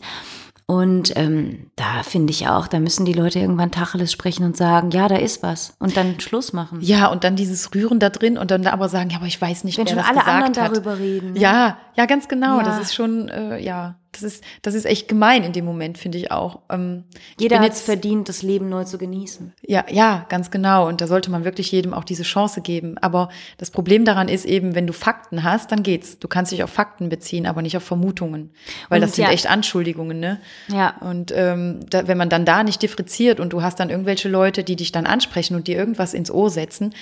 Und 0.74 1.16
ähm, 1.16 1.68
da 1.76 2.02
finde 2.02 2.32
ich 2.32 2.48
auch, 2.48 2.68
da 2.68 2.80
müssen 2.80 3.06
die 3.06 3.14
Leute 3.14 3.38
irgendwann 3.38 3.70
Tacheles 3.70 4.12
sprechen 4.12 4.44
und 4.44 4.58
sagen, 4.58 4.90
ja, 4.90 5.08
da 5.08 5.18
ist 5.18 5.44
was. 5.44 5.76
Und 5.78 5.96
dann 5.96 6.20
Schluss 6.20 6.52
machen. 6.52 6.80
Ja, 6.82 7.12
und 7.12 7.24
dann 7.24 7.36
dieses 7.36 7.76
Rühren 7.76 8.00
da 8.00 8.10
drin 8.10 8.40
und 8.40 8.50
dann 8.50 8.66
aber 8.66 8.90
sagen, 8.90 9.12
ja, 9.12 9.18
aber 9.18 9.28
ich 9.28 9.40
weiß 9.40 9.66
nicht, 9.66 9.78
Wenn 9.78 9.86
wer 9.86 9.92
schon 9.92 9.98
das 10.00 10.08
alle 10.08 10.20
gesagt 10.20 10.44
anderen 10.48 10.66
hat. 10.66 10.72
darüber 10.72 10.98
reden. 10.98 11.36
Ja, 11.36 11.78
ja, 11.96 12.06
ganz 12.08 12.28
genau. 12.28 12.58
Ja. 12.58 12.64
Das 12.64 12.80
ist 12.80 12.96
schon, 12.96 13.30
äh, 13.30 13.60
ja, 13.60 14.00
das 14.14 14.24
ist, 14.24 14.44
das 14.62 14.74
ist 14.74 14.86
echt 14.86 15.08
gemein 15.08 15.44
in 15.44 15.54
dem 15.54 15.66
Moment, 15.66 15.98
finde 15.98 16.18
ich 16.18 16.32
auch. 16.32 16.60
Ähm, 16.70 17.04
Jeder 17.40 17.60
hat 17.60 17.74
es 17.74 17.82
verdient, 17.82 18.30
das 18.30 18.42
Leben 18.42 18.70
neu 18.70 18.84
zu 18.86 18.98
genießen. 18.98 19.54
Ja, 19.62 19.86
ja, 19.90 20.26
ganz 20.30 20.52
genau. 20.52 20.88
Und 20.88 21.02
da 21.02 21.08
sollte 21.08 21.32
man 21.32 21.44
wirklich 21.44 21.72
jedem 21.72 21.94
auch 21.94 22.04
diese 22.04 22.24
Chance 22.24 22.62
geben. 22.62 22.98
Aber 23.00 23.30
das 23.58 23.72
Problem 23.72 24.06
daran 24.06 24.28
ist 24.28 24.46
eben, 24.46 24.76
wenn 24.76 24.88
du 24.88 24.94
Fakten 24.94 25.44
hast, 25.44 25.72
dann 25.72 25.84
geht's. 25.84 26.20
Du 26.20 26.28
kannst 26.28 26.52
dich 26.52 26.64
auf 26.64 26.70
Fakten 26.70 27.10
beziehen, 27.10 27.46
aber 27.46 27.62
nicht 27.62 27.76
auf 27.76 27.84
Vermutungen. 27.84 28.52
Weil 28.90 28.98
und 28.98 29.08
das 29.08 29.16
sind 29.16 29.26
ja. 29.26 29.32
echt 29.32 29.50
Anschuldigungen, 29.50 30.20
ne? 30.20 30.40
Ja. 30.68 30.96
Und 31.02 31.34
ähm, 31.36 31.80
da, 31.90 32.08
wenn 32.08 32.18
man 32.18 32.30
dann 32.30 32.46
da 32.46 32.64
nicht 32.64 32.82
differenziert 32.82 33.40
und 33.40 33.52
du 33.52 33.62
hast 33.62 33.80
dann 33.80 33.90
irgendwelche 33.90 34.30
Leute, 34.30 34.64
die 34.64 34.76
dich 34.76 34.92
dann 34.92 35.06
ansprechen 35.06 35.56
und 35.56 35.68
dir 35.68 35.78
irgendwas 35.78 36.14
ins 36.14 36.32
Ohr 36.32 36.50
setzen, 36.50 36.94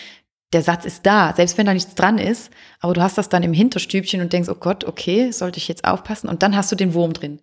der 0.54 0.62
Satz 0.62 0.86
ist 0.86 1.06
da, 1.06 1.34
selbst 1.36 1.58
wenn 1.58 1.66
da 1.66 1.74
nichts 1.74 1.96
dran 1.96 2.18
ist, 2.18 2.52
aber 2.80 2.94
du 2.94 3.02
hast 3.02 3.18
das 3.18 3.30
dann 3.30 3.44
im 3.44 3.54
Hinterstübchen 3.54 4.22
und 4.22 4.34
denkst, 4.34 4.50
oh 4.50 4.56
Gott, 4.56 4.84
okay, 4.84 5.32
sollte 5.32 5.58
ich 5.58 5.68
jetzt 5.68 5.86
aufpassen? 5.86 6.30
Und 6.30 6.44
dann 6.44 6.56
hast 6.56 6.72
du 6.72 6.76
den 6.76 6.94
Wurm 6.94 7.14
drin. 7.14 7.40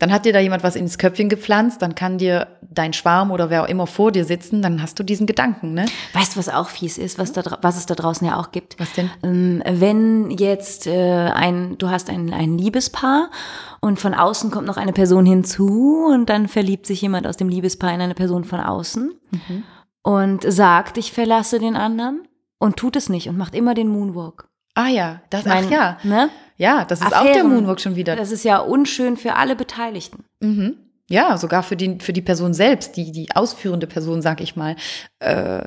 Dann 0.00 0.12
hat 0.12 0.24
dir 0.24 0.32
da 0.32 0.40
jemand 0.40 0.64
was 0.64 0.74
ins 0.74 0.98
Köpfchen 0.98 1.28
gepflanzt, 1.28 1.80
dann 1.80 1.94
kann 1.94 2.18
dir 2.18 2.48
dein 2.62 2.92
Schwarm 2.92 3.30
oder 3.30 3.48
wer 3.48 3.62
auch 3.62 3.68
immer 3.68 3.86
vor 3.86 4.10
dir 4.10 4.24
sitzen, 4.24 4.60
dann 4.60 4.82
hast 4.82 4.98
du 4.98 5.04
diesen 5.04 5.24
Gedanken, 5.24 5.72
ne? 5.72 5.86
Weißt 6.14 6.34
du, 6.34 6.40
was 6.40 6.48
auch 6.48 6.68
fies 6.68 6.98
ist, 6.98 7.16
was, 7.16 7.32
da, 7.32 7.58
was 7.62 7.76
es 7.76 7.86
da 7.86 7.94
draußen 7.94 8.26
ja 8.26 8.36
auch 8.36 8.50
gibt? 8.50 8.80
Was 8.80 8.92
denn? 8.94 9.08
Ähm, 9.22 9.62
wenn 9.64 10.32
jetzt 10.32 10.88
äh, 10.88 11.30
ein, 11.32 11.78
du 11.78 11.90
hast 11.90 12.10
ein, 12.10 12.34
ein 12.34 12.58
Liebespaar 12.58 13.30
und 13.78 14.00
von 14.00 14.14
außen 14.14 14.50
kommt 14.50 14.66
noch 14.66 14.78
eine 14.78 14.92
Person 14.92 15.26
hinzu 15.26 16.08
und 16.12 16.28
dann 16.28 16.48
verliebt 16.48 16.86
sich 16.86 17.00
jemand 17.00 17.28
aus 17.28 17.36
dem 17.36 17.48
Liebespaar 17.48 17.94
in 17.94 18.00
eine 18.00 18.14
Person 18.14 18.42
von 18.42 18.58
außen. 18.58 19.14
Mhm 19.30 19.62
und 20.04 20.44
sagt, 20.46 20.98
ich 20.98 21.12
verlasse 21.12 21.58
den 21.58 21.74
anderen 21.74 22.28
und 22.58 22.76
tut 22.76 22.94
es 22.94 23.08
nicht 23.08 23.28
und 23.28 23.36
macht 23.36 23.54
immer 23.54 23.74
den 23.74 23.88
Moonwalk. 23.88 24.48
Ah 24.74 24.88
ja, 24.88 25.22
das, 25.30 25.46
mein, 25.46 25.64
ach 25.66 25.70
ja. 25.70 25.98
Ne? 26.04 26.30
Ja, 26.56 26.84
das 26.84 27.00
ist 27.00 27.06
Affären, 27.06 27.26
auch 27.26 27.32
der 27.32 27.44
Moonwalk 27.44 27.80
schon 27.80 27.96
wieder. 27.96 28.14
Das 28.14 28.30
ist 28.30 28.44
ja 28.44 28.58
unschön 28.58 29.16
für 29.16 29.34
alle 29.34 29.56
Beteiligten. 29.56 30.24
Mhm. 30.40 30.76
Ja, 31.08 31.36
sogar 31.36 31.62
für 31.62 31.76
die, 31.76 31.98
für 32.00 32.12
die 32.12 32.22
Person 32.22 32.54
selbst, 32.54 32.96
die, 32.96 33.12
die 33.12 33.34
ausführende 33.34 33.86
Person, 33.86 34.22
sag 34.22 34.40
ich 34.40 34.56
mal. 34.56 34.76
Äh, 35.20 35.66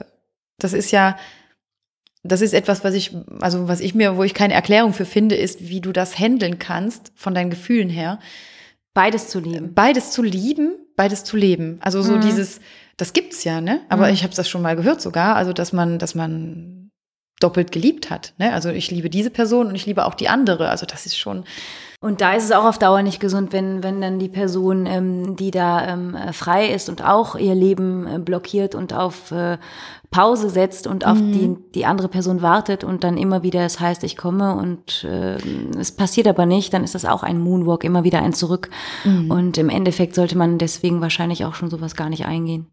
das 0.60 0.73
ist 0.73 0.91
ja, 0.91 1.17
das 2.23 2.41
ist 2.41 2.54
etwas, 2.54 2.84
was 2.84 2.93
ich, 2.93 3.15
also 3.39 3.67
was 3.67 3.80
ich 3.80 3.95
mir, 3.95 4.17
wo 4.17 4.23
ich 4.23 4.34
keine 4.34 4.54
Erklärung 4.54 4.93
für 4.93 5.06
finde, 5.06 5.36
ist, 5.36 5.69
wie 5.69 5.82
du 5.82 5.91
das 5.91 6.17
handeln 6.19 6.60
kannst 6.60 7.12
von 7.15 7.34
deinen 7.34 7.50
Gefühlen 7.50 7.89
her. 7.89 8.19
Beides 8.93 9.30
zu 9.30 9.39
lieben. 9.39 9.73
Beides 9.73 10.12
zu 10.12 10.21
lieben, 10.21 10.73
beides 10.95 11.23
zu 11.23 11.38
leben. 11.38 11.78
Also 11.82 12.02
so 12.02 12.15
mhm. 12.15 12.21
dieses, 12.21 12.60
das 12.97 13.13
gibt's 13.13 13.43
ja, 13.43 13.62
ne? 13.62 13.81
Aber 13.89 14.07
mhm. 14.07 14.13
ich 14.13 14.23
habe 14.23 14.33
das 14.33 14.49
schon 14.49 14.62
mal 14.62 14.75
gehört 14.75 15.01
sogar, 15.01 15.36
also 15.36 15.53
dass 15.53 15.71
man, 15.71 15.99
dass 15.99 16.15
man 16.15 16.77
doppelt 17.39 17.71
geliebt 17.71 18.10
hat. 18.10 18.33
Ne? 18.38 18.53
Also 18.53 18.69
ich 18.69 18.89
liebe 18.89 19.10
diese 19.10 19.29
Person 19.29 19.67
und 19.67 19.75
ich 19.75 19.86
liebe 19.86 20.05
auch 20.05 20.15
die 20.15 20.29
andere. 20.29 20.69
Also 20.69 20.86
das 20.86 21.05
ist 21.05 21.17
schon. 21.17 21.43
Und 21.99 22.21
da 22.21 22.33
ist 22.33 22.43
es 22.43 22.51
auch 22.51 22.65
auf 22.65 22.77
Dauer 22.77 23.01
nicht 23.01 23.19
gesund, 23.19 23.53
wenn, 23.53 23.81
wenn 23.81 24.01
dann 24.01 24.19
die 24.19 24.29
Person, 24.29 24.86
ähm, 24.86 25.36
die 25.36 25.49
da 25.49 25.88
ähm, 25.88 26.15
frei 26.31 26.67
ist 26.67 26.89
und 26.89 27.03
auch 27.03 27.36
ihr 27.36 27.55
Leben 27.55 28.07
äh, 28.07 28.19
blockiert 28.19 28.75
und 28.75 28.93
auf 28.93 29.31
äh, 29.31 29.57
Pause 30.12 30.51
setzt 30.51 30.86
und 30.86 31.07
auf 31.07 31.17
mhm. 31.17 31.31
die, 31.31 31.71
die 31.73 31.86
andere 31.86 32.07
Person 32.07 32.43
wartet 32.43 32.83
und 32.83 33.03
dann 33.03 33.17
immer 33.17 33.41
wieder 33.41 33.65
es 33.65 33.79
heißt, 33.79 34.03
ich 34.03 34.15
komme 34.15 34.55
und 34.55 35.05
äh, 35.05 35.38
es 35.77 35.91
passiert 35.91 36.27
aber 36.27 36.45
nicht, 36.45 36.71
dann 36.73 36.83
ist 36.83 36.93
das 36.93 37.03
auch 37.03 37.23
ein 37.23 37.39
Moonwalk, 37.39 37.83
immer 37.83 38.03
wieder 38.03 38.21
ein 38.21 38.33
Zurück. 38.33 38.69
Mhm. 39.03 39.31
Und 39.31 39.57
im 39.57 39.69
Endeffekt 39.69 40.13
sollte 40.13 40.38
man 40.38 40.60
deswegen 40.60 41.01
wahrscheinlich 41.01 41.45
auch 41.45 41.55
schon 41.55 41.71
sowas 41.71 41.95
gar 41.95 42.10
nicht 42.10 42.27
eingehen. 42.27 42.67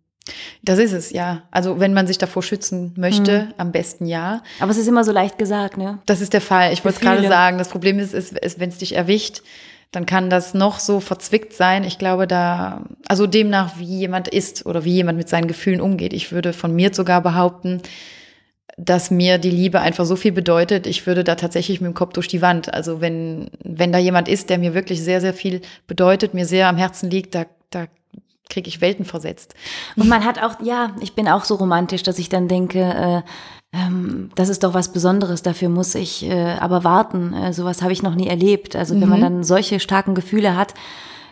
Das 0.62 0.78
ist 0.78 0.92
es, 0.92 1.10
ja. 1.10 1.42
Also 1.50 1.80
wenn 1.80 1.92
man 1.92 2.06
sich 2.06 2.18
davor 2.18 2.42
schützen 2.42 2.94
möchte, 2.96 3.42
mhm. 3.42 3.54
am 3.58 3.72
besten 3.72 4.06
ja. 4.06 4.42
Aber 4.58 4.70
es 4.70 4.78
ist 4.78 4.88
immer 4.88 5.04
so 5.04 5.12
leicht 5.12 5.38
gesagt, 5.38 5.76
ne? 5.76 5.98
Das 6.06 6.20
ist 6.20 6.32
der 6.32 6.40
Fall. 6.40 6.72
Ich 6.72 6.84
wollte 6.84 7.00
gerade 7.00 7.26
sagen, 7.28 7.58
das 7.58 7.68
Problem 7.68 7.98
ist, 7.98 8.14
ist, 8.14 8.38
ist 8.38 8.58
wenn 8.58 8.70
es 8.70 8.78
dich 8.78 8.94
erwischt, 8.94 9.42
dann 9.92 10.06
kann 10.06 10.30
das 10.30 10.54
noch 10.54 10.80
so 10.80 10.98
verzwickt 10.98 11.52
sein. 11.52 11.84
Ich 11.84 11.98
glaube, 11.98 12.26
da, 12.26 12.84
also 13.06 13.26
demnach, 13.26 13.78
wie 13.78 13.84
jemand 13.84 14.28
ist 14.28 14.66
oder 14.66 14.84
wie 14.84 14.94
jemand 14.94 15.18
mit 15.18 15.28
seinen 15.28 15.46
Gefühlen 15.46 15.80
umgeht. 15.80 16.12
Ich 16.12 16.32
würde 16.32 16.52
von 16.52 16.74
mir 16.74 16.92
sogar 16.92 17.20
behaupten, 17.20 17.80
dass 18.76 19.10
mir 19.10 19.38
die 19.38 19.50
Liebe 19.50 19.80
einfach 19.80 20.04
so 20.04 20.16
viel 20.16 20.32
bedeutet, 20.32 20.88
ich 20.88 21.06
würde 21.06 21.22
da 21.22 21.36
tatsächlich 21.36 21.80
mit 21.80 21.92
dem 21.92 21.94
Kopf 21.94 22.14
durch 22.14 22.26
die 22.26 22.42
Wand. 22.42 22.74
Also 22.74 23.00
wenn, 23.00 23.50
wenn 23.62 23.92
da 23.92 23.98
jemand 23.98 24.28
ist, 24.28 24.50
der 24.50 24.58
mir 24.58 24.74
wirklich 24.74 25.00
sehr, 25.02 25.20
sehr 25.20 25.34
viel 25.34 25.60
bedeutet, 25.86 26.34
mir 26.34 26.46
sehr 26.46 26.68
am 26.68 26.76
Herzen 26.76 27.08
liegt, 27.08 27.34
da, 27.36 27.46
da 27.70 27.86
kriege 28.48 28.68
ich 28.68 28.80
Welten 28.80 29.04
versetzt. 29.04 29.54
Und 29.96 30.08
man 30.08 30.24
hat 30.24 30.42
auch, 30.42 30.60
ja, 30.62 30.94
ich 31.00 31.14
bin 31.14 31.28
auch 31.28 31.44
so 31.44 31.54
romantisch, 31.54 32.02
dass 32.02 32.18
ich 32.18 32.28
dann 32.28 32.48
denke, 32.48 32.80
äh, 32.80 33.22
ähm, 33.72 34.30
das 34.34 34.48
ist 34.48 34.62
doch 34.62 34.74
was 34.74 34.92
Besonderes, 34.92 35.42
dafür 35.42 35.68
muss 35.68 35.94
ich 35.94 36.24
äh, 36.24 36.56
aber 36.60 36.84
warten. 36.84 37.32
Äh, 37.32 37.52
sowas 37.52 37.82
habe 37.82 37.92
ich 37.92 38.02
noch 38.02 38.14
nie 38.14 38.28
erlebt. 38.28 38.76
Also 38.76 39.00
wenn 39.00 39.08
man 39.08 39.18
mhm. 39.18 39.24
dann 39.24 39.44
solche 39.44 39.80
starken 39.80 40.14
Gefühle 40.14 40.56
hat, 40.56 40.74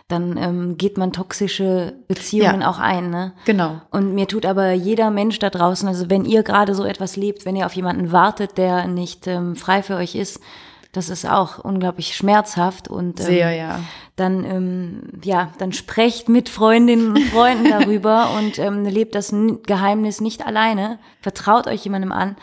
dann 0.09 0.37
ähm, 0.37 0.77
geht 0.77 0.97
man 0.97 1.13
toxische 1.13 1.93
Beziehungen 2.07 2.61
ja, 2.61 2.69
auch 2.69 2.79
ein. 2.79 3.09
Ne? 3.09 3.33
Genau. 3.45 3.81
Und 3.89 4.13
mir 4.13 4.27
tut 4.27 4.45
aber 4.45 4.73
jeder 4.73 5.09
Mensch 5.09 5.39
da 5.39 5.49
draußen, 5.49 5.87
also 5.87 6.09
wenn 6.09 6.25
ihr 6.25 6.43
gerade 6.43 6.75
so 6.75 6.83
etwas 6.83 7.15
lebt, 7.15 7.45
wenn 7.45 7.55
ihr 7.55 7.65
auf 7.65 7.73
jemanden 7.73 8.11
wartet, 8.11 8.57
der 8.57 8.87
nicht 8.87 9.27
ähm, 9.27 9.55
frei 9.55 9.81
für 9.81 9.95
euch 9.95 10.15
ist, 10.15 10.41
das 10.93 11.09
ist 11.09 11.27
auch 11.27 11.57
unglaublich 11.57 12.15
schmerzhaft 12.15 12.87
und 12.87 13.19
ähm, 13.19 13.25
sehr, 13.25 13.51
ja. 13.51 13.79
dann, 14.15 14.45
ähm, 14.45 15.01
ja, 15.23 15.51
dann 15.57 15.73
sprecht 15.73 16.29
mit 16.29 16.49
Freundinnen 16.49 17.09
und 17.09 17.19
Freunden 17.25 17.69
darüber 17.69 18.29
und 18.37 18.59
ähm, 18.59 18.85
lebt 18.85 19.15
das 19.15 19.33
Geheimnis 19.65 20.21
nicht 20.21 20.45
alleine. 20.45 20.99
Vertraut 21.19 21.67
euch 21.67 21.83
jemandem 21.83 22.11
an 22.11 22.35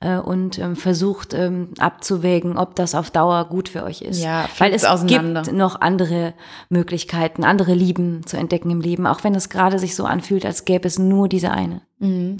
äh, 0.00 0.16
und 0.16 0.58
ähm, 0.58 0.74
versucht 0.74 1.34
ähm, 1.34 1.68
abzuwägen, 1.78 2.56
ob 2.56 2.74
das 2.76 2.94
auf 2.94 3.10
Dauer 3.10 3.44
gut 3.44 3.68
für 3.68 3.84
euch 3.84 4.00
ist. 4.00 4.22
Ja, 4.22 4.48
Weil 4.56 4.72
es 4.72 4.86
auseinander. 4.86 5.42
gibt 5.42 5.54
noch 5.54 5.78
andere 5.82 6.32
Möglichkeiten, 6.70 7.44
andere 7.44 7.74
Lieben 7.74 8.24
zu 8.24 8.38
entdecken 8.38 8.70
im 8.70 8.80
Leben, 8.80 9.06
auch 9.06 9.22
wenn 9.22 9.34
es 9.34 9.50
gerade 9.50 9.78
sich 9.78 9.94
so 9.94 10.06
anfühlt, 10.06 10.46
als 10.46 10.64
gäbe 10.64 10.88
es 10.88 10.98
nur 10.98 11.28
diese 11.28 11.50
eine. 11.50 11.82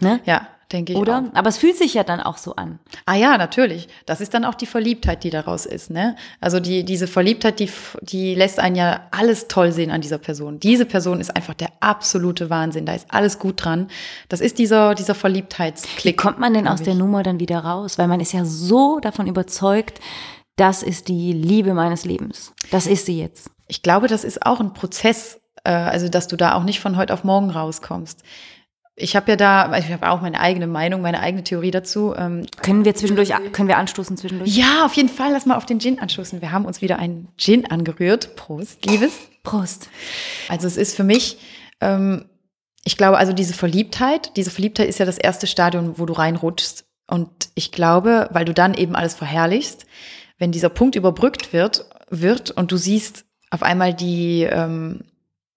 Ne? 0.00 0.20
Ja, 0.24 0.48
denke 0.72 0.92
ich. 0.92 0.98
Oder? 0.98 1.18
Auch. 1.18 1.37
Aber 1.37 1.48
es 1.48 1.58
fühlt 1.58 1.76
sich 1.76 1.94
ja 1.94 2.04
dann 2.04 2.20
auch 2.20 2.38
so 2.38 2.56
an. 2.56 2.78
Ah 3.06 3.14
ja, 3.14 3.37
natürlich. 3.38 3.88
Das 4.06 4.20
ist 4.20 4.35
dann 4.35 4.44
auch 4.44 4.54
die 4.54 4.66
Verliebtheit, 4.66 5.24
die 5.24 5.30
daraus 5.30 5.66
ist. 5.66 5.90
Ne? 5.90 6.16
Also 6.40 6.61
die, 6.61 6.85
diese 6.85 7.06
Verliebtheit, 7.06 7.61
die, 7.61 7.70
die 8.00 8.35
lässt 8.35 8.58
einen 8.58 8.76
ja 8.76 9.02
alles 9.11 9.48
toll 9.48 9.72
sehen 9.72 9.90
an 9.90 10.00
dieser 10.00 10.18
Person. 10.18 10.61
Diese 10.61 10.85
Person 10.87 11.20
ist 11.20 11.35
einfach 11.37 11.54
der 11.54 11.68
absolute 11.80 12.50
Wahnsinn. 12.50 12.87
Da 12.87 12.94
ist 12.94 13.06
alles 13.11 13.38
gut 13.38 13.64
dran. 13.64 13.88
Das 14.28 14.40
ist 14.40 14.58
dieser, 14.58 14.94
dieser 14.94 15.14
Wie 15.14 15.20
Verliebtheitsklick. 15.20 16.16
kommt 16.16 16.38
man 16.38 16.54
denn 16.54 16.66
aus 16.68 16.76
glaub 16.76 16.85
der 16.85 16.94
ich. 16.94 16.98
Nummer 16.98 17.22
dann 17.22 17.40
wieder 17.40 17.58
raus? 17.58 17.98
Weil 17.98 18.08
man 18.08 18.20
ist 18.20 18.32
ja 18.32 18.44
so 18.44 19.00
davon 19.00 19.26
überzeugt, 19.26 20.00
das 20.56 20.82
ist 20.82 21.08
die 21.08 21.32
Liebe 21.32 21.74
meines 21.74 22.04
Lebens. 22.04 22.52
Das 22.70 22.87
ist 22.87 23.06
sie 23.06 23.18
jetzt. 23.18 23.50
Ich 23.68 23.82
glaube, 23.82 24.06
das 24.06 24.24
ist 24.24 24.44
auch 24.44 24.61
ein 24.61 24.74
Prozess, 24.74 25.40
äh, 25.64 25.72
also 25.72 26.08
dass 26.08 26.28
du 26.28 26.37
da 26.37 26.54
auch 26.54 26.64
nicht 26.64 26.80
von 26.80 26.96
heute 26.96 27.14
auf 27.14 27.24
morgen 27.24 27.50
rauskommst. 27.50 28.22
Ich 28.94 29.16
habe 29.16 29.31
ja 29.31 29.37
da, 29.37 29.76
ich 29.78 29.90
habe 29.90 30.11
auch 30.11 30.20
meine 30.20 30.38
eigene 30.38 30.66
Meinung, 30.66 31.00
meine 31.00 31.20
eigene 31.20 31.42
Theorie 31.42 31.70
dazu. 31.70 32.14
Ähm, 32.14 32.46
Können 32.61 32.85
wir 32.85 32.94
zwischendurch, 32.94 33.33
können 33.52 33.68
wir 33.68 33.78
anstoßen 33.78 34.16
zwischendurch? 34.18 34.55
ja, 34.55 34.85
auf 34.85 34.94
jeden 34.94 35.09
Fall, 35.09 35.33
lass 35.33 35.46
mal 35.46 35.57
auf 35.57 35.64
den 35.64 35.81
Gin 35.81 35.98
anstoßen. 35.98 36.42
Wir 36.42 36.52
haben 36.52 36.66
uns 36.66 36.83
wieder 36.83 36.98
einen 36.98 37.28
Gin 37.38 37.70
angerührt. 37.70 38.37
Prost, 38.37 38.85
Liebes. 38.85 39.12
Prost. 39.44 39.88
Also 40.48 40.66
es 40.66 40.76
ist 40.76 40.94
für 40.94 41.05
mich, 41.05 41.38
ähm, 41.81 42.26
ich 42.85 42.98
glaube, 42.98 43.16
also 43.16 43.33
diese 43.33 43.55
Verliebtheit, 43.55 44.37
diese 44.37 44.50
Verliebtheit 44.50 44.88
ist 44.88 44.98
ja 44.98 45.07
das 45.07 45.18
erste 45.18 45.46
Stadium, 45.46 45.98
wo 45.98 46.05
du 46.05 46.12
reinrutschst. 46.12 46.85
Und 47.09 47.31
ich 47.55 47.72
glaube, 47.72 48.28
weil 48.33 48.44
du 48.44 48.52
dann 48.52 48.74
eben 48.74 48.94
alles 48.94 49.14
verherrlichst, 49.14 49.87
wenn 50.38 50.52
dieser 50.52 50.68
Punkt 50.68 50.96
überbrückt 50.96 51.52
wird, 51.52 51.87
wird 52.11 52.50
und 52.50 52.72
du 52.72 52.76
siehst 52.76 53.24
auf 53.50 53.62
einmal 53.62 53.94
die, 53.94 54.42
ähm, 54.42 55.05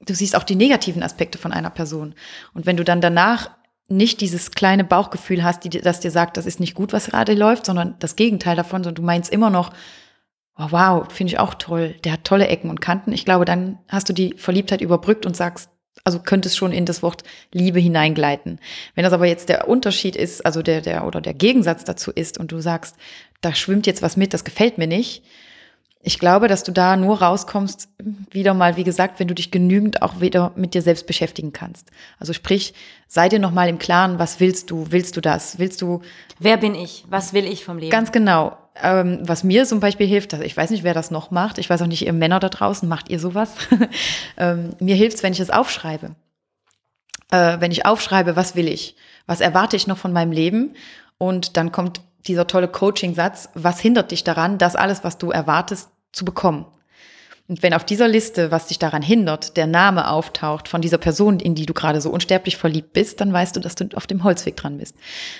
du 0.05 0.13
siehst 0.13 0.35
auch 0.35 0.43
die 0.43 0.55
negativen 0.55 1.03
Aspekte 1.03 1.37
von 1.37 1.51
einer 1.51 1.69
Person. 1.69 2.15
Und 2.53 2.65
wenn 2.65 2.77
du 2.77 2.83
dann 2.83 3.01
danach 3.01 3.51
nicht 3.87 4.21
dieses 4.21 4.51
kleine 4.51 4.83
Bauchgefühl 4.83 5.43
hast, 5.43 5.63
die, 5.63 5.69
das 5.69 5.99
dir 5.99 6.11
sagt, 6.11 6.37
das 6.37 6.45
ist 6.45 6.59
nicht 6.59 6.73
gut, 6.73 6.93
was 6.93 7.07
gerade 7.07 7.33
läuft, 7.33 7.65
sondern 7.65 7.95
das 7.99 8.15
Gegenteil 8.15 8.55
davon, 8.55 8.83
sondern 8.83 8.95
du 8.95 9.03
meinst 9.03 9.31
immer 9.31 9.49
noch, 9.49 9.71
oh, 10.57 10.67
wow, 10.71 11.11
finde 11.11 11.33
ich 11.33 11.39
auch 11.39 11.53
toll, 11.55 11.95
der 12.03 12.13
hat 12.13 12.23
tolle 12.23 12.47
Ecken 12.47 12.69
und 12.69 12.81
Kanten. 12.81 13.11
Ich 13.11 13.25
glaube, 13.25 13.45
dann 13.45 13.79
hast 13.87 14.09
du 14.09 14.13
die 14.13 14.33
Verliebtheit 14.37 14.81
überbrückt 14.81 15.25
und 15.25 15.35
sagst, 15.35 15.69
also 16.03 16.19
könntest 16.19 16.57
schon 16.57 16.71
in 16.71 16.85
das 16.85 17.03
Wort 17.03 17.23
Liebe 17.51 17.79
hineingleiten. 17.79 18.59
Wenn 18.95 19.03
das 19.03 19.13
aber 19.13 19.27
jetzt 19.27 19.49
der 19.49 19.67
Unterschied 19.67 20.15
ist, 20.15 20.45
also 20.45 20.61
der, 20.61 20.81
der 20.81 21.05
oder 21.05 21.21
der 21.21 21.33
Gegensatz 21.33 21.83
dazu 21.83 22.11
ist 22.11 22.37
und 22.37 22.51
du 22.51 22.59
sagst, 22.59 22.95
da 23.41 23.55
schwimmt 23.55 23.87
jetzt 23.87 24.01
was 24.01 24.17
mit, 24.17 24.33
das 24.33 24.43
gefällt 24.43 24.77
mir 24.77 24.87
nicht. 24.87 25.23
Ich 26.07 26.19
glaube, 26.19 26.47
dass 26.47 26.63
du 26.63 26.71
da 26.71 26.97
nur 26.97 27.23
rauskommst, 27.23 27.89
wieder 28.29 28.53
mal, 28.53 28.77
wie 28.77 28.83
gesagt, 28.83 29.19
wenn 29.19 29.27
du 29.27 29.33
dich 29.33 29.49
genügend 29.49 30.03
auch 30.03 30.21
wieder 30.21 30.51
mit 30.55 30.75
dir 30.75 30.83
selbst 30.83 31.07
beschäftigen 31.07 31.51
kannst. 31.51 31.89
Also 32.19 32.31
sprich, 32.31 32.75
sei 33.07 33.27
dir 33.27 33.39
nochmal 33.39 33.69
im 33.69 33.79
Klaren, 33.79 34.19
was 34.19 34.39
willst 34.39 34.69
du? 34.69 34.85
Willst 34.91 35.17
du 35.17 35.21
das? 35.21 35.57
Willst 35.57 35.81
du 35.81 36.03
Wer 36.37 36.57
bin 36.57 36.75
ich? 36.75 37.05
Was 37.09 37.33
will 37.33 37.45
ich 37.45 37.65
vom 37.65 37.79
Leben? 37.79 37.89
Ganz 37.89 38.11
genau. 38.11 38.55
Ähm, 38.83 39.17
was 39.23 39.43
mir 39.43 39.65
zum 39.65 39.79
Beispiel 39.79 40.05
hilft, 40.05 40.35
also 40.35 40.45
ich 40.45 40.55
weiß 40.55 40.69
nicht, 40.69 40.83
wer 40.83 40.93
das 40.93 41.09
noch 41.09 41.31
macht, 41.31 41.57
ich 41.57 41.71
weiß 41.71 41.81
auch 41.81 41.87
nicht, 41.87 42.05
ihr 42.05 42.13
Männer 42.13 42.39
da 42.39 42.49
draußen, 42.49 42.87
macht 42.87 43.09
ihr 43.09 43.19
sowas? 43.19 43.55
ähm, 44.37 44.75
mir 44.79 44.95
hilft 44.95 45.17
es, 45.17 45.23
wenn 45.23 45.33
ich 45.33 45.39
es 45.39 45.49
aufschreibe. 45.49 46.11
Äh, 47.31 47.59
wenn 47.59 47.71
ich 47.71 47.87
aufschreibe, 47.87 48.35
was 48.35 48.55
will 48.55 48.67
ich? 48.67 48.95
Was 49.25 49.41
erwarte 49.41 49.75
ich 49.75 49.87
noch 49.87 49.97
von 49.97 50.13
meinem 50.13 50.31
Leben? 50.31 50.75
Und 51.17 51.57
dann 51.57 51.71
kommt 51.71 52.01
dieser 52.27 52.45
tolle 52.45 52.67
Coaching-Satz, 52.67 53.49
was 53.55 53.79
hindert 53.79 54.11
dich 54.11 54.23
daran, 54.23 54.59
das 54.59 54.75
alles, 54.75 55.03
was 55.03 55.17
du 55.17 55.31
erwartest, 55.31 55.89
zu 56.15 56.23
bekommen? 56.23 56.65
Und 57.47 57.61
wenn 57.61 57.75
auf 57.75 57.83
dieser 57.85 58.07
Liste, 58.07 58.49
was 58.49 58.67
dich 58.67 58.79
daran 58.79 59.03
hindert, 59.03 59.55
der 59.55 59.67
Name 59.67 60.09
auftaucht 60.09 60.67
von 60.67 60.81
dieser 60.81 60.97
Person, 60.97 61.39
in 61.39 61.53
die 61.53 61.67
du 61.67 61.75
gerade 61.75 62.01
so 62.01 62.09
unsterblich 62.09 62.57
verliebt 62.57 62.93
bist, 62.93 63.21
dann 63.21 63.31
weißt 63.31 63.55
du, 63.55 63.59
dass 63.59 63.75
du 63.75 63.87
auf 63.93 64.07
dem 64.07 64.23
Holzweg 64.23 64.55
dran 64.55 64.79
bist. 64.79 64.95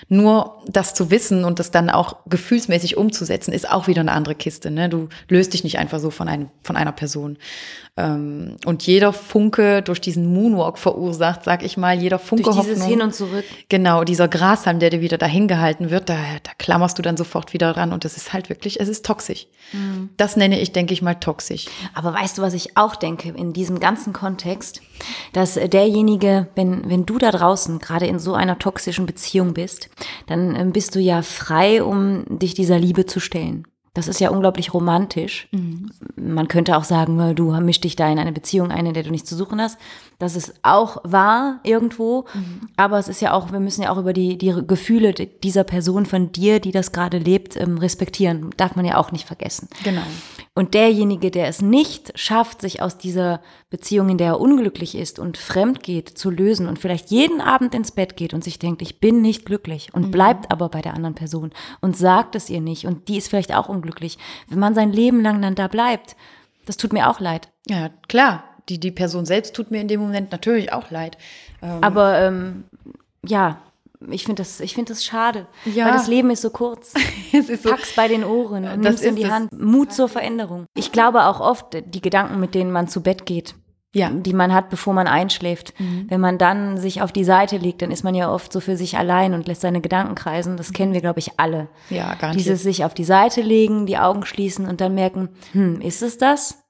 Nur 0.08 0.62
das 0.68 0.94
zu 0.94 1.10
wissen 1.10 1.44
und 1.44 1.58
das 1.58 1.72
dann 1.72 1.90
auch 1.90 2.18
gefühlsmäßig 2.28 2.96
umzusetzen, 2.96 3.54
ist 3.54 3.68
auch 3.72 3.88
wieder 3.88 4.02
eine 4.02 4.12
andere 4.12 4.36
Kiste. 4.36 4.70
Ne? 4.70 4.88
Du 4.88 5.10
löst 5.30 5.54
dich 5.54 5.64
nicht 5.64 5.80
einfach 5.80 6.00
so 6.00 6.12
von, 6.12 6.28
einem, 6.28 6.50
von 6.62 6.78
einer 6.78 6.92
Person. 6.92 7.38
Ähm, 7.98 8.58
und 8.66 8.86
jeder 8.86 9.14
Funke 9.14 9.82
durch 9.82 10.02
diesen 10.02 10.32
Moonwalk 10.32 10.78
verursacht, 10.78 11.44
sag 11.44 11.64
ich 11.64 11.78
mal, 11.78 11.98
jeder 11.98 12.20
Funke 12.20 12.44
Durch 12.44 12.58
dieses 12.58 12.74
Hoffnung. 12.74 12.90
Hin 12.90 13.02
und 13.02 13.16
Zurück. 13.16 13.46
Genau, 13.70 14.04
dieser 14.04 14.28
Grashalm, 14.28 14.80
der 14.80 14.92
dir 14.92 15.02
wieder 15.02 15.18
dahin 15.18 15.48
gehalten 15.48 15.90
wird, 15.90 16.10
da, 16.10 16.18
da 16.44 16.52
klammerst 16.58 17.00
du 17.00 17.02
dann 17.02 17.16
sofort 17.18 17.54
wieder 17.54 17.74
dran 17.74 17.94
und 17.94 18.04
das 18.04 18.18
ist 18.18 18.34
halt 18.34 18.50
wirklich, 18.50 18.80
es 18.80 18.90
ist 18.90 19.06
toxisch. 19.06 19.48
Mhm. 19.72 20.10
Das 20.18 20.36
nenne 20.36 20.60
ich, 20.60 20.74
denke 20.74 20.94
ich 20.94 21.02
mal, 21.02 21.16
toxisch. 21.16 21.66
Aber 21.96 22.14
weißt 22.14 22.38
du, 22.38 22.42
was 22.42 22.54
ich 22.54 22.78
auch 22.78 22.96
denke 22.96 23.30
in 23.30 23.54
diesem 23.54 23.80
ganzen 23.80 24.14
Kontext? 24.14 24.82
Dass 25.34 25.58
äh, 25.58 25.68
derjenige, 25.68 26.48
wenn, 26.54 26.88
wenn 26.90 27.06
du 27.06 27.18
da 27.18 27.32
draußen 27.32 27.80
gerade 27.80 28.06
in 28.06 28.20
so 28.20 28.36
einer 28.36 28.60
toxischen 28.60 29.06
Beziehung 29.06 29.54
bist, 29.54 29.90
dann 30.28 30.56
ähm, 30.56 30.72
bist 30.74 30.94
du 30.96 31.00
ja 31.00 31.22
frei, 31.22 31.82
um 31.82 32.26
dich 32.38 32.54
dieser 32.54 32.78
Liebe 32.78 33.06
zu 33.06 33.20
stellen. 33.20 33.66
Das 33.96 34.10
ist 34.10 34.20
ja 34.20 34.30
unglaublich 34.30 34.74
romantisch. 34.74 35.48
Man 36.18 36.50
könnte 36.50 36.76
auch 36.76 36.84
sagen, 36.84 37.34
du 37.34 37.52
mischst 37.62 37.86
dich 37.86 37.96
da 37.96 38.12
in 38.12 38.20
eine 38.20 38.34
Beziehung 38.34 38.70
ein, 38.70 38.86
in 38.86 38.94
der 38.94 39.04
du 39.04 39.10
nichts 39.10 39.30
zu 39.30 39.38
suchen 39.38 39.62
hast. 39.62 39.78
Das 40.20 40.36
ist 40.36 40.54
auch 40.64 40.98
wahr 41.04 41.60
irgendwo. 41.64 42.26
Aber 42.78 43.00
es 43.00 43.08
ist 43.08 43.22
ja 43.22 43.34
auch, 43.34 43.52
wir 43.52 43.60
müssen 43.60 43.84
ja 43.84 43.92
auch 43.92 43.98
über 43.98 44.14
die, 44.14 44.38
die 44.38 44.54
Gefühle 44.66 45.14
dieser 45.14 45.64
Person 45.64 46.06
von 46.06 46.32
dir, 46.32 46.60
die 46.60 46.72
das 46.72 46.92
gerade 46.92 47.18
lebt, 47.18 47.58
ähm, 47.58 47.78
respektieren. 47.78 48.52
Darf 48.58 48.76
man 48.76 48.86
ja 48.86 48.98
auch 48.98 49.12
nicht 49.12 49.28
vergessen. 49.28 49.68
Genau. 49.84 50.04
Und 50.54 50.74
derjenige, 50.74 51.32
der 51.32 51.48
es 51.48 51.62
nicht 51.62 52.18
schafft, 52.18 52.62
sich 52.62 52.82
aus 52.82 52.98
dieser 52.98 53.42
Beziehung, 53.70 54.08
in 54.08 54.18
der 54.18 54.28
er 54.28 54.40
unglücklich 54.40 54.96
ist 54.96 55.20
und 55.20 55.38
fremd 55.38 55.84
geht, 55.84 56.10
zu 56.10 56.30
lösen 56.30 56.68
und 56.68 56.80
vielleicht 56.80 57.12
jeden 57.12 57.42
Abend 57.42 57.76
ins 57.76 57.92
Bett 57.92 58.16
geht 58.16 58.34
und 58.34 58.42
sich 58.42 58.58
denkt, 58.58 58.82
ich 58.82 59.02
bin 59.02 59.22
nicht 59.22 59.46
glücklich 59.46 59.90
und 59.94 60.12
bleibt 60.12 60.52
aber 60.52 60.70
bei 60.70 60.82
der 60.82 60.94
anderen 60.94 61.16
Person 61.16 61.52
und 61.82 61.98
sagt 61.98 62.36
es 62.36 62.50
ihr 62.50 62.62
nicht 62.62 62.88
und 62.88 63.10
die 63.10 63.18
ist 63.18 63.28
vielleicht 63.28 63.54
auch 63.54 63.68
unglücklich. 63.68 64.18
Wenn 64.48 64.60
man 64.60 64.76
sein 64.76 64.94
Leben 64.94 65.22
lang 65.22 65.42
dann 65.42 65.56
da 65.56 65.68
bleibt, 65.68 66.16
das 66.66 66.78
tut 66.78 66.94
mir 66.94 67.10
auch 67.10 67.20
leid. 67.20 67.50
Ja, 67.68 67.90
klar. 68.08 68.55
Die, 68.70 68.80
die 68.80 68.92
Person 68.92 69.26
selbst 69.26 69.56
tut 69.56 69.70
mir 69.72 69.82
in 69.82 69.88
dem 69.88 70.00
Moment 70.02 70.32
natürlich 70.32 70.74
auch 70.74 70.90
leid. 70.92 71.18
Ähm, 71.62 71.78
Aber 71.82 72.20
ähm, 72.20 72.64
ja, 73.26 73.58
ich 74.10 74.24
finde 74.26 74.42
das, 74.42 74.60
ich 74.60 74.74
finde 74.76 74.92
das 74.94 75.04
schade, 75.06 75.48
Ja. 75.66 75.86
weil 75.86 75.94
das 75.94 76.08
Leben 76.08 76.30
ist 76.32 76.42
so 76.42 76.50
kurz. 76.50 76.94
es 77.34 77.50
ist 77.50 77.64
so, 77.64 77.70
Pack's 77.70 77.96
bei 77.96 78.08
den 78.08 78.24
Ohren 78.24 78.66
und 78.68 78.82
nimm's 78.82 79.02
in 79.02 79.16
die. 79.16 79.30
Hand. 79.32 79.52
Mut 79.60 79.94
zur 79.94 80.10
Veränderung. 80.10 80.66
Ich 80.76 80.92
glaube 80.92 81.26
auch 81.26 81.40
oft, 81.40 81.66
die 81.86 82.02
Gedanken, 82.02 82.40
mit 82.40 82.56
denen 82.56 82.72
man 82.72 82.88
zu 82.88 83.02
Bett 83.02 83.26
geht, 83.26 83.56
Ja. 83.94 84.10
Mhm. 84.10 84.24
die 84.24 84.34
man 84.34 84.54
hat, 84.54 84.70
bevor 84.70 84.94
man 84.94 85.08
einschläft. 85.08 85.74
Wenn 86.08 86.20
man 86.22 86.38
dann 86.38 86.78
sich 86.78 87.02
auf 87.02 87.12
die 87.12 87.24
Seite 87.24 87.58
legt, 87.58 87.82
dann 87.82 87.90
ist 87.92 88.04
man 88.04 88.14
ja 88.16 88.32
oft 88.32 88.52
so 88.52 88.60
für 88.60 88.76
sich 88.78 88.98
allein 88.98 89.34
und 89.34 89.48
lässt 89.48 89.62
seine 89.62 89.80
Gedanken 89.82 90.14
kreisen. 90.16 90.58
Das 90.58 90.74
kennen 90.74 90.94
wir, 90.94 91.02
glaube 91.02 91.20
ich, 91.20 91.40
alle. 91.40 91.68
ja, 91.90 92.14
garantiert. 92.16 92.36
Dieses 92.36 92.64
sich 92.64 92.84
auf 92.84 92.94
die 92.94 93.06
Seite 93.06 93.42
legen, 93.42 93.86
die 93.86 93.98
Augen 93.98 94.26
schließen 94.26 94.68
und 94.68 94.82
dann 94.82 94.94
merken, 94.94 95.30
hm, 95.54 95.82
ist 95.82 96.02
es 96.04 96.18
das? 96.18 96.62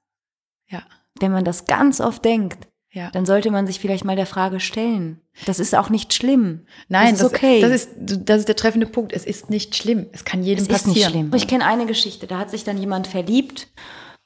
Wenn 1.20 1.32
man 1.32 1.44
das 1.44 1.66
ganz 1.66 2.00
oft 2.00 2.24
denkt, 2.24 2.68
ja. 2.90 3.10
dann 3.10 3.26
sollte 3.26 3.50
man 3.50 3.66
sich 3.66 3.78
vielleicht 3.80 4.04
mal 4.04 4.16
der 4.16 4.26
Frage 4.26 4.60
stellen. 4.60 5.20
Das 5.44 5.58
ist 5.58 5.74
auch 5.74 5.90
nicht 5.90 6.14
schlimm. 6.14 6.66
Nein, 6.88 7.12
das 7.12 7.20
ist 7.20 7.26
okay. 7.26 7.60
Das 7.60 7.72
ist, 7.72 7.90
das 7.98 8.40
ist 8.40 8.48
der 8.48 8.56
treffende 8.56 8.86
Punkt. 8.86 9.12
Es 9.12 9.24
ist 9.24 9.50
nicht 9.50 9.76
schlimm. 9.76 10.06
Es 10.12 10.24
kann 10.24 10.42
jedem 10.42 10.64
Es 10.64 10.68
ist 10.68 10.72
passieren. 10.72 10.94
nicht 10.94 11.10
schlimm. 11.10 11.30
Ich 11.34 11.46
kenne 11.46 11.66
eine 11.66 11.86
Geschichte, 11.86 12.26
da 12.26 12.38
hat 12.38 12.50
sich 12.50 12.64
dann 12.64 12.78
jemand 12.78 13.06
verliebt 13.06 13.68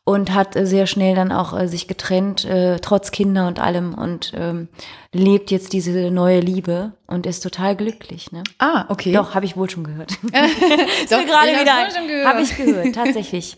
und 0.05 0.33
hat 0.35 0.57
äh, 0.57 0.67
sehr 0.67 0.87
schnell 0.87 1.15
dann 1.15 1.31
auch 1.31 1.57
äh, 1.59 1.69
sich 1.69 1.87
getrennt, 1.87 2.45
äh, 2.45 2.79
trotz 2.81 3.11
Kinder 3.11 3.47
und 3.47 3.61
allem 3.61 3.95
und 3.95 4.33
ähm, 4.35 4.69
lebt 5.13 5.51
jetzt 5.51 5.73
diese 5.73 6.11
neue 6.11 6.41
Liebe 6.41 6.93
und 7.07 7.27
ist 7.27 7.41
total 7.41 7.77
glücklich. 7.77 8.33
Ne? 8.33 8.43
Ah, 8.59 8.87
okay. 8.89 9.12
Doch, 9.12 9.35
habe 9.35 9.45
ich 9.45 9.57
wohl 9.57 9.68
schon 9.68 9.85
gehört. 9.85 10.12
Doch, 10.22 11.18
mir 11.18 11.27
gerade 11.27 11.51
wieder. 11.51 12.29
Habe 12.29 12.43
ich 12.43 12.57
gehört, 12.57 12.95
tatsächlich. 12.95 13.57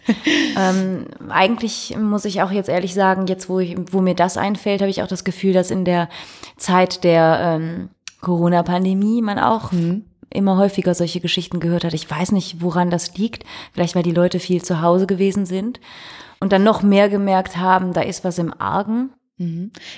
ähm, 0.59 1.07
eigentlich 1.29 1.97
muss 1.97 2.25
ich 2.25 2.43
auch 2.43 2.51
jetzt 2.51 2.69
ehrlich 2.69 2.93
sagen, 2.93 3.27
jetzt 3.29 3.49
wo, 3.49 3.61
ich, 3.61 3.77
wo 3.91 4.01
mir 4.01 4.15
das 4.15 4.37
einfällt, 4.37 4.81
habe 4.81 4.91
ich 4.91 5.03
auch 5.03 5.09
das 5.09 5.25
Gefühl, 5.25 5.53
dass 5.53 5.71
in 5.71 5.85
der 5.85 6.09
Zeit 6.57 7.05
der 7.05 7.39
ähm, 7.61 7.89
Corona-Pandemie 8.21 9.23
man 9.23 9.39
auch 9.39 9.73
Mhm. 9.73 10.05
immer 10.31 10.57
häufiger 10.57 10.95
solche 10.95 11.21
Geschichten 11.21 11.61
gehört 11.61 11.85
hat. 11.85 11.95
Ich 11.95 12.11
weiß 12.11 12.33
nicht, 12.33 12.61
woran 12.61 12.91
das 12.91 13.17
liegt. 13.17 13.45
Vielleicht, 13.73 13.95
weil 13.95 14.03
die 14.03 14.13
Leute 14.13 14.39
viel 14.41 14.63
zu 14.63 14.81
Hause 14.83 15.07
gewesen 15.07 15.47
sind 15.47 15.81
und 16.43 16.53
dann 16.53 16.63
noch 16.63 16.83
mehr 16.83 17.09
gemerkt 17.09 17.57
haben, 17.57 17.93
da 17.93 18.03
ist 18.03 18.25
was 18.25 18.39
im 18.39 18.53
Argen. 18.61 19.11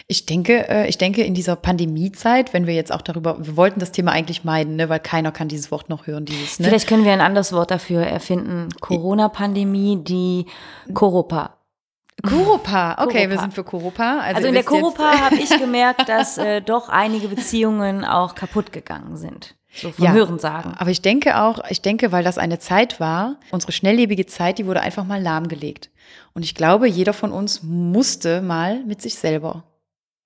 Ich 0.06 0.26
denke, 0.26 0.68
äh, 0.68 0.88
ich 0.88 0.98
denke, 0.98 1.22
in 1.22 1.34
dieser 1.34 1.56
Pandemiezeit, 1.56 2.52
wenn 2.54 2.66
wir 2.66 2.74
jetzt 2.74 2.92
auch 2.92 3.02
darüber, 3.02 3.36
wir 3.44 3.56
wollten 3.56 3.80
das 3.80 3.92
Thema 3.92 4.12
eigentlich 4.12 4.44
meiden, 4.44 4.76
ne, 4.76 4.88
weil 4.88 5.00
keiner 5.00 5.32
kann 5.32 5.48
dieses 5.48 5.70
Wort 5.70 5.88
noch 5.88 6.06
hören, 6.06 6.24
dieses, 6.24 6.58
ne? 6.60 6.66
Vielleicht 6.66 6.88
können 6.88 7.04
wir 7.04 7.12
ein 7.12 7.20
anderes 7.20 7.52
Wort 7.52 7.70
dafür 7.70 8.02
erfinden. 8.02 8.68
Corona-Pandemie, 8.80 10.02
die 10.02 10.46
Koropa. 10.94 11.58
Kuropa, 12.26 12.92
okay, 13.00 13.04
Kuropa. 13.04 13.30
wir 13.30 13.38
sind 13.40 13.54
für 13.54 13.64
Kuropa. 13.64 14.20
Also, 14.20 14.42
ihr 14.42 14.48
in 14.48 14.54
der 14.54 14.64
Kuropa 14.64 15.20
habe 15.20 15.36
ich 15.36 15.50
gemerkt, 15.58 16.08
dass 16.08 16.38
äh, 16.38 16.60
doch 16.62 16.88
einige 16.88 17.28
Beziehungen 17.28 18.04
auch 18.04 18.34
kaputt 18.34 18.72
gegangen 18.72 19.16
sind. 19.16 19.56
So 19.74 19.90
vom 19.90 20.04
Ja. 20.04 20.12
Hörensagen. 20.12 20.74
Aber 20.74 20.90
ich 20.90 21.02
denke 21.02 21.40
auch, 21.40 21.58
ich 21.68 21.82
denke, 21.82 22.12
weil 22.12 22.24
das 22.24 22.38
eine 22.38 22.58
Zeit 22.58 23.00
war, 23.00 23.36
unsere 23.50 23.72
schnelllebige 23.72 24.26
Zeit, 24.26 24.58
die 24.58 24.66
wurde 24.66 24.80
einfach 24.80 25.04
mal 25.04 25.20
lahmgelegt. 25.20 25.90
Und 26.32 26.44
ich 26.44 26.54
glaube, 26.54 26.88
jeder 26.88 27.12
von 27.12 27.32
uns 27.32 27.62
musste 27.62 28.40
mal 28.42 28.84
mit 28.84 29.02
sich 29.02 29.16
selber 29.16 29.64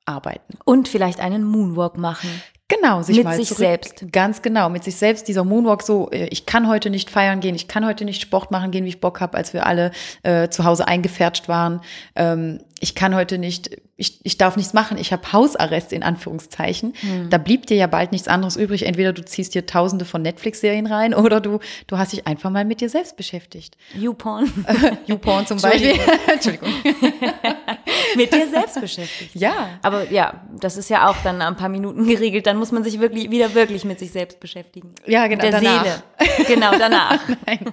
arbeiten. 0.04 0.58
Und 0.64 0.88
vielleicht 0.88 1.20
einen 1.20 1.44
Moonwalk 1.44 1.98
machen. 1.98 2.30
Genau, 2.68 3.00
sich 3.00 3.16
Mit 3.16 3.24
mal 3.24 3.34
sich 3.34 3.48
zurück, 3.48 3.58
selbst. 3.58 4.12
Ganz 4.12 4.42
genau, 4.42 4.68
mit 4.68 4.84
sich 4.84 4.96
selbst. 4.96 5.26
Dieser 5.26 5.42
Moonwalk 5.42 5.82
so, 5.82 6.10
äh, 6.10 6.26
ich 6.26 6.44
kann 6.44 6.68
heute 6.68 6.90
nicht 6.90 7.08
feiern 7.08 7.40
gehen, 7.40 7.54
ich 7.54 7.66
kann 7.66 7.86
heute 7.86 8.04
nicht 8.04 8.20
Sport 8.20 8.50
machen 8.50 8.70
gehen, 8.70 8.84
wie 8.84 8.90
ich 8.90 9.00
Bock 9.00 9.22
habe, 9.22 9.38
als 9.38 9.54
wir 9.54 9.64
alle 9.64 9.90
äh, 10.22 10.50
zu 10.50 10.64
Hause 10.64 10.86
eingefärscht 10.86 11.48
waren. 11.48 11.80
Ähm, 12.14 12.60
ich 12.80 12.94
kann 12.94 13.14
heute 13.14 13.38
nicht, 13.38 13.70
ich, 13.96 14.20
ich 14.22 14.38
darf 14.38 14.56
nichts 14.56 14.72
machen, 14.72 14.98
ich 14.98 15.12
habe 15.12 15.32
Hausarrest 15.32 15.92
in 15.92 16.02
Anführungszeichen. 16.02 16.94
Hm. 17.00 17.30
Da 17.30 17.38
blieb 17.38 17.66
dir 17.66 17.76
ja 17.76 17.86
bald 17.86 18.12
nichts 18.12 18.28
anderes 18.28 18.56
übrig. 18.56 18.86
Entweder 18.86 19.12
du 19.12 19.24
ziehst 19.24 19.54
dir 19.54 19.66
tausende 19.66 20.04
von 20.04 20.22
Netflix-Serien 20.22 20.86
rein 20.86 21.14
oder 21.14 21.40
du, 21.40 21.58
du 21.86 21.98
hast 21.98 22.12
dich 22.12 22.26
einfach 22.26 22.50
mal 22.50 22.64
mit 22.64 22.80
dir 22.80 22.88
selbst 22.88 23.16
beschäftigt. 23.16 23.76
YouPorn. 23.94 24.50
YouPorn 25.06 25.46
zum 25.46 25.60
Beispiel. 25.60 25.94
Entschuldigung. 26.32 26.68
mit 28.16 28.32
dir 28.32 28.48
selbst 28.48 28.80
beschäftigt. 28.80 29.34
Ja. 29.34 29.78
Aber 29.82 30.10
ja, 30.10 30.44
das 30.60 30.76
ist 30.76 30.90
ja 30.90 31.08
auch 31.08 31.16
dann 31.24 31.42
ein 31.42 31.56
paar 31.56 31.68
Minuten 31.68 32.06
geregelt. 32.06 32.46
Dann 32.46 32.58
muss 32.58 32.70
man 32.70 32.84
sich 32.84 33.00
wirklich 33.00 33.30
wieder 33.30 33.54
wirklich 33.54 33.84
mit 33.84 33.98
sich 33.98 34.12
selbst 34.12 34.38
beschäftigen. 34.38 34.94
Ja, 35.06 35.26
genau, 35.26 35.44
Mit 35.44 35.52
der 35.52 35.60
danach. 35.60 35.84
Seele. 35.84 36.46
Genau, 36.46 36.70
danach. 36.78 37.20
Nein. 37.46 37.72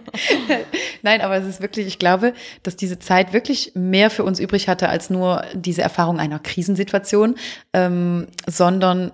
Nein, 1.03 1.21
aber 1.21 1.37
es 1.37 1.45
ist 1.45 1.61
wirklich, 1.61 1.85
ich 1.85 1.99
glaube, 1.99 2.33
dass 2.63 2.75
diese 2.75 2.97
Zeit 2.97 3.33
wirklich 3.33 3.71
mehr 3.75 4.09
für 4.09 4.23
uns 4.23 4.39
übrig 4.39 4.67
hatte 4.67 4.89
als 4.95 5.09
nur 5.09 5.43
diese 5.53 5.81
Erfahrung 5.81 6.19
einer 6.19 6.39
Krisensituation, 6.39 7.35
ähm, 7.73 8.27
sondern 8.47 9.11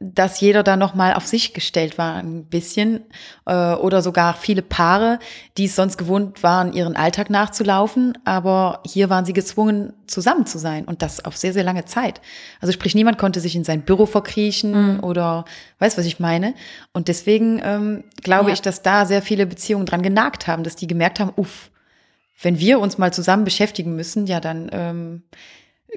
dass 0.00 0.40
jeder 0.40 0.62
da 0.62 0.76
noch 0.76 0.94
mal 0.94 1.14
auf 1.14 1.24
sich 1.26 1.54
gestellt 1.54 1.96
war 1.96 2.16
ein 2.16 2.44
bisschen 2.44 3.00
äh, 3.46 3.72
oder 3.74 4.02
sogar 4.02 4.34
viele 4.34 4.60
Paare, 4.60 5.18
die 5.56 5.64
es 5.64 5.76
sonst 5.76 5.96
gewohnt 5.96 6.42
waren, 6.42 6.74
ihren 6.74 6.94
Alltag 6.94 7.30
nachzulaufen, 7.30 8.18
aber 8.24 8.80
hier 8.84 9.08
waren 9.08 9.24
sie 9.24 9.32
gezwungen, 9.32 9.94
zusammen 10.06 10.44
zu 10.44 10.58
sein 10.58 10.84
und 10.84 11.00
das 11.00 11.24
auf 11.24 11.36
sehr, 11.38 11.54
sehr 11.54 11.64
lange 11.64 11.86
Zeit. 11.86 12.20
Also 12.60 12.72
sprich, 12.72 12.94
niemand 12.94 13.16
konnte 13.16 13.40
sich 13.40 13.56
in 13.56 13.64
sein 13.64 13.82
Büro 13.82 14.04
verkriechen 14.04 15.00
oder 15.00 15.46
weißt, 15.78 15.96
was 15.96 16.04
ich 16.04 16.20
meine? 16.20 16.54
Und 16.92 17.08
deswegen 17.08 17.62
ähm, 17.64 18.04
glaube 18.22 18.50
Ja. 18.50 18.54
ich, 18.54 18.60
dass 18.60 18.82
da 18.82 19.06
sehr 19.06 19.22
viele 19.22 19.46
Beziehungen 19.46 19.86
dran 19.86 20.02
genagt 20.02 20.46
haben, 20.48 20.64
dass 20.64 20.76
die 20.76 20.88
gemerkt 20.88 21.18
haben, 21.18 21.32
uff, 21.36 21.70
wenn 22.40 22.58
wir 22.58 22.80
uns 22.80 22.98
mal 22.98 23.12
zusammen 23.12 23.44
beschäftigen 23.44 23.94
müssen, 23.96 24.26
ja, 24.26 24.40
dann 24.40 24.68
ähm, 24.72 25.22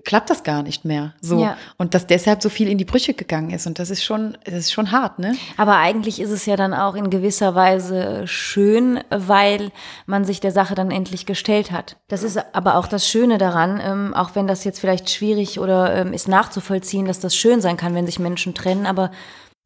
klappt 0.03 0.29
das 0.29 0.43
gar 0.43 0.63
nicht 0.63 0.85
mehr. 0.85 1.13
So. 1.21 1.41
Ja. 1.41 1.57
Und 1.77 1.93
dass 1.93 2.07
deshalb 2.07 2.41
so 2.41 2.49
viel 2.49 2.67
in 2.69 2.77
die 2.77 2.85
Brüche 2.85 3.13
gegangen 3.13 3.51
ist. 3.51 3.67
Und 3.67 3.79
das 3.79 3.89
ist 3.89 4.03
schon, 4.03 4.37
das 4.45 4.55
ist 4.55 4.71
schon 4.71 4.91
hart, 4.91 5.19
ne? 5.19 5.35
Aber 5.57 5.77
eigentlich 5.77 6.19
ist 6.19 6.29
es 6.29 6.45
ja 6.45 6.55
dann 6.55 6.73
auch 6.73 6.95
in 6.95 7.09
gewisser 7.09 7.55
Weise 7.55 8.27
schön, 8.27 8.99
weil 9.09 9.71
man 10.05 10.25
sich 10.25 10.39
der 10.39 10.51
Sache 10.51 10.75
dann 10.75 10.91
endlich 10.91 11.25
gestellt 11.25 11.71
hat. 11.71 11.97
Das 12.07 12.23
ist 12.23 12.39
aber 12.53 12.75
auch 12.75 12.87
das 12.87 13.07
Schöne 13.07 13.37
daran, 13.37 13.81
ähm, 13.83 14.13
auch 14.13 14.35
wenn 14.35 14.47
das 14.47 14.63
jetzt 14.63 14.79
vielleicht 14.79 15.09
schwierig 15.09 15.59
oder 15.59 15.95
ähm, 15.95 16.13
ist 16.13 16.27
nachzuvollziehen, 16.27 17.05
dass 17.05 17.19
das 17.19 17.35
schön 17.35 17.61
sein 17.61 17.77
kann, 17.77 17.95
wenn 17.95 18.05
sich 18.05 18.19
Menschen 18.19 18.53
trennen, 18.53 18.85
aber 18.85 19.11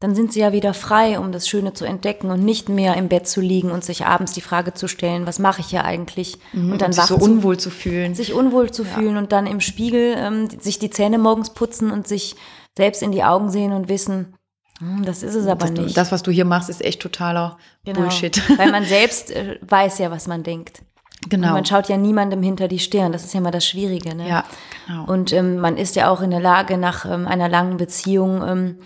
dann 0.02 0.16
sind 0.16 0.32
sie 0.32 0.40
ja 0.40 0.52
wieder 0.52 0.74
frei, 0.74 1.20
um 1.20 1.30
das 1.30 1.46
Schöne 1.46 1.74
zu 1.74 1.84
entdecken 1.84 2.30
und 2.30 2.44
nicht 2.44 2.68
mehr 2.68 2.96
im 2.96 3.08
Bett 3.08 3.28
zu 3.28 3.40
liegen 3.40 3.70
und 3.70 3.84
sich 3.84 4.04
abends 4.04 4.32
die 4.32 4.40
Frage 4.40 4.74
zu 4.74 4.88
stellen, 4.88 5.28
was 5.28 5.38
mache 5.38 5.60
ich 5.60 5.68
hier 5.68 5.84
eigentlich? 5.84 6.38
und 6.52 6.78
dann 6.82 6.88
und 6.88 6.94
sich 6.94 7.04
so 7.04 7.16
unwohl 7.16 7.56
zu 7.56 7.70
fühlen. 7.70 8.16
sich 8.16 8.34
unwohl 8.34 8.72
zu 8.72 8.84
fühlen 8.84 9.16
und 9.16 9.30
dann 9.30 9.46
im 9.46 9.60
Spiegel 9.60 10.16
ähm, 10.18 10.48
sich 10.60 10.80
die 10.80 10.90
Zähne 10.90 11.18
morgens 11.18 11.50
putzen 11.50 11.92
und 11.92 12.08
sich 12.08 12.34
selbst 12.76 13.02
in 13.02 13.12
die 13.12 13.22
Augen 13.22 13.50
sehen 13.50 13.72
und 13.72 13.88
wissen, 13.88 14.34
hm, 14.80 15.04
das 15.04 15.22
ist 15.22 15.36
es 15.36 15.46
aber 15.46 15.66
das, 15.66 15.70
nicht. 15.70 15.96
das, 15.96 16.10
was 16.10 16.24
du 16.24 16.32
hier 16.32 16.46
machst, 16.46 16.68
ist 16.68 16.84
echt 16.84 17.00
totaler 17.00 17.58
Genau. 17.84 18.00
Bullshit. 18.00 18.42
Weil 18.58 18.72
man 18.72 18.84
selbst 18.84 19.30
äh, 19.30 19.58
weiß 19.62 19.98
ja, 19.98 20.10
was 20.10 20.26
man 20.26 20.42
denkt. 20.42 20.82
Und 21.24 21.30
genau. 21.30 21.52
man 21.52 21.64
schaut 21.64 21.88
ja 21.88 21.96
niemandem 21.96 22.42
hinter 22.42 22.66
die 22.66 22.80
Stirn. 22.80 23.12
Das 23.12 23.22
ist 23.22 23.34
ja 23.34 23.40
mal 23.40 23.52
das 23.52 23.64
Schwierige. 23.64 24.16
Ne? 24.16 24.28
Ja, 24.28 24.44
genau. 24.88 25.04
Und 25.04 25.32
ähm, 25.32 25.58
man 25.58 25.76
ist 25.76 25.94
ja 25.94 26.10
auch 26.10 26.20
in 26.22 26.30
der 26.30 26.40
Lage, 26.40 26.76
nach 26.76 27.04
ähm, 27.04 27.28
einer 27.28 27.48
langen 27.48 27.76
Beziehung 27.76 28.42
ähm, 28.44 28.78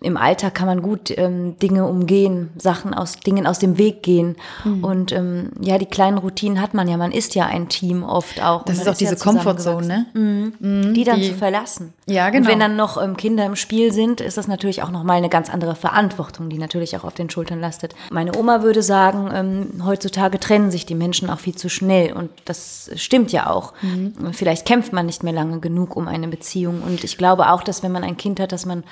im 0.00 0.16
Alltag 0.16 0.54
kann 0.54 0.66
man 0.66 0.80
gut 0.80 1.12
ähm, 1.16 1.58
Dinge 1.58 1.86
umgehen, 1.86 2.48
Sachen 2.56 2.94
aus 2.94 3.16
Dingen 3.16 3.46
aus 3.46 3.58
dem 3.58 3.76
Weg 3.76 4.02
gehen. 4.02 4.36
Mhm. 4.64 4.82
Und 4.82 5.12
ähm, 5.12 5.50
ja, 5.60 5.76
die 5.76 5.84
kleinen 5.86 6.16
Routinen 6.16 6.60
hat 6.62 6.72
man 6.72 6.88
ja. 6.88 6.96
Man 6.96 7.12
ist 7.12 7.34
ja 7.34 7.44
ein 7.44 7.68
Team 7.68 8.02
oft 8.02 8.42
auch. 8.42 8.60
Und 8.60 8.70
das 8.70 8.78
ist 8.78 8.88
auch 8.88 8.96
diese 8.96 9.14
ja 9.14 9.20
Comfortzone, 9.22 10.06
ne? 10.14 10.92
die 10.94 11.04
dann 11.04 11.20
die- 11.20 11.28
zu 11.28 11.34
verlassen. 11.34 11.92
Ja, 12.06 12.26
Und 12.26 12.32
genau. 12.32 12.48
wenn 12.48 12.60
dann 12.60 12.76
noch 12.76 13.00
ähm, 13.00 13.18
Kinder 13.18 13.44
im 13.44 13.56
Spiel 13.56 13.92
sind, 13.92 14.22
ist 14.22 14.38
das 14.38 14.48
natürlich 14.48 14.82
auch 14.82 14.90
nochmal 14.90 15.18
eine 15.18 15.28
ganz 15.28 15.50
andere 15.50 15.74
Verantwortung, 15.74 16.48
die 16.48 16.56
natürlich 16.56 16.96
auch 16.96 17.04
auf 17.04 17.12
den 17.14 17.28
Schultern 17.28 17.60
lastet. 17.60 17.94
Meine 18.10 18.34
Oma 18.38 18.62
würde 18.62 18.82
sagen, 18.82 19.30
ähm, 19.34 19.84
heutzutage 19.84 20.40
trennen 20.40 20.70
sich 20.70 20.86
die 20.86 20.94
Menschen 20.94 21.28
auch 21.28 21.38
viel 21.40 21.54
zu 21.54 21.68
schnell. 21.68 22.14
Und 22.14 22.30
das 22.46 22.90
stimmt 22.96 23.32
ja 23.32 23.50
auch. 23.50 23.74
Mhm. 23.82 24.32
Vielleicht 24.32 24.64
kämpft 24.66 24.94
man 24.94 25.04
nicht 25.04 25.22
mehr 25.22 25.34
lange 25.34 25.60
genug 25.60 25.94
um 25.94 26.08
eine 26.08 26.28
Beziehung. 26.28 26.80
Und 26.82 27.04
ich 27.04 27.18
glaube 27.18 27.50
auch, 27.52 27.62
dass 27.62 27.82
wenn 27.82 27.92
man 27.92 28.02
ein 28.04 28.16
Kind 28.16 28.40
hat, 28.40 28.52
dass 28.52 28.64
man 28.64 28.82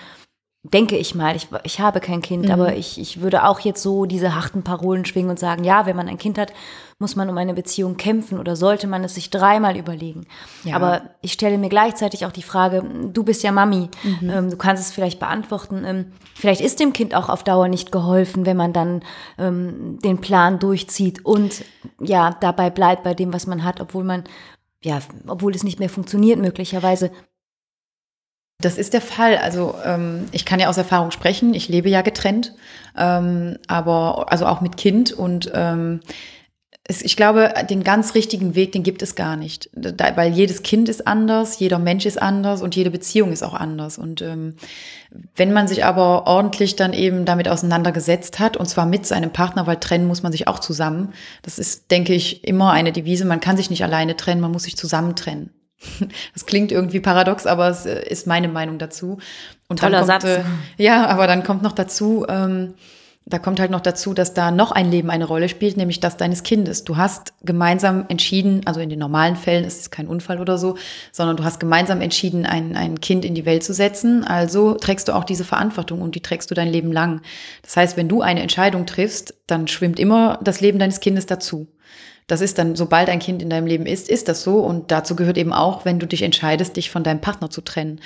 denke 0.72 0.96
ich 0.96 1.14
mal, 1.14 1.36
ich, 1.36 1.48
ich 1.64 1.80
habe 1.80 2.00
kein 2.00 2.22
Kind, 2.22 2.50
aber 2.50 2.70
Mhm. 2.72 2.76
ich, 2.78 2.98
ich 3.00 3.20
würde 3.20 3.44
auch 3.44 3.60
jetzt 3.60 3.82
so 3.82 4.04
diese 4.06 4.34
harten 4.34 4.62
Parolen 4.62 5.04
schwingen 5.04 5.30
und 5.30 5.38
sagen, 5.38 5.64
ja, 5.64 5.86
wenn 5.86 5.96
man 5.96 6.08
ein 6.08 6.18
Kind 6.18 6.38
hat, 6.38 6.52
muss 6.98 7.14
man 7.14 7.28
um 7.28 7.36
eine 7.36 7.52
Beziehung 7.52 7.96
kämpfen 7.98 8.38
oder 8.38 8.56
sollte 8.56 8.86
man 8.86 9.04
es 9.04 9.14
sich 9.14 9.28
dreimal 9.30 9.76
überlegen. 9.76 10.26
Ja. 10.64 10.76
Aber 10.76 11.02
ich 11.20 11.32
stelle 11.34 11.58
mir 11.58 11.68
gleichzeitig 11.68 12.24
auch 12.24 12.32
die 12.32 12.42
Frage, 12.42 12.82
du 13.12 13.22
bist 13.22 13.42
ja 13.42 13.52
Mami, 13.52 13.88
Mhm. 14.02 14.30
ähm, 14.30 14.50
du 14.50 14.56
kannst 14.56 14.82
es 14.82 14.92
vielleicht 14.92 15.18
beantworten, 15.20 15.84
ähm, 15.84 16.12
vielleicht 16.34 16.62
ist 16.62 16.80
dem 16.80 16.92
Kind 16.94 17.14
auch 17.14 17.28
auf 17.28 17.44
Dauer 17.44 17.68
nicht 17.68 17.92
geholfen, 17.92 18.46
wenn 18.46 18.56
man 18.56 18.72
dann 18.72 19.02
ähm, 19.38 19.98
den 20.02 20.20
Plan 20.22 20.58
durchzieht 20.58 21.24
und 21.24 21.64
ja, 22.00 22.30
dabei 22.40 22.70
bleibt 22.70 23.02
bei 23.02 23.12
dem, 23.14 23.32
was 23.34 23.46
man 23.46 23.62
hat, 23.62 23.80
obwohl 23.80 24.04
man, 24.04 24.24
ja, 24.82 24.98
obwohl 25.26 25.54
es 25.54 25.64
nicht 25.64 25.78
mehr 25.80 25.90
funktioniert 25.90 26.38
möglicherweise. 26.38 27.10
Das 28.60 28.78
ist 28.78 28.94
der 28.94 29.02
Fall. 29.02 29.36
Also 29.36 29.74
ähm, 29.84 30.26
ich 30.32 30.44
kann 30.44 30.60
ja 30.60 30.68
aus 30.68 30.78
Erfahrung 30.78 31.10
sprechen. 31.10 31.52
Ich 31.52 31.68
lebe 31.68 31.90
ja 31.90 32.02
getrennt, 32.02 32.54
ähm, 32.96 33.58
aber 33.66 34.32
also 34.32 34.46
auch 34.46 34.60
mit 34.60 34.76
Kind 34.76 35.12
und 35.12 35.50
ähm, 35.54 36.00
es, 36.88 37.02
ich 37.02 37.16
glaube, 37.16 37.52
den 37.68 37.82
ganz 37.82 38.14
richtigen 38.14 38.54
Weg, 38.54 38.72
den 38.72 38.82
gibt 38.82 39.02
es 39.02 39.16
gar 39.16 39.36
nicht, 39.36 39.68
da, 39.72 40.16
weil 40.16 40.32
jedes 40.32 40.62
Kind 40.62 40.88
ist 40.88 41.06
anders, 41.06 41.58
jeder 41.58 41.78
Mensch 41.78 42.06
ist 42.06 42.20
anders 42.20 42.62
und 42.62 42.76
jede 42.76 42.90
Beziehung 42.90 43.32
ist 43.32 43.42
auch 43.42 43.54
anders. 43.54 43.98
Und 43.98 44.22
ähm, 44.22 44.54
wenn 45.34 45.52
man 45.52 45.66
sich 45.66 45.84
aber 45.84 46.26
ordentlich 46.26 46.76
dann 46.76 46.92
eben 46.92 47.24
damit 47.24 47.48
auseinandergesetzt 47.48 48.38
hat 48.38 48.56
und 48.56 48.66
zwar 48.66 48.86
mit 48.86 49.04
seinem 49.04 49.32
Partner, 49.32 49.66
weil 49.66 49.76
trennen 49.76 50.06
muss 50.06 50.22
man 50.22 50.32
sich 50.32 50.46
auch 50.46 50.60
zusammen. 50.60 51.12
Das 51.42 51.58
ist, 51.58 51.90
denke 51.90 52.14
ich, 52.14 52.44
immer 52.44 52.70
eine 52.70 52.92
Devise. 52.92 53.24
Man 53.24 53.40
kann 53.40 53.56
sich 53.56 53.70
nicht 53.70 53.82
alleine 53.82 54.16
trennen, 54.16 54.40
man 54.40 54.52
muss 54.52 54.64
sich 54.64 54.76
zusammen 54.76 55.16
trennen. 55.16 55.50
Das 56.34 56.46
klingt 56.46 56.72
irgendwie 56.72 57.00
paradox, 57.00 57.46
aber 57.46 57.68
es 57.68 57.86
äh, 57.86 58.02
ist 58.08 58.26
meine 58.26 58.48
Meinung 58.48 58.78
dazu. 58.78 59.18
Und 59.68 59.80
Toller 59.80 60.04
dann 60.04 60.08
kommt, 60.08 60.22
Satz. 60.22 60.38
Äh, 60.78 60.82
ja, 60.82 61.06
aber 61.06 61.26
dann 61.26 61.42
kommt 61.42 61.62
noch 61.62 61.72
dazu, 61.72 62.24
ähm, 62.28 62.74
da 63.28 63.40
kommt 63.40 63.58
halt 63.58 63.72
noch 63.72 63.80
dazu, 63.80 64.14
dass 64.14 64.34
da 64.34 64.52
noch 64.52 64.70
ein 64.70 64.88
Leben 64.88 65.10
eine 65.10 65.24
Rolle 65.24 65.48
spielt, 65.48 65.76
nämlich 65.76 65.98
das 65.98 66.16
deines 66.16 66.44
Kindes. 66.44 66.84
Du 66.84 66.96
hast 66.96 67.34
gemeinsam 67.42 68.04
entschieden, 68.08 68.60
also 68.66 68.78
in 68.78 68.88
den 68.88 69.00
normalen 69.00 69.34
Fällen 69.34 69.64
ist 69.64 69.80
es 69.80 69.90
kein 69.90 70.06
Unfall 70.06 70.40
oder 70.40 70.58
so, 70.58 70.76
sondern 71.10 71.36
du 71.36 71.42
hast 71.42 71.58
gemeinsam 71.58 72.00
entschieden, 72.00 72.46
ein, 72.46 72.76
ein 72.76 73.00
Kind 73.00 73.24
in 73.24 73.34
die 73.34 73.44
Welt 73.44 73.64
zu 73.64 73.74
setzen. 73.74 74.22
Also 74.22 74.74
trägst 74.74 75.08
du 75.08 75.12
auch 75.12 75.24
diese 75.24 75.42
Verantwortung 75.42 76.02
und 76.02 76.14
die 76.14 76.22
trägst 76.22 76.52
du 76.52 76.54
dein 76.54 76.68
Leben 76.68 76.92
lang. 76.92 77.20
Das 77.62 77.76
heißt, 77.76 77.96
wenn 77.96 78.08
du 78.08 78.22
eine 78.22 78.42
Entscheidung 78.42 78.86
triffst, 78.86 79.34
dann 79.48 79.66
schwimmt 79.66 79.98
immer 79.98 80.38
das 80.40 80.60
Leben 80.60 80.78
deines 80.78 81.00
Kindes 81.00 81.26
dazu. 81.26 81.66
Das 82.26 82.40
ist 82.40 82.58
dann, 82.58 82.74
sobald 82.74 83.08
ein 83.08 83.20
Kind 83.20 83.40
in 83.40 83.50
deinem 83.50 83.66
Leben 83.66 83.86
ist, 83.86 84.08
ist 84.08 84.28
das 84.28 84.42
so. 84.42 84.58
Und 84.58 84.90
dazu 84.90 85.14
gehört 85.14 85.38
eben 85.38 85.52
auch, 85.52 85.84
wenn 85.84 85.98
du 85.98 86.06
dich 86.06 86.22
entscheidest, 86.22 86.76
dich 86.76 86.90
von 86.90 87.04
deinem 87.04 87.20
Partner 87.20 87.50
zu 87.50 87.60
trennen. 87.60 88.00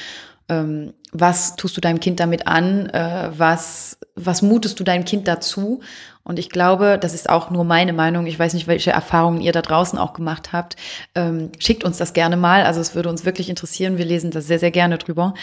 Ähm, 0.48 0.92
was 1.12 1.56
tust 1.56 1.76
du 1.76 1.80
deinem 1.80 2.00
Kind 2.00 2.20
damit 2.20 2.46
an? 2.46 2.90
Äh, 2.90 3.30
was, 3.36 3.98
was 4.16 4.42
mutest 4.42 4.78
du 4.78 4.84
deinem 4.84 5.04
Kind 5.04 5.26
dazu? 5.26 5.80
Und 6.22 6.38
ich 6.38 6.50
glaube, 6.50 6.98
das 7.00 7.14
ist 7.14 7.30
auch 7.30 7.50
nur 7.50 7.64
meine 7.64 7.92
Meinung. 7.92 8.26
Ich 8.26 8.38
weiß 8.38 8.52
nicht, 8.54 8.66
welche 8.66 8.90
Erfahrungen 8.90 9.40
ihr 9.40 9.52
da 9.52 9.62
draußen 9.62 9.98
auch 9.98 10.12
gemacht 10.12 10.52
habt. 10.52 10.76
Ähm, 11.14 11.50
schickt 11.58 11.82
uns 11.82 11.96
das 11.96 12.12
gerne 12.12 12.36
mal. 12.36 12.64
Also 12.64 12.80
es 12.80 12.94
würde 12.94 13.08
uns 13.08 13.24
wirklich 13.24 13.48
interessieren. 13.48 13.96
Wir 13.96 14.04
lesen 14.04 14.30
das 14.30 14.46
sehr, 14.46 14.58
sehr 14.58 14.70
gerne 14.70 14.98
drüber. 14.98 15.34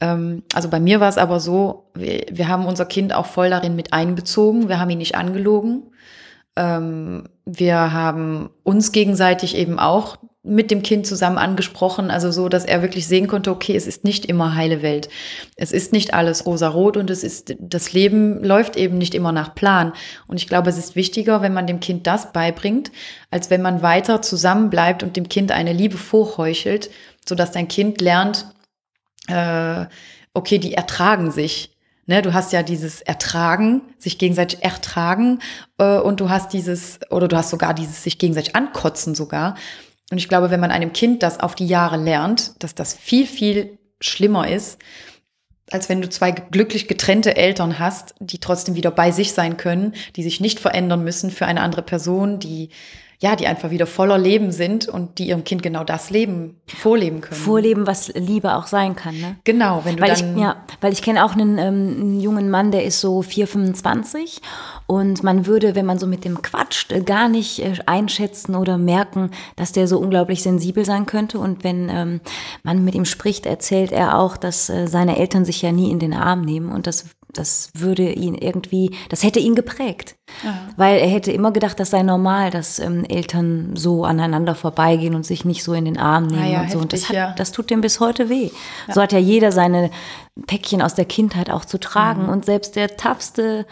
Ähm, 0.00 0.42
also 0.52 0.68
bei 0.68 0.80
mir 0.80 1.00
war 1.00 1.08
es 1.08 1.18
aber 1.18 1.38
so, 1.38 1.90
wir, 1.94 2.24
wir 2.30 2.48
haben 2.48 2.66
unser 2.66 2.86
Kind 2.86 3.14
auch 3.14 3.26
voll 3.26 3.50
darin 3.50 3.76
mit 3.76 3.92
einbezogen. 3.92 4.68
Wir 4.68 4.80
haben 4.80 4.90
ihn 4.90 4.98
nicht 4.98 5.14
angelogen. 5.14 5.84
Ähm, 6.56 7.28
wir 7.44 7.92
haben 7.92 8.50
uns 8.64 8.92
gegenseitig 8.92 9.56
eben 9.56 9.78
auch 9.78 10.16
mit 10.46 10.70
dem 10.70 10.82
Kind 10.82 11.06
zusammen 11.06 11.38
angesprochen, 11.38 12.10
also 12.10 12.30
so, 12.30 12.48
dass 12.48 12.64
er 12.64 12.80
wirklich 12.80 13.08
sehen 13.08 13.26
konnte, 13.26 13.50
okay, 13.50 13.74
es 13.74 13.86
ist 13.86 14.04
nicht 14.04 14.26
immer 14.26 14.54
heile 14.54 14.80
Welt. 14.80 15.08
Es 15.56 15.72
ist 15.72 15.92
nicht 15.92 16.14
alles 16.14 16.46
rosarot 16.46 16.96
und 16.96 17.10
es 17.10 17.24
ist, 17.24 17.56
das 17.58 17.92
Leben 17.92 18.44
läuft 18.44 18.76
eben 18.76 18.96
nicht 18.96 19.14
immer 19.16 19.32
nach 19.32 19.56
Plan. 19.56 19.92
Und 20.28 20.36
ich 20.36 20.46
glaube, 20.46 20.70
es 20.70 20.78
ist 20.78 20.94
wichtiger, 20.94 21.42
wenn 21.42 21.52
man 21.52 21.66
dem 21.66 21.80
Kind 21.80 22.06
das 22.06 22.32
beibringt, 22.32 22.92
als 23.30 23.50
wenn 23.50 23.60
man 23.60 23.82
weiter 23.82 24.22
zusammenbleibt 24.22 25.02
und 25.02 25.16
dem 25.16 25.28
Kind 25.28 25.50
eine 25.50 25.72
Liebe 25.72 25.98
vorheuchelt, 25.98 26.90
sodass 27.28 27.50
dein 27.50 27.66
Kind 27.66 28.00
lernt, 28.00 28.46
äh, 29.26 29.86
okay, 30.32 30.58
die 30.58 30.74
ertragen 30.74 31.32
sich. 31.32 31.75
Ne, 32.08 32.22
du 32.22 32.32
hast 32.32 32.52
ja 32.52 32.62
dieses 32.62 33.02
Ertragen, 33.02 33.82
sich 33.98 34.16
gegenseitig 34.18 34.62
ertragen 34.62 35.40
äh, 35.78 35.98
und 35.98 36.20
du 36.20 36.30
hast 36.30 36.52
dieses, 36.52 37.00
oder 37.10 37.26
du 37.26 37.36
hast 37.36 37.50
sogar 37.50 37.74
dieses 37.74 38.04
sich 38.04 38.18
gegenseitig 38.18 38.54
ankotzen 38.54 39.16
sogar. 39.16 39.56
Und 40.12 40.18
ich 40.18 40.28
glaube, 40.28 40.50
wenn 40.50 40.60
man 40.60 40.70
einem 40.70 40.92
Kind 40.92 41.24
das 41.24 41.40
auf 41.40 41.56
die 41.56 41.66
Jahre 41.66 41.96
lernt, 41.96 42.62
dass 42.62 42.76
das 42.76 42.94
viel, 42.94 43.26
viel 43.26 43.78
schlimmer 44.00 44.48
ist, 44.48 44.78
als 45.72 45.88
wenn 45.88 46.00
du 46.00 46.08
zwei 46.08 46.30
glücklich 46.30 46.86
getrennte 46.86 47.36
Eltern 47.36 47.80
hast, 47.80 48.14
die 48.20 48.38
trotzdem 48.38 48.76
wieder 48.76 48.92
bei 48.92 49.10
sich 49.10 49.32
sein 49.32 49.56
können, 49.56 49.94
die 50.14 50.22
sich 50.22 50.40
nicht 50.40 50.60
verändern 50.60 51.02
müssen 51.02 51.32
für 51.32 51.46
eine 51.46 51.60
andere 51.60 51.82
Person, 51.82 52.38
die 52.38 52.70
ja, 53.18 53.34
die 53.34 53.46
einfach 53.46 53.70
wieder 53.70 53.86
voller 53.86 54.18
Leben 54.18 54.52
sind 54.52 54.88
und 54.88 55.18
die 55.18 55.28
ihrem 55.28 55.44
Kind 55.44 55.62
genau 55.62 55.84
das 55.84 56.10
Leben 56.10 56.60
vorleben 56.66 57.22
können. 57.22 57.40
Vorleben, 57.40 57.86
was 57.86 58.08
Liebe 58.08 58.54
auch 58.54 58.66
sein 58.66 58.94
kann, 58.94 59.18
ne? 59.18 59.36
Genau, 59.44 59.84
wenn 59.84 59.96
du 59.96 60.02
weil 60.02 60.14
dann 60.14 60.36
ich, 60.36 60.42
ja, 60.42 60.56
weil 60.82 60.92
ich 60.92 61.00
kenne 61.00 61.24
auch 61.24 61.32
einen, 61.32 61.56
ähm, 61.56 61.96
einen 62.00 62.20
jungen 62.20 62.50
Mann, 62.50 62.72
der 62.72 62.84
ist 62.84 63.00
so 63.00 63.22
4, 63.22 63.46
25 63.46 64.42
und 64.86 65.22
man 65.22 65.46
würde, 65.46 65.74
wenn 65.74 65.86
man 65.86 65.98
so 65.98 66.06
mit 66.06 66.24
dem 66.24 66.42
quatscht, 66.42 66.92
äh, 66.92 67.00
gar 67.00 67.28
nicht 67.28 67.60
äh, 67.60 67.74
einschätzen 67.86 68.54
oder 68.54 68.76
merken, 68.76 69.30
dass 69.56 69.72
der 69.72 69.88
so 69.88 69.98
unglaublich 69.98 70.42
sensibel 70.42 70.84
sein 70.84 71.06
könnte 71.06 71.38
und 71.38 71.64
wenn 71.64 71.88
ähm, 71.88 72.20
man 72.64 72.84
mit 72.84 72.94
ihm 72.94 73.06
spricht, 73.06 73.46
erzählt 73.46 73.92
er 73.92 74.18
auch, 74.18 74.36
dass 74.36 74.68
äh, 74.68 74.86
seine 74.88 75.16
Eltern 75.16 75.46
sich 75.46 75.62
ja 75.62 75.72
nie 75.72 75.90
in 75.90 75.98
den 75.98 76.12
Arm 76.12 76.42
nehmen 76.42 76.70
und 76.70 76.86
das 76.86 77.06
das 77.32 77.70
würde 77.74 78.10
ihn 78.10 78.34
irgendwie, 78.34 78.96
das 79.08 79.22
hätte 79.22 79.40
ihn 79.40 79.54
geprägt. 79.54 80.16
Ja. 80.42 80.68
Weil 80.76 80.98
er 80.98 81.08
hätte 81.08 81.32
immer 81.32 81.52
gedacht, 81.52 81.78
das 81.78 81.90
sei 81.90 82.02
normal, 82.02 82.50
dass 82.50 82.78
ähm, 82.78 83.04
Eltern 83.04 83.76
so 83.76 84.04
aneinander 84.04 84.54
vorbeigehen 84.54 85.14
und 85.14 85.24
sich 85.24 85.44
nicht 85.44 85.62
so 85.62 85.72
in 85.74 85.84
den 85.84 85.98
Arm 85.98 86.26
nehmen 86.26 86.50
ja, 86.50 86.62
und 86.62 86.70
so. 86.70 86.78
heftig, 86.78 86.82
und 86.82 86.92
das, 86.92 87.08
hat, 87.08 87.16
ja. 87.16 87.34
das 87.36 87.52
tut 87.52 87.70
dem 87.70 87.80
bis 87.80 88.00
heute 88.00 88.28
weh. 88.28 88.50
So 88.92 89.00
hat 89.00 89.12
ja 89.12 89.18
jeder 89.18 89.52
seine 89.52 89.90
Päckchen 90.46 90.82
aus 90.82 90.94
der 90.94 91.04
Kindheit 91.04 91.50
auch 91.50 91.64
zu 91.64 91.78
tragen. 91.78 92.24
Mhm. 92.24 92.28
Und 92.28 92.44
selbst 92.44 92.76
der 92.76 92.96
toughste 92.96 93.66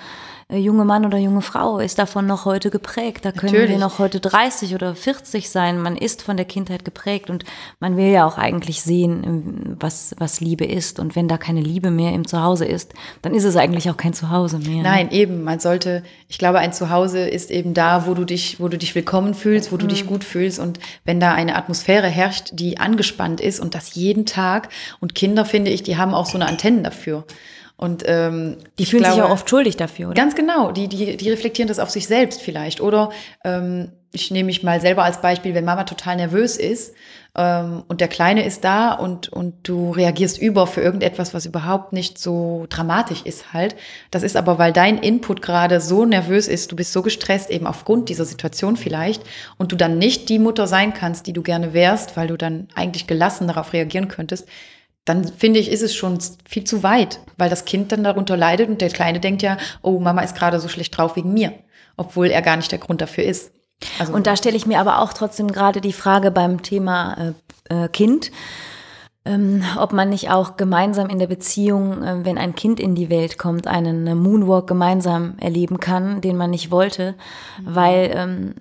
junge 0.52 0.84
Mann 0.84 1.04
oder 1.06 1.18
junge 1.18 1.40
Frau 1.42 1.78
ist 1.78 1.98
davon 1.98 2.26
noch 2.26 2.44
heute 2.44 2.70
geprägt. 2.70 3.24
Da 3.24 3.32
können 3.32 3.52
wir 3.52 3.60
Natürlich. 3.60 3.80
noch 3.80 3.98
heute 3.98 4.20
30 4.20 4.74
oder 4.74 4.94
40 4.94 5.48
sein. 5.50 5.80
Man 5.80 5.96
ist 5.96 6.22
von 6.22 6.36
der 6.36 6.44
Kindheit 6.46 6.84
geprägt 6.84 7.30
und 7.30 7.44
man 7.80 7.96
will 7.96 8.08
ja 8.08 8.26
auch 8.26 8.36
eigentlich 8.38 8.82
sehen, 8.82 9.22
ähm, 9.24 9.76
was, 9.80 10.14
was 10.18 10.40
Liebe 10.40 10.64
ist. 10.64 11.00
Und 11.00 11.16
wenn 11.16 11.28
da 11.28 11.38
keine 11.38 11.60
Liebe 11.60 11.90
mehr 11.90 12.12
im 12.12 12.26
Zuhause 12.26 12.64
ist, 12.66 12.92
dann 13.22 13.34
ist 13.34 13.44
es 13.44 13.56
eigentlich 13.56 13.88
auch 13.90 13.96
kein 13.96 14.12
Zuhause 14.12 14.58
mehr. 14.58 14.76
ne? 14.76 14.82
Nein, 14.82 15.10
eben. 15.12 15.42
Man 15.44 15.60
sollte, 15.60 16.02
ich 16.28 16.38
glaube, 16.38 16.58
ein 16.58 16.72
Zuhause 16.72 17.20
ist 17.26 17.50
eben 17.50 17.72
da, 17.74 18.06
wo 18.06 18.14
du 18.14 18.24
dich, 18.24 18.60
wo 18.60 18.68
du 18.68 18.76
dich 18.78 18.94
willkommen 18.94 19.34
fühlst, 19.34 19.72
wo 19.72 19.76
du 19.76 19.86
Mhm. 19.86 19.88
dich 19.90 20.06
gut 20.06 20.24
fühlst. 20.24 20.58
Und 20.58 20.78
wenn 21.04 21.20
da 21.20 21.32
eine 21.32 21.56
Atmosphäre 21.56 22.06
herrscht, 22.08 22.50
die 22.52 22.78
angespannt 22.78 23.40
ist 23.40 23.60
und 23.60 23.74
das 23.74 23.94
jeden 23.94 24.26
Tag. 24.26 24.68
Und 25.00 25.14
Kinder, 25.14 25.44
finde 25.44 25.70
ich, 25.70 25.82
die 25.82 25.96
haben 25.96 26.12
auch 26.14 26.26
so 26.26 26.36
eine 26.36 26.46
Antennen 26.46 26.84
dafür. 26.84 27.24
Und 27.76 28.04
ähm, 28.06 28.56
Die 28.78 28.86
fühlen 28.86 29.04
sich 29.04 29.14
glaube- 29.14 29.28
auch 29.28 29.32
oft 29.32 29.50
schuldig 29.50 29.76
dafür, 29.76 30.06
oder? 30.06 30.14
Ganz 30.14 30.34
genau, 30.36 30.70
die, 30.70 30.88
die, 30.88 31.16
die 31.16 31.30
reflektieren 31.30 31.68
das 31.68 31.78
auf 31.80 31.90
sich 31.90 32.06
selbst 32.06 32.40
vielleicht. 32.40 32.80
Oder 32.80 33.10
ähm, 33.44 33.90
ich 34.12 34.30
nehme 34.30 34.46
mich 34.46 34.62
mal 34.62 34.80
selber 34.80 35.02
als 35.02 35.20
Beispiel, 35.20 35.54
wenn 35.54 35.64
Mama 35.64 35.82
total 35.82 36.14
nervös 36.14 36.56
ist 36.56 36.94
ähm, 37.36 37.82
und 37.88 38.00
der 38.00 38.06
Kleine 38.06 38.44
ist 38.44 38.62
da 38.62 38.92
und, 38.92 39.28
und 39.28 39.54
du 39.64 39.90
reagierst 39.90 40.38
über 40.40 40.68
für 40.68 40.82
irgendetwas, 40.82 41.34
was 41.34 41.46
überhaupt 41.46 41.92
nicht 41.92 42.16
so 42.16 42.66
dramatisch 42.68 43.22
ist 43.22 43.52
halt. 43.52 43.74
Das 44.12 44.22
ist 44.22 44.36
aber, 44.36 44.56
weil 44.56 44.72
dein 44.72 44.98
Input 44.98 45.42
gerade 45.42 45.80
so 45.80 46.04
nervös 46.04 46.46
ist, 46.46 46.70
du 46.70 46.76
bist 46.76 46.92
so 46.92 47.02
gestresst, 47.02 47.50
eben 47.50 47.66
aufgrund 47.66 48.08
dieser 48.08 48.24
Situation 48.24 48.76
vielleicht, 48.76 49.24
und 49.58 49.72
du 49.72 49.76
dann 49.76 49.98
nicht 49.98 50.28
die 50.28 50.38
Mutter 50.38 50.68
sein 50.68 50.94
kannst, 50.94 51.26
die 51.26 51.32
du 51.32 51.42
gerne 51.42 51.74
wärst, 51.74 52.16
weil 52.16 52.28
du 52.28 52.36
dann 52.36 52.68
eigentlich 52.76 53.08
gelassen 53.08 53.48
darauf 53.48 53.72
reagieren 53.72 54.06
könntest, 54.06 54.46
dann 55.04 55.24
finde 55.24 55.60
ich, 55.60 55.70
ist 55.70 55.82
es 55.82 55.94
schon 55.94 56.18
viel 56.48 56.64
zu 56.64 56.82
weit, 56.82 57.20
weil 57.36 57.50
das 57.50 57.64
Kind 57.64 57.92
dann 57.92 58.04
darunter 58.04 58.36
leidet 58.36 58.68
und 58.68 58.80
der 58.80 58.90
Kleine 58.90 59.20
denkt 59.20 59.42
ja, 59.42 59.58
oh, 59.82 60.00
Mama 60.00 60.22
ist 60.22 60.36
gerade 60.36 60.60
so 60.60 60.68
schlecht 60.68 60.96
drauf 60.96 61.16
wegen 61.16 61.34
mir, 61.34 61.52
obwohl 61.96 62.28
er 62.28 62.42
gar 62.42 62.56
nicht 62.56 62.72
der 62.72 62.78
Grund 62.78 63.00
dafür 63.00 63.24
ist. 63.24 63.52
Also, 63.98 64.14
Und 64.14 64.26
da 64.26 64.36
stelle 64.36 64.56
ich 64.56 64.66
mir 64.66 64.80
aber 64.80 65.00
auch 65.00 65.12
trotzdem 65.12 65.50
gerade 65.50 65.80
die 65.80 65.92
Frage 65.92 66.30
beim 66.30 66.62
Thema 66.62 67.34
äh, 67.68 67.84
äh, 67.84 67.88
Kind, 67.88 68.30
ähm, 69.26 69.62
ob 69.78 69.92
man 69.92 70.10
nicht 70.10 70.30
auch 70.30 70.56
gemeinsam 70.56 71.08
in 71.08 71.18
der 71.18 71.26
Beziehung, 71.26 72.02
äh, 72.02 72.24
wenn 72.24 72.38
ein 72.38 72.54
Kind 72.54 72.78
in 72.78 72.94
die 72.94 73.10
Welt 73.10 73.38
kommt, 73.38 73.66
einen 73.66 74.06
äh, 74.06 74.14
Moonwalk 74.14 74.66
gemeinsam 74.66 75.34
erleben 75.40 75.80
kann, 75.80 76.20
den 76.20 76.36
man 76.36 76.50
nicht 76.50 76.70
wollte, 76.70 77.14
weil 77.62 78.10
ähm, 78.14 78.54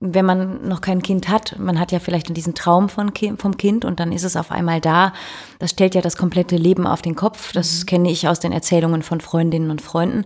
wenn 0.00 0.24
man 0.24 0.66
noch 0.66 0.80
kein 0.80 1.02
Kind 1.02 1.28
hat, 1.28 1.58
man 1.58 1.78
hat 1.78 1.92
ja 1.92 1.98
vielleicht 1.98 2.34
diesen 2.34 2.54
Traum 2.54 2.88
von 2.88 3.12
vom 3.36 3.56
Kind 3.58 3.84
und 3.84 4.00
dann 4.00 4.12
ist 4.12 4.24
es 4.24 4.34
auf 4.34 4.50
einmal 4.50 4.80
da. 4.80 5.12
Das 5.58 5.70
stellt 5.70 5.94
ja 5.94 6.00
das 6.00 6.16
komplette 6.16 6.56
Leben 6.56 6.86
auf 6.86 7.02
den 7.02 7.14
Kopf. 7.14 7.52
Das 7.52 7.84
kenne 7.84 8.10
ich 8.10 8.26
aus 8.26 8.40
den 8.40 8.52
Erzählungen 8.52 9.02
von 9.02 9.20
Freundinnen 9.20 9.70
und 9.70 9.82
Freunden. 9.82 10.24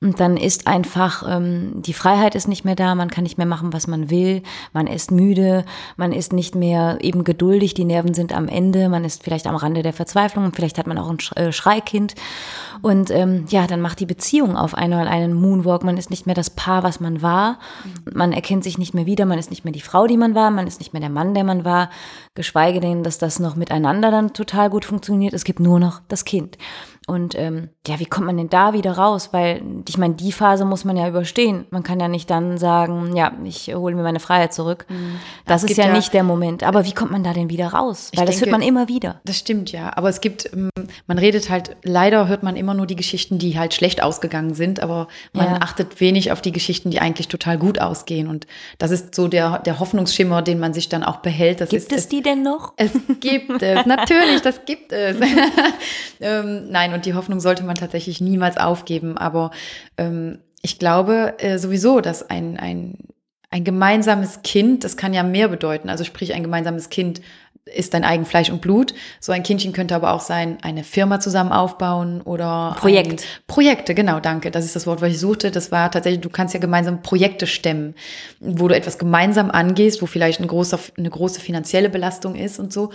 Und 0.00 0.20
dann 0.20 0.36
ist 0.36 0.66
einfach, 0.66 1.24
ähm, 1.28 1.82
die 1.82 1.92
Freiheit 1.92 2.34
ist 2.34 2.48
nicht 2.48 2.64
mehr 2.64 2.76
da, 2.76 2.94
man 2.94 3.10
kann 3.10 3.24
nicht 3.24 3.38
mehr 3.38 3.46
machen, 3.46 3.72
was 3.72 3.86
man 3.86 4.10
will, 4.10 4.42
man 4.72 4.86
ist 4.86 5.10
müde, 5.10 5.64
man 5.96 6.12
ist 6.12 6.32
nicht 6.32 6.54
mehr 6.54 6.98
eben 7.00 7.24
geduldig, 7.24 7.74
die 7.74 7.84
Nerven 7.84 8.14
sind 8.14 8.34
am 8.34 8.48
Ende, 8.48 8.88
man 8.88 9.04
ist 9.04 9.22
vielleicht 9.22 9.46
am 9.46 9.56
Rande 9.56 9.82
der 9.82 9.92
Verzweiflung. 9.92 10.44
Und 10.44 10.56
vielleicht 10.56 10.78
hat 10.78 10.86
man 10.86 10.98
auch 10.98 11.10
ein 11.10 11.18
äh, 11.36 11.52
Schreikind. 11.52 12.14
Und 12.82 13.10
ähm, 13.10 13.46
ja, 13.48 13.66
dann 13.66 13.80
macht 13.80 14.00
die 14.00 14.06
Beziehung 14.06 14.56
auf 14.56 14.74
einmal 14.74 15.08
einen 15.08 15.32
Moonwalk, 15.34 15.82
man 15.82 15.96
ist 15.96 16.10
nicht 16.10 16.26
mehr 16.26 16.34
das 16.34 16.50
Paar, 16.50 16.82
was 16.82 17.00
man 17.00 17.22
war, 17.22 17.58
man 18.12 18.32
erkennt 18.32 18.64
sich 18.64 18.78
nicht 18.78 18.94
mehr 18.94 19.06
wieder, 19.06 19.24
man 19.24 19.38
ist 19.38 19.50
nicht 19.50 19.64
mehr 19.64 19.72
die 19.72 19.80
Frau, 19.80 20.06
die 20.06 20.16
man 20.16 20.34
war, 20.34 20.50
man 20.50 20.66
ist 20.66 20.80
nicht 20.80 20.92
mehr 20.92 21.00
der 21.00 21.10
Mann, 21.10 21.34
der 21.34 21.44
man 21.44 21.64
war, 21.64 21.90
geschweige 22.34 22.80
denn, 22.80 23.02
dass 23.02 23.18
das 23.18 23.40
noch 23.40 23.56
miteinander 23.56 24.10
dann 24.10 24.34
total 24.34 24.70
gut 24.70 24.84
funktioniert, 24.84 25.32
es 25.32 25.44
gibt 25.44 25.60
nur 25.60 25.80
noch 25.80 26.00
das 26.08 26.24
Kind. 26.24 26.58
Und 27.08 27.36
ähm, 27.38 27.68
ja, 27.86 28.00
wie 28.00 28.04
kommt 28.06 28.26
man 28.26 28.36
denn 28.36 28.48
da 28.50 28.72
wieder 28.72 28.92
raus? 28.98 29.28
Weil 29.32 29.62
ich 29.88 29.96
meine, 29.96 30.14
die 30.14 30.32
Phase 30.32 30.64
muss 30.64 30.84
man 30.84 30.96
ja 30.96 31.06
überstehen. 31.08 31.64
Man 31.70 31.84
kann 31.84 32.00
ja 32.00 32.08
nicht 32.08 32.28
dann 32.28 32.58
sagen, 32.58 33.14
ja, 33.14 33.30
ich 33.44 33.72
hole 33.72 33.94
mir 33.94 34.02
meine 34.02 34.18
Freiheit 34.18 34.52
zurück. 34.52 34.86
Das 35.46 35.62
Es 35.62 35.70
ist 35.70 35.76
ja, 35.76 35.86
ja- 35.86 35.92
nicht 35.92 36.12
der 36.14 36.24
Moment. 36.24 36.64
Aber 36.64 36.84
wie 36.84 36.92
kommt 36.92 37.12
man 37.12 37.22
da 37.22 37.32
denn 37.32 37.48
wieder 37.48 37.68
raus? 37.68 38.10
Weil 38.16 38.26
das 38.26 38.36
hört 38.36 38.46
denke- 38.46 38.58
man 38.58 38.62
immer 38.68 38.88
wieder. 38.88 39.20
Das 39.24 39.38
stimmt, 39.38 39.70
ja. 39.70 39.96
Aber 39.96 40.08
es 40.08 40.20
gibt, 40.20 40.52
ähm, 40.52 40.68
man 41.06 41.18
redet 41.18 41.48
halt, 41.48 41.76
leider 41.84 42.26
hört 42.26 42.42
man 42.42 42.56
immer 42.56 42.74
nur 42.74 42.86
die 42.86 42.96
Geschichten, 42.96 43.38
die 43.38 43.56
halt 43.56 43.72
schlecht 43.72 44.02
ausgegangen 44.02 44.54
sind, 44.54 44.80
aber 44.80 45.06
man 45.32 45.46
Ja. 45.46 45.58
achtet 45.60 46.00
wenig 46.00 46.32
auf 46.32 46.40
die 46.42 46.50
Geschichten, 46.50 46.90
die 46.90 46.98
eigentlich 47.00 47.28
total 47.28 47.56
gut 47.56 47.80
ausgehen. 47.80 48.26
Und 48.26 48.48
das 48.78 48.90
ist 48.90 49.14
so 49.14 49.28
der, 49.28 49.60
der 49.60 49.78
Hoffnungsschimmer, 49.78 50.42
den 50.42 50.58
man 50.58 50.74
sich 50.74 50.88
dann 50.88 51.04
auch 51.04 51.18
behält. 51.18 51.60
Das 51.60 51.68
Gibt 51.68 51.82
ist, 51.84 51.92
es 51.96 52.08
die 52.08 52.22
denn 52.22 52.42
noch? 52.42 52.72
Es 52.76 52.90
gibt 53.20 53.62
es, 53.62 53.86
natürlich, 53.86 54.42
das 54.42 54.64
gibt 54.64 54.90
es. 54.92 55.16
ähm, 56.20 56.68
nein, 56.70 56.95
und 56.96 57.06
die 57.06 57.14
Hoffnung 57.14 57.40
sollte 57.40 57.64
man 57.64 57.76
tatsächlich 57.76 58.20
niemals 58.20 58.56
aufgeben. 58.56 59.16
Aber 59.16 59.50
ähm, 59.96 60.38
ich 60.62 60.78
glaube 60.78 61.34
äh, 61.38 61.58
sowieso, 61.58 62.00
dass 62.00 62.28
ein, 62.28 62.58
ein, 62.58 62.98
ein 63.50 63.64
gemeinsames 63.64 64.42
Kind, 64.42 64.84
das 64.84 64.96
kann 64.96 65.14
ja 65.14 65.22
mehr 65.22 65.48
bedeuten. 65.48 65.88
Also 65.88 66.04
sprich, 66.04 66.34
ein 66.34 66.42
gemeinsames 66.42 66.88
Kind 66.88 67.20
ist 67.66 67.94
dein 67.94 68.04
eigen 68.04 68.24
Fleisch 68.24 68.48
und 68.48 68.60
Blut. 68.60 68.94
So 69.18 69.32
ein 69.32 69.42
Kindchen 69.42 69.72
könnte 69.72 69.96
aber 69.96 70.12
auch 70.12 70.20
sein, 70.20 70.58
eine 70.62 70.84
Firma 70.84 71.18
zusammen 71.18 71.50
aufbauen 71.50 72.20
oder 72.22 72.76
Projekt. 72.78 73.24
Projekte, 73.48 73.94
genau, 73.94 74.20
danke. 74.20 74.52
Das 74.52 74.64
ist 74.64 74.76
das 74.76 74.86
Wort, 74.86 75.02
was 75.02 75.10
ich 75.10 75.18
suchte. 75.18 75.50
Das 75.50 75.72
war 75.72 75.90
tatsächlich, 75.90 76.20
du 76.20 76.30
kannst 76.30 76.54
ja 76.54 76.60
gemeinsam 76.60 77.02
Projekte 77.02 77.46
stemmen, 77.48 77.94
wo 78.38 78.68
du 78.68 78.76
etwas 78.76 78.98
gemeinsam 78.98 79.50
angehst, 79.50 80.00
wo 80.00 80.06
vielleicht 80.06 80.40
ein 80.40 80.46
großer, 80.46 80.78
eine 80.96 81.10
große 81.10 81.40
finanzielle 81.40 81.90
Belastung 81.90 82.36
ist 82.36 82.60
und 82.60 82.72
so. 82.72 82.90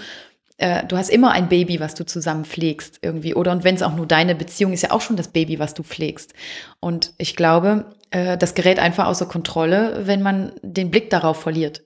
Äh, 0.61 0.85
Du 0.85 0.97
hast 0.97 1.09
immer 1.09 1.31
ein 1.31 1.49
Baby, 1.49 1.79
was 1.79 1.95
du 1.95 2.05
zusammen 2.05 2.45
pflegst 2.45 2.99
irgendwie. 3.01 3.35
Oder 3.35 3.51
und 3.51 3.63
wenn 3.63 3.75
es 3.75 3.83
auch 3.83 3.95
nur 3.95 4.07
deine 4.07 4.35
Beziehung 4.35 4.73
ist, 4.73 4.83
ja 4.83 4.91
auch 4.91 5.01
schon 5.01 5.17
das 5.17 5.27
Baby, 5.27 5.59
was 5.59 5.73
du 5.73 5.83
pflegst. 5.83 6.33
Und 6.79 7.13
ich 7.17 7.35
glaube, 7.35 7.85
äh, 8.11 8.37
das 8.37 8.53
gerät 8.53 8.79
einfach 8.79 9.07
außer 9.07 9.25
Kontrolle, 9.25 10.01
wenn 10.05 10.21
man 10.21 10.53
den 10.61 10.91
Blick 10.91 11.09
darauf 11.09 11.41
verliert 11.41 11.81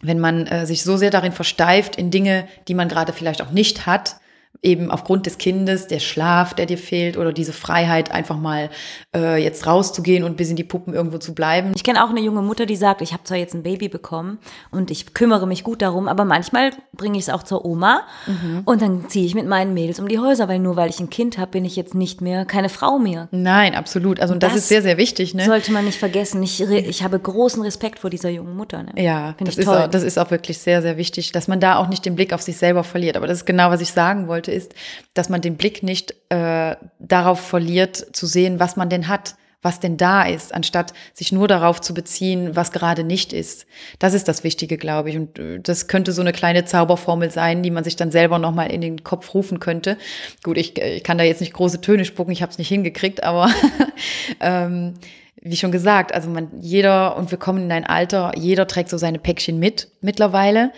wenn 0.00 0.20
man 0.20 0.46
äh, 0.46 0.66
sich 0.66 0.82
so 0.82 0.96
sehr 0.96 1.10
darin 1.10 1.32
versteift, 1.32 1.96
in 1.96 2.10
Dinge, 2.10 2.46
die 2.68 2.74
man 2.74 2.88
gerade 2.88 3.12
vielleicht 3.12 3.42
auch 3.42 3.50
nicht 3.50 3.86
hat, 3.86 4.16
eben 4.60 4.90
aufgrund 4.90 5.26
des 5.26 5.38
Kindes, 5.38 5.86
der 5.86 6.00
Schlaf, 6.00 6.52
der 6.52 6.66
dir 6.66 6.78
fehlt 6.78 7.16
oder 7.16 7.32
diese 7.32 7.52
Freiheit, 7.52 8.10
einfach 8.10 8.36
mal 8.36 8.70
äh, 9.14 9.42
jetzt 9.42 9.66
rauszugehen 9.66 10.24
und 10.24 10.36
bis 10.36 10.50
in 10.50 10.56
die 10.56 10.64
Puppen 10.64 10.94
irgendwo 10.94 11.18
zu 11.18 11.32
bleiben. 11.32 11.72
Ich 11.76 11.84
kenne 11.84 12.04
auch 12.04 12.10
eine 12.10 12.20
junge 12.20 12.42
Mutter, 12.42 12.66
die 12.66 12.74
sagt, 12.74 13.00
ich 13.00 13.12
habe 13.12 13.22
zwar 13.22 13.36
jetzt 13.36 13.54
ein 13.54 13.62
Baby 13.62 13.88
bekommen 13.88 14.38
und 14.72 14.90
ich 14.90 15.14
kümmere 15.14 15.46
mich 15.46 15.62
gut 15.62 15.80
darum, 15.80 16.08
aber 16.08 16.24
manchmal 16.24 16.72
bringe 16.92 17.18
ich 17.18 17.24
es 17.24 17.30
auch 17.30 17.44
zur 17.44 17.64
Oma 17.64 18.00
mhm. 18.26 18.62
und 18.64 18.82
dann 18.82 19.08
ziehe 19.08 19.26
ich 19.26 19.36
mit 19.36 19.46
meinen 19.46 19.74
Mädels 19.74 20.00
um 20.00 20.08
die 20.08 20.18
Häuser, 20.18 20.48
weil 20.48 20.58
nur 20.58 20.74
weil 20.74 20.90
ich 20.90 20.98
ein 20.98 21.10
Kind 21.10 21.38
habe, 21.38 21.52
bin 21.52 21.64
ich 21.64 21.76
jetzt 21.76 21.94
nicht 21.94 22.20
mehr 22.20 22.44
keine 22.44 22.68
Frau 22.68 22.98
mehr. 22.98 23.28
Nein, 23.30 23.76
absolut. 23.76 24.18
Also 24.18 24.34
und 24.34 24.42
das, 24.42 24.54
das 24.54 24.62
ist 24.62 24.68
sehr, 24.68 24.82
sehr 24.82 24.96
wichtig. 24.96 25.34
Ne? 25.34 25.44
Sollte 25.44 25.70
man 25.70 25.84
nicht 25.84 25.98
vergessen. 25.98 26.42
Ich, 26.42 26.60
ich 26.60 27.04
habe 27.04 27.20
großen 27.20 27.62
Respekt 27.62 28.00
vor 28.00 28.10
dieser 28.10 28.30
jungen 28.30 28.56
Mutter. 28.56 28.82
Ne? 28.82 28.92
Ja, 28.96 29.34
das 29.38 29.56
ist, 29.56 29.68
auch, 29.68 29.86
das 29.86 30.02
ist 30.02 30.18
auch 30.18 30.32
wirklich 30.32 30.58
sehr, 30.58 30.82
sehr 30.82 30.96
wichtig, 30.96 31.30
dass 31.30 31.46
man 31.46 31.60
da 31.60 31.76
auch 31.76 31.86
nicht 31.86 32.04
den 32.04 32.16
Blick 32.16 32.32
auf 32.32 32.42
sich 32.42 32.56
selber 32.56 32.82
verliert. 32.82 33.16
Aber 33.16 33.28
das 33.28 33.38
ist 33.38 33.44
genau, 33.44 33.70
was 33.70 33.80
ich 33.80 33.92
sagen 33.92 34.26
wollte 34.26 34.47
sollte, 34.48 34.50
ist, 34.50 34.74
dass 35.14 35.28
man 35.28 35.40
den 35.40 35.56
Blick 35.56 35.82
nicht 35.82 36.14
äh, 36.30 36.76
darauf 36.98 37.40
verliert, 37.40 38.16
zu 38.16 38.26
sehen, 38.26 38.58
was 38.58 38.76
man 38.76 38.88
denn 38.88 39.08
hat, 39.08 39.36
was 39.60 39.80
denn 39.80 39.96
da 39.96 40.22
ist, 40.22 40.54
anstatt 40.54 40.92
sich 41.12 41.32
nur 41.32 41.48
darauf 41.48 41.80
zu 41.80 41.92
beziehen, 41.92 42.54
was 42.54 42.70
gerade 42.70 43.02
nicht 43.02 43.32
ist. 43.32 43.66
Das 43.98 44.14
ist 44.14 44.28
das 44.28 44.44
Wichtige, 44.44 44.76
glaube 44.76 45.10
ich. 45.10 45.16
Und 45.16 45.38
äh, 45.38 45.60
das 45.60 45.88
könnte 45.88 46.12
so 46.12 46.20
eine 46.20 46.32
kleine 46.32 46.64
Zauberformel 46.64 47.30
sein, 47.30 47.62
die 47.62 47.70
man 47.70 47.84
sich 47.84 47.96
dann 47.96 48.10
selber 48.10 48.38
nochmal 48.38 48.70
in 48.70 48.80
den 48.80 49.02
Kopf 49.02 49.34
rufen 49.34 49.58
könnte. 49.58 49.98
Gut, 50.44 50.58
ich, 50.58 50.78
ich 50.78 51.02
kann 51.02 51.18
da 51.18 51.24
jetzt 51.24 51.40
nicht 51.40 51.52
große 51.52 51.80
Töne 51.80 52.04
spucken, 52.04 52.32
ich 52.32 52.42
habe 52.42 52.52
es 52.52 52.58
nicht 52.58 52.68
hingekriegt, 52.68 53.24
aber 53.24 53.50
ähm, 54.40 54.94
wie 55.40 55.56
schon 55.56 55.72
gesagt, 55.72 56.12
also 56.12 56.30
man, 56.30 56.50
jeder, 56.60 57.16
und 57.16 57.30
wir 57.30 57.38
kommen 57.38 57.64
in 57.64 57.72
ein 57.72 57.84
Alter, 57.84 58.32
jeder 58.36 58.66
trägt 58.66 58.90
so 58.90 58.98
seine 58.98 59.18
Päckchen 59.18 59.58
mit 59.58 59.88
mittlerweile. 60.00 60.72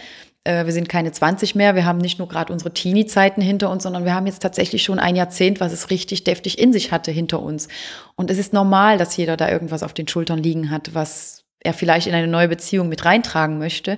Äh, 0.50 0.66
wir 0.66 0.72
sind 0.72 0.88
keine 0.88 1.12
20 1.12 1.54
mehr, 1.54 1.74
wir 1.74 1.84
haben 1.84 1.98
nicht 1.98 2.18
nur 2.18 2.28
gerade 2.28 2.52
unsere 2.52 2.72
Teenie-Zeiten 2.72 3.40
hinter 3.40 3.70
uns, 3.70 3.84
sondern 3.84 4.04
wir 4.04 4.14
haben 4.14 4.26
jetzt 4.26 4.42
tatsächlich 4.42 4.82
schon 4.82 4.98
ein 4.98 5.16
Jahrzehnt, 5.16 5.60
was 5.60 5.72
es 5.72 5.90
richtig 5.90 6.24
deftig 6.24 6.58
in 6.58 6.72
sich 6.72 6.92
hatte 6.92 7.10
hinter 7.10 7.40
uns. 7.40 7.68
Und 8.16 8.30
es 8.30 8.38
ist 8.38 8.52
normal, 8.52 8.98
dass 8.98 9.16
jeder 9.16 9.36
da 9.36 9.48
irgendwas 9.48 9.82
auf 9.82 9.94
den 9.94 10.08
Schultern 10.08 10.42
liegen 10.42 10.70
hat, 10.70 10.94
was 10.94 11.44
er 11.62 11.74
vielleicht 11.74 12.06
in 12.06 12.14
eine 12.14 12.26
neue 12.26 12.48
Beziehung 12.48 12.88
mit 12.88 13.04
reintragen 13.04 13.58
möchte, 13.58 13.92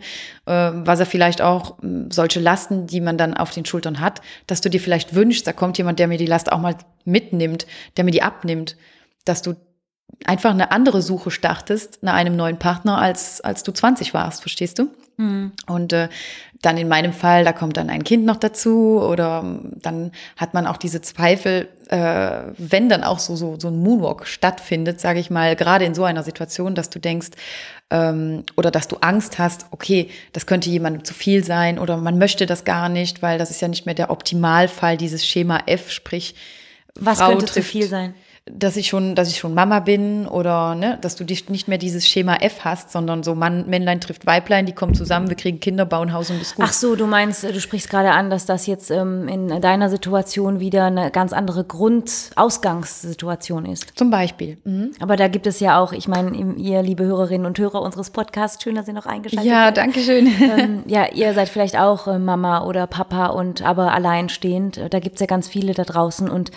äh, 0.47 0.71
was 0.75 1.01
er 1.01 1.07
vielleicht 1.07 1.41
auch 1.41 1.79
solche 2.11 2.41
Lasten, 2.41 2.87
die 2.87 3.01
man 3.01 3.17
dann 3.17 3.35
auf 3.35 3.53
den 3.53 3.65
Schultern 3.65 4.01
hat, 4.01 4.21
dass 4.47 4.61
du 4.61 4.69
dir 4.69 4.81
vielleicht 4.81 5.15
wünschst, 5.15 5.47
da 5.47 5.53
kommt 5.53 5.79
jemand, 5.79 5.99
der 5.99 6.09
mir 6.09 6.19
die 6.19 6.27
Last 6.27 6.51
auch 6.51 6.59
mal 6.59 6.77
mitnimmt, 7.05 7.67
der 7.97 8.05
mir 8.05 8.11
die 8.11 8.23
abnimmt, 8.23 8.77
dass 9.25 9.43
du 9.43 9.55
einfach 10.25 10.51
eine 10.51 10.71
andere 10.71 11.03
Suche 11.03 11.31
startest 11.31 12.03
nach 12.03 12.15
einem 12.15 12.37
neuen 12.37 12.59
Partner, 12.59 12.99
als, 12.99 13.41
als 13.41 13.63
du 13.63 13.73
20 13.73 14.15
warst, 14.15 14.41
verstehst 14.41 14.79
du? 14.79 14.89
Mhm. 15.17 15.53
Und 15.67 15.93
äh, 15.93 16.09
dann 16.63 16.79
in 16.79 16.89
meinem 16.89 17.13
Fall, 17.13 17.45
da 17.45 17.53
kommt 17.53 17.77
dann 17.77 17.91
ein 17.91 18.05
Kind 18.05 18.25
noch 18.25 18.37
dazu 18.37 19.01
oder 19.01 19.41
ähm, 19.45 19.73
dann 19.83 20.13
hat 20.37 20.55
man 20.55 20.67
auch 20.67 20.77
diese 20.77 21.03
Zweifel, 21.03 21.69
äh, 21.89 22.53
wenn 22.57 22.89
dann 22.89 23.03
auch 23.03 23.19
so, 23.19 23.35
so, 23.35 23.59
so 23.59 23.69
ein 23.69 23.83
Moonwalk 23.83 24.27
stattfindet, 24.27 25.01
sage 25.01 25.19
ich 25.19 25.29
mal, 25.29 25.57
gerade 25.57 25.85
in 25.85 25.95
so 25.95 26.05
einer 26.05 26.23
Situation, 26.23 26.77
dass 26.77 26.89
du 26.89 27.01
denkst 27.01 27.31
ähm, 27.91 28.45
oder 28.57 28.71
dass 28.71 28.87
du 28.87 28.97
Angst 29.01 29.39
hast, 29.41 29.67
okay, 29.73 30.09
das 30.33 30.47
könnte 30.47 30.71
jemandem 30.71 31.05
zu 31.05 31.15
viel 31.15 31.43
sein 31.43 31.81
oder 31.81 31.97
man 31.97 32.17
möchte 32.17 32.47
das 32.47 32.65
gar 32.65 32.89
nicht, 32.89 33.23
weil 33.23 33.39
das 33.39 33.51
ist 33.51 33.61
ja 33.61 33.69
nicht 33.69 33.85
mehr 33.85 33.97
der 33.97 34.11
Optimalfall, 34.11 34.97
dieses 34.97 35.27
Schema 35.27 35.65
F, 35.67 35.91
sprich, 35.91 36.37
was 36.95 37.19
Frau 37.19 37.29
könnte 37.29 37.47
trifft, 37.47 37.55
zu 37.55 37.63
viel 37.63 37.89
sein? 37.89 38.15
Dass 38.47 38.77
ich 38.77 38.89
schon, 38.89 39.15
dass 39.15 39.29
ich 39.29 39.39
schon 39.39 39.55
Mama 39.55 39.79
bin 39.79 40.27
oder 40.27 40.75
ne, 40.75 40.99
dass 41.01 41.15
du 41.15 41.23
dich 41.23 41.49
nicht 41.49 41.69
mehr 41.69 41.79
dieses 41.79 42.09
Schema 42.09 42.35
F 42.37 42.65
hast, 42.65 42.91
sondern 42.91 43.23
so 43.23 43.37
Mann, 43.37 43.69
Männlein 43.69 44.01
trifft 44.01 44.27
Weiblein, 44.27 44.67
die 44.67 44.73
kommen 44.73 44.95
zusammen, 44.95 45.29
wir 45.29 45.37
kriegen 45.37 45.61
Kinder, 45.61 45.87
bauen 45.87 46.13
Haus 46.13 46.29
und 46.31 46.41
das 46.41 46.57
gut. 46.57 46.65
Ach 46.67 46.73
so, 46.73 46.97
du 46.97 47.07
meinst, 47.07 47.45
du 47.45 47.61
sprichst 47.61 47.89
gerade 47.89 48.11
an, 48.11 48.31
dass 48.31 48.45
das 48.45 48.67
jetzt 48.67 48.91
ähm, 48.91 49.29
in 49.29 49.61
deiner 49.61 49.89
Situation 49.91 50.59
wieder 50.59 50.87
eine 50.87 51.13
ganz 51.13 51.33
andere 51.33 51.63
Grundausgangssituation 51.63 53.65
ist. 53.65 53.97
Zum 53.97 54.11
Beispiel. 54.11 54.59
Mhm. 54.65 54.91
Aber 54.99 55.15
da 55.15 55.29
gibt 55.29 55.47
es 55.47 55.61
ja 55.61 55.79
auch, 55.79 55.93
ich 55.93 56.09
meine, 56.09 56.37
ihr 56.57 56.83
liebe 56.83 57.05
Hörerinnen 57.05 57.47
und 57.47 57.61
Hörer 57.61 57.81
unseres 57.81 58.11
Podcasts, 58.11 58.61
schön, 58.61 58.75
dass 58.75 58.89
ihr 58.89 58.95
noch 58.95 59.07
eingeschaltet 59.07 59.49
ja, 59.49 59.67
seid. 59.67 59.77
Ja, 59.77 59.83
danke 59.83 60.01
schön. 60.01 60.33
Ähm, 60.43 60.83
ja, 60.87 61.07
ihr 61.13 61.35
seid 61.35 61.49
vielleicht 61.49 61.79
auch 61.79 62.09
äh, 62.09 62.19
Mama 62.19 62.65
oder 62.65 62.89
Papa 62.89 63.27
und 63.27 63.63
aber 63.63 63.95
alleinstehend. 63.95 64.81
Da 64.91 64.99
gibt 64.99 65.15
es 65.17 65.21
ja 65.21 65.27
ganz 65.27 65.47
viele 65.49 65.73
da 65.73 65.85
draußen 65.85 66.29
und 66.29 66.51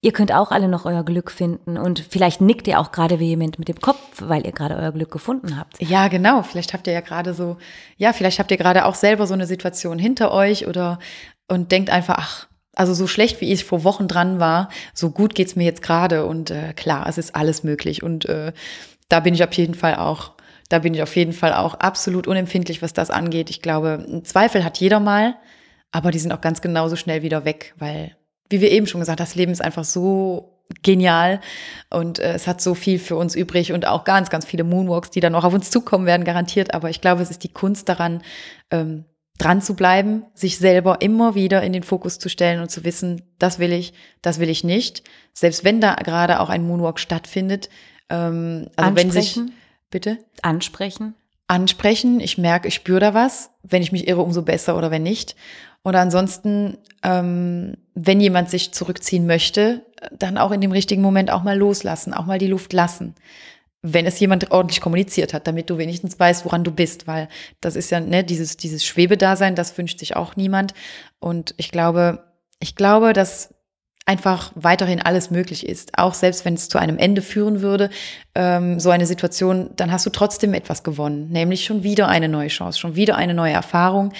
Ihr 0.00 0.12
könnt 0.12 0.32
auch 0.32 0.52
alle 0.52 0.68
noch 0.68 0.84
euer 0.84 1.04
Glück 1.04 1.32
finden 1.32 1.76
und 1.76 1.98
vielleicht 1.98 2.40
nickt 2.40 2.68
ihr 2.68 2.78
auch 2.78 2.92
gerade 2.92 3.18
vehement 3.18 3.58
mit 3.58 3.66
dem 3.66 3.80
Kopf, 3.80 3.98
weil 4.20 4.46
ihr 4.46 4.52
gerade 4.52 4.76
euer 4.76 4.92
Glück 4.92 5.10
gefunden 5.10 5.58
habt. 5.58 5.80
Ja, 5.82 6.06
genau. 6.06 6.44
Vielleicht 6.44 6.72
habt 6.72 6.86
ihr 6.86 6.92
ja 6.92 7.00
gerade 7.00 7.34
so, 7.34 7.56
ja, 7.96 8.12
vielleicht 8.12 8.38
habt 8.38 8.52
ihr 8.52 8.58
gerade 8.58 8.84
auch 8.84 8.94
selber 8.94 9.26
so 9.26 9.34
eine 9.34 9.46
Situation 9.46 9.98
hinter 9.98 10.30
euch 10.30 10.68
oder 10.68 11.00
und 11.48 11.72
denkt 11.72 11.90
einfach, 11.90 12.14
ach, 12.16 12.48
also 12.76 12.94
so 12.94 13.08
schlecht 13.08 13.40
wie 13.40 13.52
ich 13.52 13.64
vor 13.64 13.82
Wochen 13.82 14.06
dran 14.06 14.38
war, 14.38 14.68
so 14.94 15.10
gut 15.10 15.34
geht's 15.34 15.56
mir 15.56 15.64
jetzt 15.64 15.82
gerade 15.82 16.26
und 16.26 16.52
äh, 16.52 16.74
klar, 16.74 17.08
es 17.08 17.18
ist 17.18 17.34
alles 17.34 17.64
möglich 17.64 18.04
und 18.04 18.24
äh, 18.26 18.52
da 19.08 19.18
bin 19.18 19.34
ich 19.34 19.42
auf 19.42 19.52
jeden 19.54 19.74
Fall 19.74 19.96
auch, 19.96 20.34
da 20.68 20.78
bin 20.78 20.94
ich 20.94 21.02
auf 21.02 21.16
jeden 21.16 21.32
Fall 21.32 21.54
auch 21.54 21.74
absolut 21.74 22.28
unempfindlich, 22.28 22.82
was 22.82 22.92
das 22.92 23.10
angeht. 23.10 23.50
Ich 23.50 23.62
glaube, 23.62 24.22
Zweifel 24.22 24.62
hat 24.62 24.78
jeder 24.78 25.00
mal, 25.00 25.34
aber 25.90 26.12
die 26.12 26.20
sind 26.20 26.30
auch 26.30 26.40
ganz 26.40 26.60
genauso 26.60 26.94
schnell 26.94 27.22
wieder 27.22 27.44
weg, 27.44 27.74
weil 27.78 28.16
wie 28.50 28.60
wir 28.60 28.70
eben 28.70 28.86
schon 28.86 29.00
gesagt, 29.00 29.20
das 29.20 29.34
Leben 29.34 29.52
ist 29.52 29.62
einfach 29.62 29.84
so 29.84 30.58
genial 30.82 31.40
und 31.90 32.18
äh, 32.18 32.32
es 32.34 32.46
hat 32.46 32.60
so 32.60 32.74
viel 32.74 32.98
für 32.98 33.16
uns 33.16 33.34
übrig 33.34 33.72
und 33.72 33.86
auch 33.86 34.04
ganz, 34.04 34.30
ganz 34.30 34.44
viele 34.44 34.64
Moonwalks, 34.64 35.10
die 35.10 35.20
dann 35.20 35.32
noch 35.32 35.44
auf 35.44 35.54
uns 35.54 35.70
zukommen 35.70 36.06
werden, 36.06 36.24
garantiert. 36.24 36.74
Aber 36.74 36.90
ich 36.90 37.00
glaube, 37.00 37.22
es 37.22 37.30
ist 37.30 37.42
die 37.42 37.52
Kunst 37.52 37.88
daran, 37.88 38.22
ähm, 38.70 39.04
dran 39.38 39.62
zu 39.62 39.74
bleiben, 39.74 40.24
sich 40.34 40.58
selber 40.58 41.00
immer 41.00 41.34
wieder 41.34 41.62
in 41.62 41.72
den 41.72 41.84
Fokus 41.84 42.18
zu 42.18 42.28
stellen 42.28 42.60
und 42.60 42.70
zu 42.70 42.84
wissen, 42.84 43.22
das 43.38 43.58
will 43.58 43.72
ich, 43.72 43.94
das 44.20 44.40
will 44.40 44.50
ich 44.50 44.64
nicht. 44.64 45.04
Selbst 45.32 45.64
wenn 45.64 45.80
da 45.80 45.94
gerade 45.94 46.40
auch 46.40 46.48
ein 46.48 46.66
Moonwalk 46.66 46.98
stattfindet. 46.98 47.68
Ähm, 48.10 48.68
also 48.76 48.96
wenn 48.96 49.10
sich 49.10 49.40
bitte 49.90 50.18
ansprechen. 50.42 51.14
Ansprechen, 51.46 52.20
ich 52.20 52.36
merke, 52.36 52.68
ich 52.68 52.74
spüre 52.74 53.00
da 53.00 53.14
was. 53.14 53.50
Wenn 53.62 53.80
ich 53.80 53.92
mich 53.92 54.06
irre, 54.06 54.20
umso 54.20 54.42
besser 54.42 54.76
oder 54.76 54.90
wenn 54.90 55.02
nicht. 55.02 55.34
Oder 55.84 56.00
ansonsten, 56.00 56.78
ähm, 57.02 57.76
wenn 57.94 58.20
jemand 58.20 58.50
sich 58.50 58.72
zurückziehen 58.72 59.26
möchte, 59.26 59.86
dann 60.12 60.38
auch 60.38 60.50
in 60.50 60.60
dem 60.60 60.72
richtigen 60.72 61.02
Moment 61.02 61.30
auch 61.30 61.42
mal 61.42 61.56
loslassen, 61.56 62.12
auch 62.14 62.26
mal 62.26 62.38
die 62.38 62.46
Luft 62.46 62.72
lassen. 62.72 63.14
Wenn 63.80 64.06
es 64.06 64.18
jemand 64.18 64.50
ordentlich 64.50 64.80
kommuniziert 64.80 65.32
hat, 65.32 65.46
damit 65.46 65.70
du 65.70 65.78
wenigstens 65.78 66.18
weißt, 66.18 66.44
woran 66.44 66.64
du 66.64 66.72
bist, 66.72 67.06
weil 67.06 67.28
das 67.60 67.76
ist 67.76 67.90
ja, 67.90 68.00
ne, 68.00 68.24
dieses, 68.24 68.56
dieses 68.56 68.84
Schwebedasein, 68.84 69.54
das 69.54 69.76
wünscht 69.78 70.00
sich 70.00 70.16
auch 70.16 70.36
niemand. 70.36 70.74
Und 71.20 71.54
ich 71.58 71.70
glaube, 71.70 72.24
ich 72.60 72.74
glaube, 72.74 73.12
dass 73.12 73.54
einfach 74.08 74.52
weiterhin 74.54 75.02
alles 75.02 75.30
möglich 75.30 75.68
ist. 75.68 75.98
Auch 75.98 76.14
selbst 76.14 76.44
wenn 76.46 76.54
es 76.54 76.70
zu 76.70 76.78
einem 76.78 76.96
Ende 76.98 77.20
führen 77.20 77.60
würde, 77.60 77.90
ähm, 78.34 78.80
so 78.80 78.88
eine 78.88 79.06
Situation, 79.06 79.70
dann 79.76 79.92
hast 79.92 80.06
du 80.06 80.10
trotzdem 80.10 80.54
etwas 80.54 80.82
gewonnen, 80.82 81.28
nämlich 81.28 81.64
schon 81.64 81.82
wieder 81.82 82.08
eine 82.08 82.28
neue 82.28 82.48
Chance, 82.48 82.78
schon 82.78 82.96
wieder 82.96 83.16
eine 83.16 83.34
neue 83.34 83.52
Erfahrung. 83.52 84.12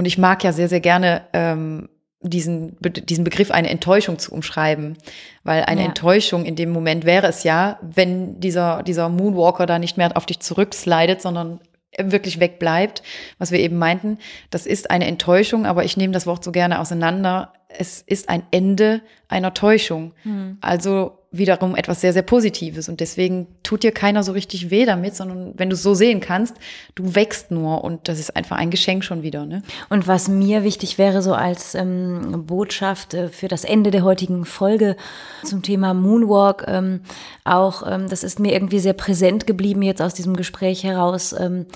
Und 0.00 0.06
ich 0.06 0.16
mag 0.16 0.42
ja 0.42 0.52
sehr, 0.52 0.70
sehr 0.70 0.80
gerne 0.80 1.26
ähm, 1.34 1.90
diesen, 2.22 2.78
diesen 2.80 3.22
Begriff 3.22 3.50
eine 3.50 3.68
Enttäuschung 3.68 4.18
zu 4.18 4.32
umschreiben. 4.32 4.96
Weil 5.44 5.64
eine 5.64 5.82
ja. 5.82 5.88
Enttäuschung 5.88 6.46
in 6.46 6.56
dem 6.56 6.70
Moment 6.70 7.04
wäre 7.04 7.26
es 7.26 7.44
ja, 7.44 7.78
wenn 7.82 8.40
dieser, 8.40 8.82
dieser 8.82 9.10
Moonwalker 9.10 9.66
da 9.66 9.78
nicht 9.78 9.98
mehr 9.98 10.16
auf 10.16 10.24
dich 10.24 10.40
zurückslidet, 10.40 11.20
sondern 11.20 11.60
wirklich 11.98 12.40
wegbleibt, 12.40 13.02
was 13.36 13.52
wir 13.52 13.58
eben 13.58 13.76
meinten. 13.76 14.16
Das 14.48 14.64
ist 14.64 14.90
eine 14.90 15.06
Enttäuschung, 15.06 15.66
aber 15.66 15.84
ich 15.84 15.98
nehme 15.98 16.14
das 16.14 16.26
Wort 16.26 16.42
so 16.42 16.50
gerne 16.50 16.80
auseinander. 16.80 17.52
Es 17.68 18.00
ist 18.00 18.30
ein 18.30 18.42
Ende 18.50 19.02
einer 19.30 19.54
Täuschung. 19.54 20.12
Hm. 20.22 20.58
Also 20.60 21.20
wiederum 21.32 21.76
etwas 21.76 22.00
sehr, 22.00 22.12
sehr 22.12 22.22
Positives. 22.22 22.88
Und 22.88 22.98
deswegen 22.98 23.46
tut 23.62 23.84
dir 23.84 23.92
keiner 23.92 24.24
so 24.24 24.32
richtig 24.32 24.70
weh 24.70 24.84
damit, 24.84 25.14
sondern 25.14 25.52
wenn 25.56 25.70
du 25.70 25.74
es 25.74 25.82
so 25.82 25.94
sehen 25.94 26.20
kannst, 26.20 26.56
du 26.96 27.14
wächst 27.14 27.52
nur 27.52 27.84
und 27.84 28.08
das 28.08 28.18
ist 28.18 28.34
einfach 28.34 28.56
ein 28.56 28.70
Geschenk 28.70 29.04
schon 29.04 29.22
wieder. 29.22 29.46
Ne? 29.46 29.62
Und 29.88 30.08
was 30.08 30.28
mir 30.28 30.64
wichtig 30.64 30.98
wäre, 30.98 31.22
so 31.22 31.32
als 31.32 31.76
ähm, 31.76 32.46
Botschaft 32.46 33.14
äh, 33.14 33.28
für 33.28 33.46
das 33.46 33.64
Ende 33.64 33.92
der 33.92 34.02
heutigen 34.02 34.44
Folge 34.44 34.96
zum 35.44 35.62
Thema 35.62 35.94
Moonwalk, 35.94 36.64
ähm, 36.66 37.02
auch, 37.44 37.84
ähm, 37.88 38.08
das 38.08 38.24
ist 38.24 38.40
mir 38.40 38.52
irgendwie 38.52 38.80
sehr 38.80 38.94
präsent 38.94 39.46
geblieben 39.46 39.82
jetzt 39.82 40.02
aus 40.02 40.14
diesem 40.14 40.34
Gespräch 40.34 40.82
heraus. 40.82 41.32
Ähm, 41.38 41.66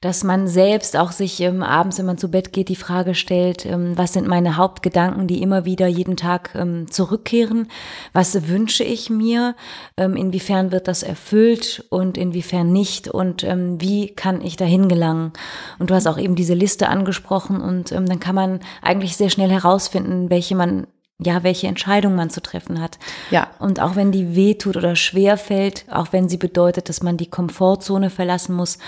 dass 0.00 0.24
man 0.24 0.48
selbst 0.48 0.96
auch 0.96 1.12
sich 1.12 1.40
ähm, 1.40 1.62
abends, 1.62 1.98
wenn 1.98 2.06
man 2.06 2.16
zu 2.16 2.30
Bett 2.30 2.54
geht, 2.54 2.70
die 2.70 2.76
Frage 2.76 3.14
stellt, 3.14 3.66
ähm, 3.66 3.98
was 3.98 4.14
sind 4.14 4.26
meine 4.26 4.56
Hauptgedanken, 4.56 5.26
die 5.26 5.42
immer 5.42 5.66
wieder 5.66 5.88
jeden 5.88 6.16
Tag 6.16 6.54
ähm, 6.54 6.86
zurückkehren? 7.00 7.68
Was 8.12 8.48
wünsche 8.48 8.84
ich 8.84 9.08
mir? 9.08 9.56
Ähm, 9.96 10.16
inwiefern 10.16 10.70
wird 10.70 10.86
das 10.86 11.02
erfüllt 11.02 11.86
und 11.88 12.18
inwiefern 12.18 12.70
nicht? 12.70 13.08
Und 13.08 13.42
ähm, 13.42 13.80
wie 13.80 14.14
kann 14.14 14.42
ich 14.42 14.56
dahin 14.56 14.86
gelangen? 14.86 15.32
Und 15.78 15.88
du 15.88 15.94
hast 15.94 16.06
auch 16.06 16.18
eben 16.18 16.34
diese 16.34 16.52
Liste 16.52 16.90
angesprochen 16.90 17.62
und 17.62 17.90
ähm, 17.92 18.04
dann 18.04 18.20
kann 18.20 18.34
man 18.34 18.60
eigentlich 18.82 19.16
sehr 19.16 19.30
schnell 19.30 19.50
herausfinden, 19.50 20.28
welche 20.28 20.54
man 20.54 20.86
ja, 21.22 21.42
welche 21.42 21.66
Entscheidung 21.66 22.14
man 22.14 22.30
zu 22.30 22.40
treffen 22.40 22.80
hat. 22.80 22.98
Ja. 23.30 23.48
Und 23.58 23.78
auch 23.78 23.94
wenn 23.94 24.10
die 24.10 24.34
weh 24.34 24.54
tut 24.54 24.78
oder 24.78 24.96
schwer 24.96 25.36
fällt, 25.36 25.84
auch 25.90 26.14
wenn 26.14 26.30
sie 26.30 26.38
bedeutet, 26.38 26.88
dass 26.88 27.02
man 27.02 27.18
die 27.18 27.28
Komfortzone 27.28 28.08
verlassen 28.08 28.56
muss, 28.56 28.78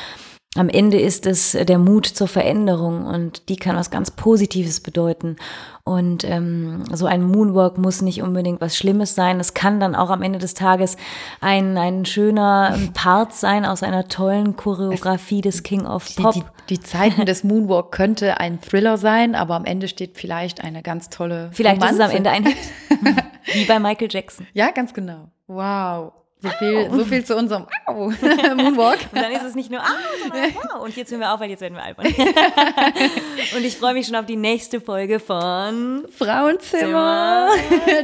am 0.55 0.69
Ende 0.69 1.01
ist 1.01 1.27
es 1.27 1.53
der 1.53 1.79
Mut 1.79 2.07
zur 2.07 2.29
Veränderung 2.29 3.07
und 3.07 3.49
die 3.49 3.57
kann 3.57 3.75
was 3.75 3.91
ganz 3.91 4.11
Positives 4.11 4.81
bedeuten. 4.81 5.37
Und 5.85 6.25
ähm, 6.25 6.85
so 6.93 7.07
ein 7.07 7.23
Moonwalk 7.25 7.79
muss 7.79 8.03
nicht 8.03 8.23
unbedingt 8.23 8.61
was 8.61 8.77
Schlimmes 8.77 9.15
sein. 9.15 9.41
Es 9.41 9.55
kann 9.55 9.81
dann 9.81 9.95
auch 9.95 10.11
am 10.11 10.21
Ende 10.21 10.39
des 10.39 10.53
Tages 10.53 10.97
ein, 11.41 11.79
ein 11.79 12.05
schöner 12.05 12.79
Part 12.93 13.33
sein 13.33 13.65
aus 13.65 13.83
einer 13.83 14.09
tollen 14.09 14.55
Choreografie 14.57 15.41
des 15.41 15.63
King 15.63 15.87
of 15.87 16.15
Pop. 16.17 16.35
Die, 16.35 16.41
die, 16.41 16.77
die 16.77 16.81
Zeiten 16.81 17.25
des 17.25 17.45
Moonwalk 17.45 17.91
könnte 17.91 18.39
ein 18.39 18.61
Thriller 18.61 18.99
sein, 18.99 19.35
aber 19.35 19.55
am 19.55 19.65
Ende 19.65 19.89
steht 19.89 20.19
vielleicht 20.19 20.63
eine 20.63 20.83
ganz 20.83 21.09
tolle. 21.09 21.49
Vielleicht 21.53 21.81
Romanze. 21.81 22.03
ist 22.03 22.09
es 22.09 22.11
am 22.11 22.17
Ende 22.17 22.31
ein 22.31 22.45
Hit. 22.45 22.57
Wie 23.55 23.65
bei 23.65 23.81
Michael 23.81 24.09
Jackson. 24.11 24.47
Ja, 24.53 24.71
ganz 24.71 24.93
genau. 24.93 25.31
Wow. 25.47 26.13
So 26.43 26.49
viel, 26.59 26.91
so 26.91 27.05
viel 27.05 27.25
zu 27.25 27.37
unserem 27.37 27.67
Au, 27.87 28.11
Moonwalk. 28.57 28.99
Und 29.13 29.23
dann 29.23 29.31
ist 29.31 29.45
es 29.45 29.55
nicht 29.55 29.71
nur 29.71 29.81
Au, 29.81 29.85
sondern 30.23 30.55
Wow. 30.55 30.83
Und 30.83 30.97
jetzt 30.97 31.11
hören 31.13 31.21
wir 31.21 31.33
auf, 31.33 31.39
weil 31.39 31.51
jetzt 31.51 31.61
werden 31.61 31.75
wir 31.75 31.85
albern. 31.85 32.07
Und 33.57 33.65
ich 33.65 33.77
freue 33.77 33.95
mich 33.95 34.07
schon 34.07 34.17
auf 34.17 34.27
die 34.27 34.37
nächste 34.37 34.81
Folge 34.81 35.21
von 35.21 36.05
Frauenzimmer. 36.17 37.49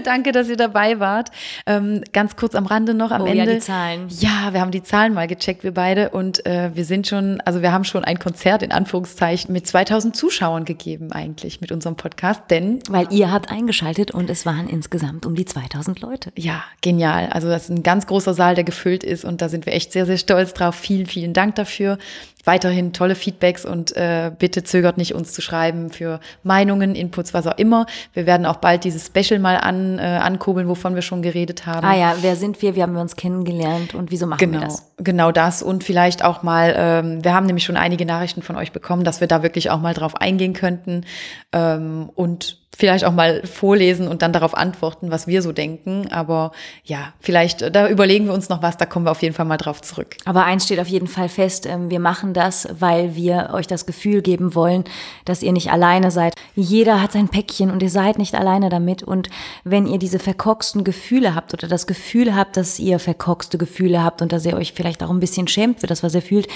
Danke, 0.04 0.30
dass 0.30 0.48
ihr 0.48 0.56
dabei 0.56 1.00
wart. 1.00 1.30
Ähm, 1.66 2.04
ganz 2.12 2.36
kurz 2.36 2.54
am 2.54 2.66
Rande 2.66 2.94
noch 2.94 3.10
am 3.10 3.22
oh, 3.22 3.26
Ende. 3.26 3.38
Ja, 3.38 3.46
die 3.46 3.58
Zahlen. 3.58 4.06
Ja, 4.08 4.52
wir 4.52 4.60
haben 4.60 4.70
die 4.70 4.82
Zahlen 4.82 5.14
mal 5.14 5.26
gecheckt, 5.26 5.64
wir 5.64 5.74
beide. 5.74 6.10
Und 6.10 6.46
äh, 6.46 6.70
wir 6.74 6.84
sind 6.84 7.08
schon, 7.08 7.40
also 7.40 7.60
wir 7.60 7.72
haben 7.72 7.84
schon 7.84 8.04
ein 8.04 8.20
Konzert 8.20 8.62
in 8.62 8.70
Anführungszeichen 8.70 9.52
mit 9.52 9.66
2000 9.66 10.14
Zuschauern 10.14 10.64
gegeben 10.64 11.10
eigentlich 11.10 11.60
mit 11.60 11.72
unserem 11.72 11.96
Podcast. 11.96 12.42
Denn. 12.50 12.80
Weil 12.88 13.12
ihr 13.12 13.32
habt 13.32 13.50
eingeschaltet 13.50 14.12
und 14.12 14.30
es 14.30 14.46
waren 14.46 14.68
insgesamt 14.68 15.26
um 15.26 15.34
die 15.34 15.44
2000 15.44 16.00
Leute. 16.00 16.30
Ja, 16.36 16.62
genial. 16.82 17.28
Also 17.30 17.48
das 17.48 17.64
ist 17.64 17.70
ein 17.70 17.82
ganz 17.82 18.06
großer 18.06 18.27
großer 18.28 18.34
Saal, 18.34 18.54
der 18.54 18.64
gefüllt 18.64 19.04
ist 19.04 19.24
und 19.24 19.40
da 19.40 19.48
sind 19.48 19.66
wir 19.66 19.72
echt 19.72 19.92
sehr, 19.92 20.06
sehr 20.06 20.18
stolz 20.18 20.52
drauf. 20.52 20.74
Vielen, 20.74 21.06
vielen 21.06 21.32
Dank 21.32 21.54
dafür. 21.54 21.98
Weiterhin 22.44 22.92
tolle 22.92 23.14
Feedbacks 23.14 23.64
und 23.64 23.94
äh, 23.96 24.30
bitte 24.38 24.64
zögert 24.64 24.96
nicht, 24.96 25.14
uns 25.14 25.32
zu 25.32 25.42
schreiben 25.42 25.90
für 25.90 26.20
Meinungen, 26.42 26.94
Inputs, 26.94 27.34
was 27.34 27.46
auch 27.46 27.58
immer. 27.58 27.86
Wir 28.14 28.26
werden 28.26 28.46
auch 28.46 28.56
bald 28.56 28.84
dieses 28.84 29.06
Special 29.06 29.38
mal 29.38 29.56
an, 29.56 29.98
äh, 29.98 30.02
ankurbeln, 30.02 30.68
wovon 30.68 30.94
wir 30.94 31.02
schon 31.02 31.20
geredet 31.20 31.66
haben. 31.66 31.86
Ah 31.86 31.96
ja, 31.96 32.16
wer 32.20 32.36
sind 32.36 32.62
wir? 32.62 32.74
Wie 32.74 32.82
haben 32.82 32.94
wir 32.94 33.00
uns 33.00 33.16
kennengelernt 33.16 33.94
und 33.94 34.10
wieso 34.10 34.26
machen 34.26 34.38
genau, 34.38 34.60
wir 34.60 34.66
das? 34.66 34.92
Genau 34.98 35.32
das 35.32 35.62
und 35.62 35.84
vielleicht 35.84 36.24
auch 36.24 36.42
mal, 36.42 36.74
ähm, 36.76 37.24
wir 37.24 37.34
haben 37.34 37.46
nämlich 37.46 37.64
schon 37.64 37.76
einige 37.76 38.06
Nachrichten 38.06 38.42
von 38.42 38.56
euch 38.56 38.72
bekommen, 38.72 39.04
dass 39.04 39.20
wir 39.20 39.28
da 39.28 39.42
wirklich 39.42 39.70
auch 39.70 39.80
mal 39.80 39.94
drauf 39.94 40.16
eingehen 40.16 40.54
könnten 40.54 41.04
ähm, 41.52 42.10
und 42.14 42.67
vielleicht 42.78 43.04
auch 43.04 43.12
mal 43.12 43.44
vorlesen 43.44 44.06
und 44.06 44.22
dann 44.22 44.32
darauf 44.32 44.56
antworten, 44.56 45.10
was 45.10 45.26
wir 45.26 45.42
so 45.42 45.50
denken. 45.50 46.06
Aber 46.12 46.52
ja, 46.84 47.12
vielleicht, 47.18 47.74
da 47.74 47.88
überlegen 47.88 48.26
wir 48.26 48.32
uns 48.32 48.48
noch 48.48 48.62
was, 48.62 48.76
da 48.76 48.86
kommen 48.86 49.04
wir 49.04 49.10
auf 49.10 49.20
jeden 49.20 49.34
Fall 49.34 49.46
mal 49.46 49.56
drauf 49.56 49.82
zurück. 49.82 50.16
Aber 50.24 50.44
eins 50.44 50.64
steht 50.64 50.78
auf 50.78 50.86
jeden 50.86 51.08
Fall 51.08 51.28
fest, 51.28 51.66
ähm, 51.66 51.90
wir 51.90 51.98
machen 51.98 52.34
das, 52.34 52.68
weil 52.78 53.16
wir 53.16 53.50
euch 53.52 53.66
das 53.66 53.84
Gefühl 53.84 54.22
geben 54.22 54.54
wollen, 54.54 54.84
dass 55.24 55.42
ihr 55.42 55.52
nicht 55.52 55.72
alleine 55.72 56.12
seid. 56.12 56.34
Jeder 56.54 57.02
hat 57.02 57.10
sein 57.10 57.28
Päckchen 57.28 57.72
und 57.72 57.82
ihr 57.82 57.90
seid 57.90 58.16
nicht 58.16 58.36
alleine 58.36 58.68
damit. 58.68 59.02
Und 59.02 59.28
wenn 59.64 59.88
ihr 59.88 59.98
diese 59.98 60.20
verkorksten 60.20 60.84
Gefühle 60.84 61.34
habt 61.34 61.52
oder 61.54 61.66
das 61.66 61.88
Gefühl 61.88 62.36
habt, 62.36 62.56
dass 62.56 62.78
ihr 62.78 63.00
verkorkste 63.00 63.58
Gefühle 63.58 64.04
habt 64.04 64.22
und 64.22 64.32
dass 64.32 64.46
ihr 64.46 64.54
euch 64.56 64.72
vielleicht 64.72 65.02
auch 65.02 65.10
ein 65.10 65.20
bisschen 65.20 65.48
schämt 65.48 65.80
für 65.80 65.88
das, 65.88 66.04
was 66.04 66.14
ihr 66.14 66.22
fühlt, 66.22 66.46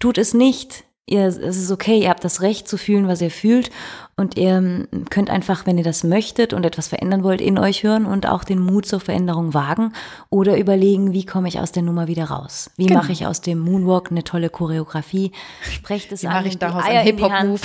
tut 0.00 0.18
es 0.18 0.34
nicht 0.34 0.82
Ihr, 1.06 1.26
es 1.26 1.36
ist 1.36 1.70
okay, 1.70 1.98
ihr 2.00 2.08
habt 2.08 2.24
das 2.24 2.40
Recht 2.40 2.66
zu 2.66 2.78
fühlen, 2.78 3.06
was 3.06 3.20
ihr 3.20 3.30
fühlt. 3.30 3.70
Und 4.16 4.38
ihr 4.38 4.56
ähm, 4.56 4.88
könnt 5.10 5.28
einfach, 5.28 5.66
wenn 5.66 5.76
ihr 5.76 5.84
das 5.84 6.02
möchtet 6.02 6.54
und 6.54 6.64
etwas 6.64 6.88
verändern 6.88 7.22
wollt, 7.22 7.42
in 7.42 7.58
euch 7.58 7.82
hören 7.82 8.06
und 8.06 8.26
auch 8.26 8.42
den 8.42 8.58
Mut 8.58 8.86
zur 8.86 9.00
Veränderung 9.00 9.52
wagen. 9.52 9.92
Oder 10.30 10.56
überlegen, 10.56 11.12
wie 11.12 11.26
komme 11.26 11.48
ich 11.48 11.58
aus 11.60 11.72
der 11.72 11.82
Nummer 11.82 12.06
wieder 12.06 12.24
raus? 12.24 12.70
Wie 12.76 12.86
genau. 12.86 13.00
mache 13.00 13.12
ich 13.12 13.26
aus 13.26 13.42
dem 13.42 13.58
Moonwalk 13.58 14.10
eine 14.10 14.24
tolle 14.24 14.48
Choreografie? 14.48 15.32
Sprecht 15.62 16.10
es 16.12 16.22
wie 16.22 16.28
an. 16.28 16.34
Mache 16.34 16.48
ich 16.48 16.58
daraus 16.58 16.84
einen 16.84 17.02
Hip-Hop-Move? 17.02 17.60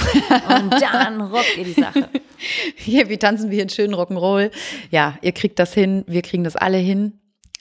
Und 0.50 0.82
dann 0.82 1.22
rockt 1.22 1.58
ihr 1.58 1.64
die 1.64 1.80
Sache. 1.80 2.10
Hier, 2.76 3.10
wie 3.10 3.18
tanzen 3.18 3.50
wir 3.50 3.56
hier 3.56 3.64
einen 3.64 3.70
schönen 3.70 3.94
Rock'n'Roll? 3.94 4.52
Ja, 4.92 5.18
ihr 5.22 5.34
kriegt 5.34 5.60
das 5.60 5.74
hin. 5.74 6.04
Wir 6.08 6.22
kriegen 6.22 6.44
das 6.44 6.56
alle 6.56 6.78
hin 6.78 7.19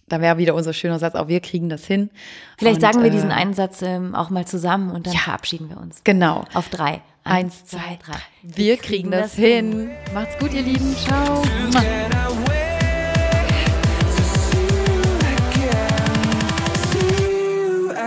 da 0.08 0.20
wäre 0.20 0.38
wieder 0.38 0.54
unser 0.54 0.72
schöner 0.72 0.98
Satz, 0.98 1.14
auch 1.14 1.28
wir 1.28 1.40
kriegen 1.40 1.68
das 1.68 1.84
hin. 1.84 2.10
Vielleicht 2.58 2.76
und, 2.76 2.80
sagen 2.80 3.00
wir 3.02 3.08
äh, 3.08 3.14
diesen 3.14 3.30
einen 3.30 3.54
Satz 3.54 3.82
ähm, 3.82 4.14
auch 4.14 4.30
mal 4.30 4.46
zusammen 4.46 4.90
und 4.90 5.06
dann 5.06 5.14
ja, 5.14 5.20
verabschieden 5.20 5.68
wir 5.70 5.78
uns. 5.78 6.02
Genau. 6.04 6.44
Auf 6.54 6.68
drei. 6.68 7.00
Eins, 7.24 7.60
Eins 7.60 7.66
zwei, 7.66 7.98
drei. 8.04 8.18
Wir, 8.42 8.56
wir 8.56 8.76
kriegen, 8.76 9.10
kriegen, 9.10 9.10
das, 9.10 9.20
das 9.22 9.34
hin. 9.34 9.72
hin. 9.72 9.90
Macht's 10.14 10.38
gut, 10.38 10.52
ihr 10.54 10.62
Lieben. 10.62 10.96
Ciao. 10.96 11.42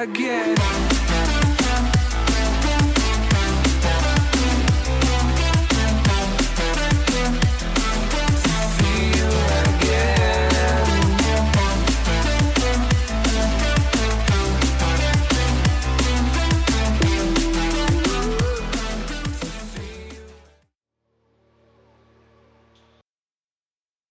again. 0.02 0.71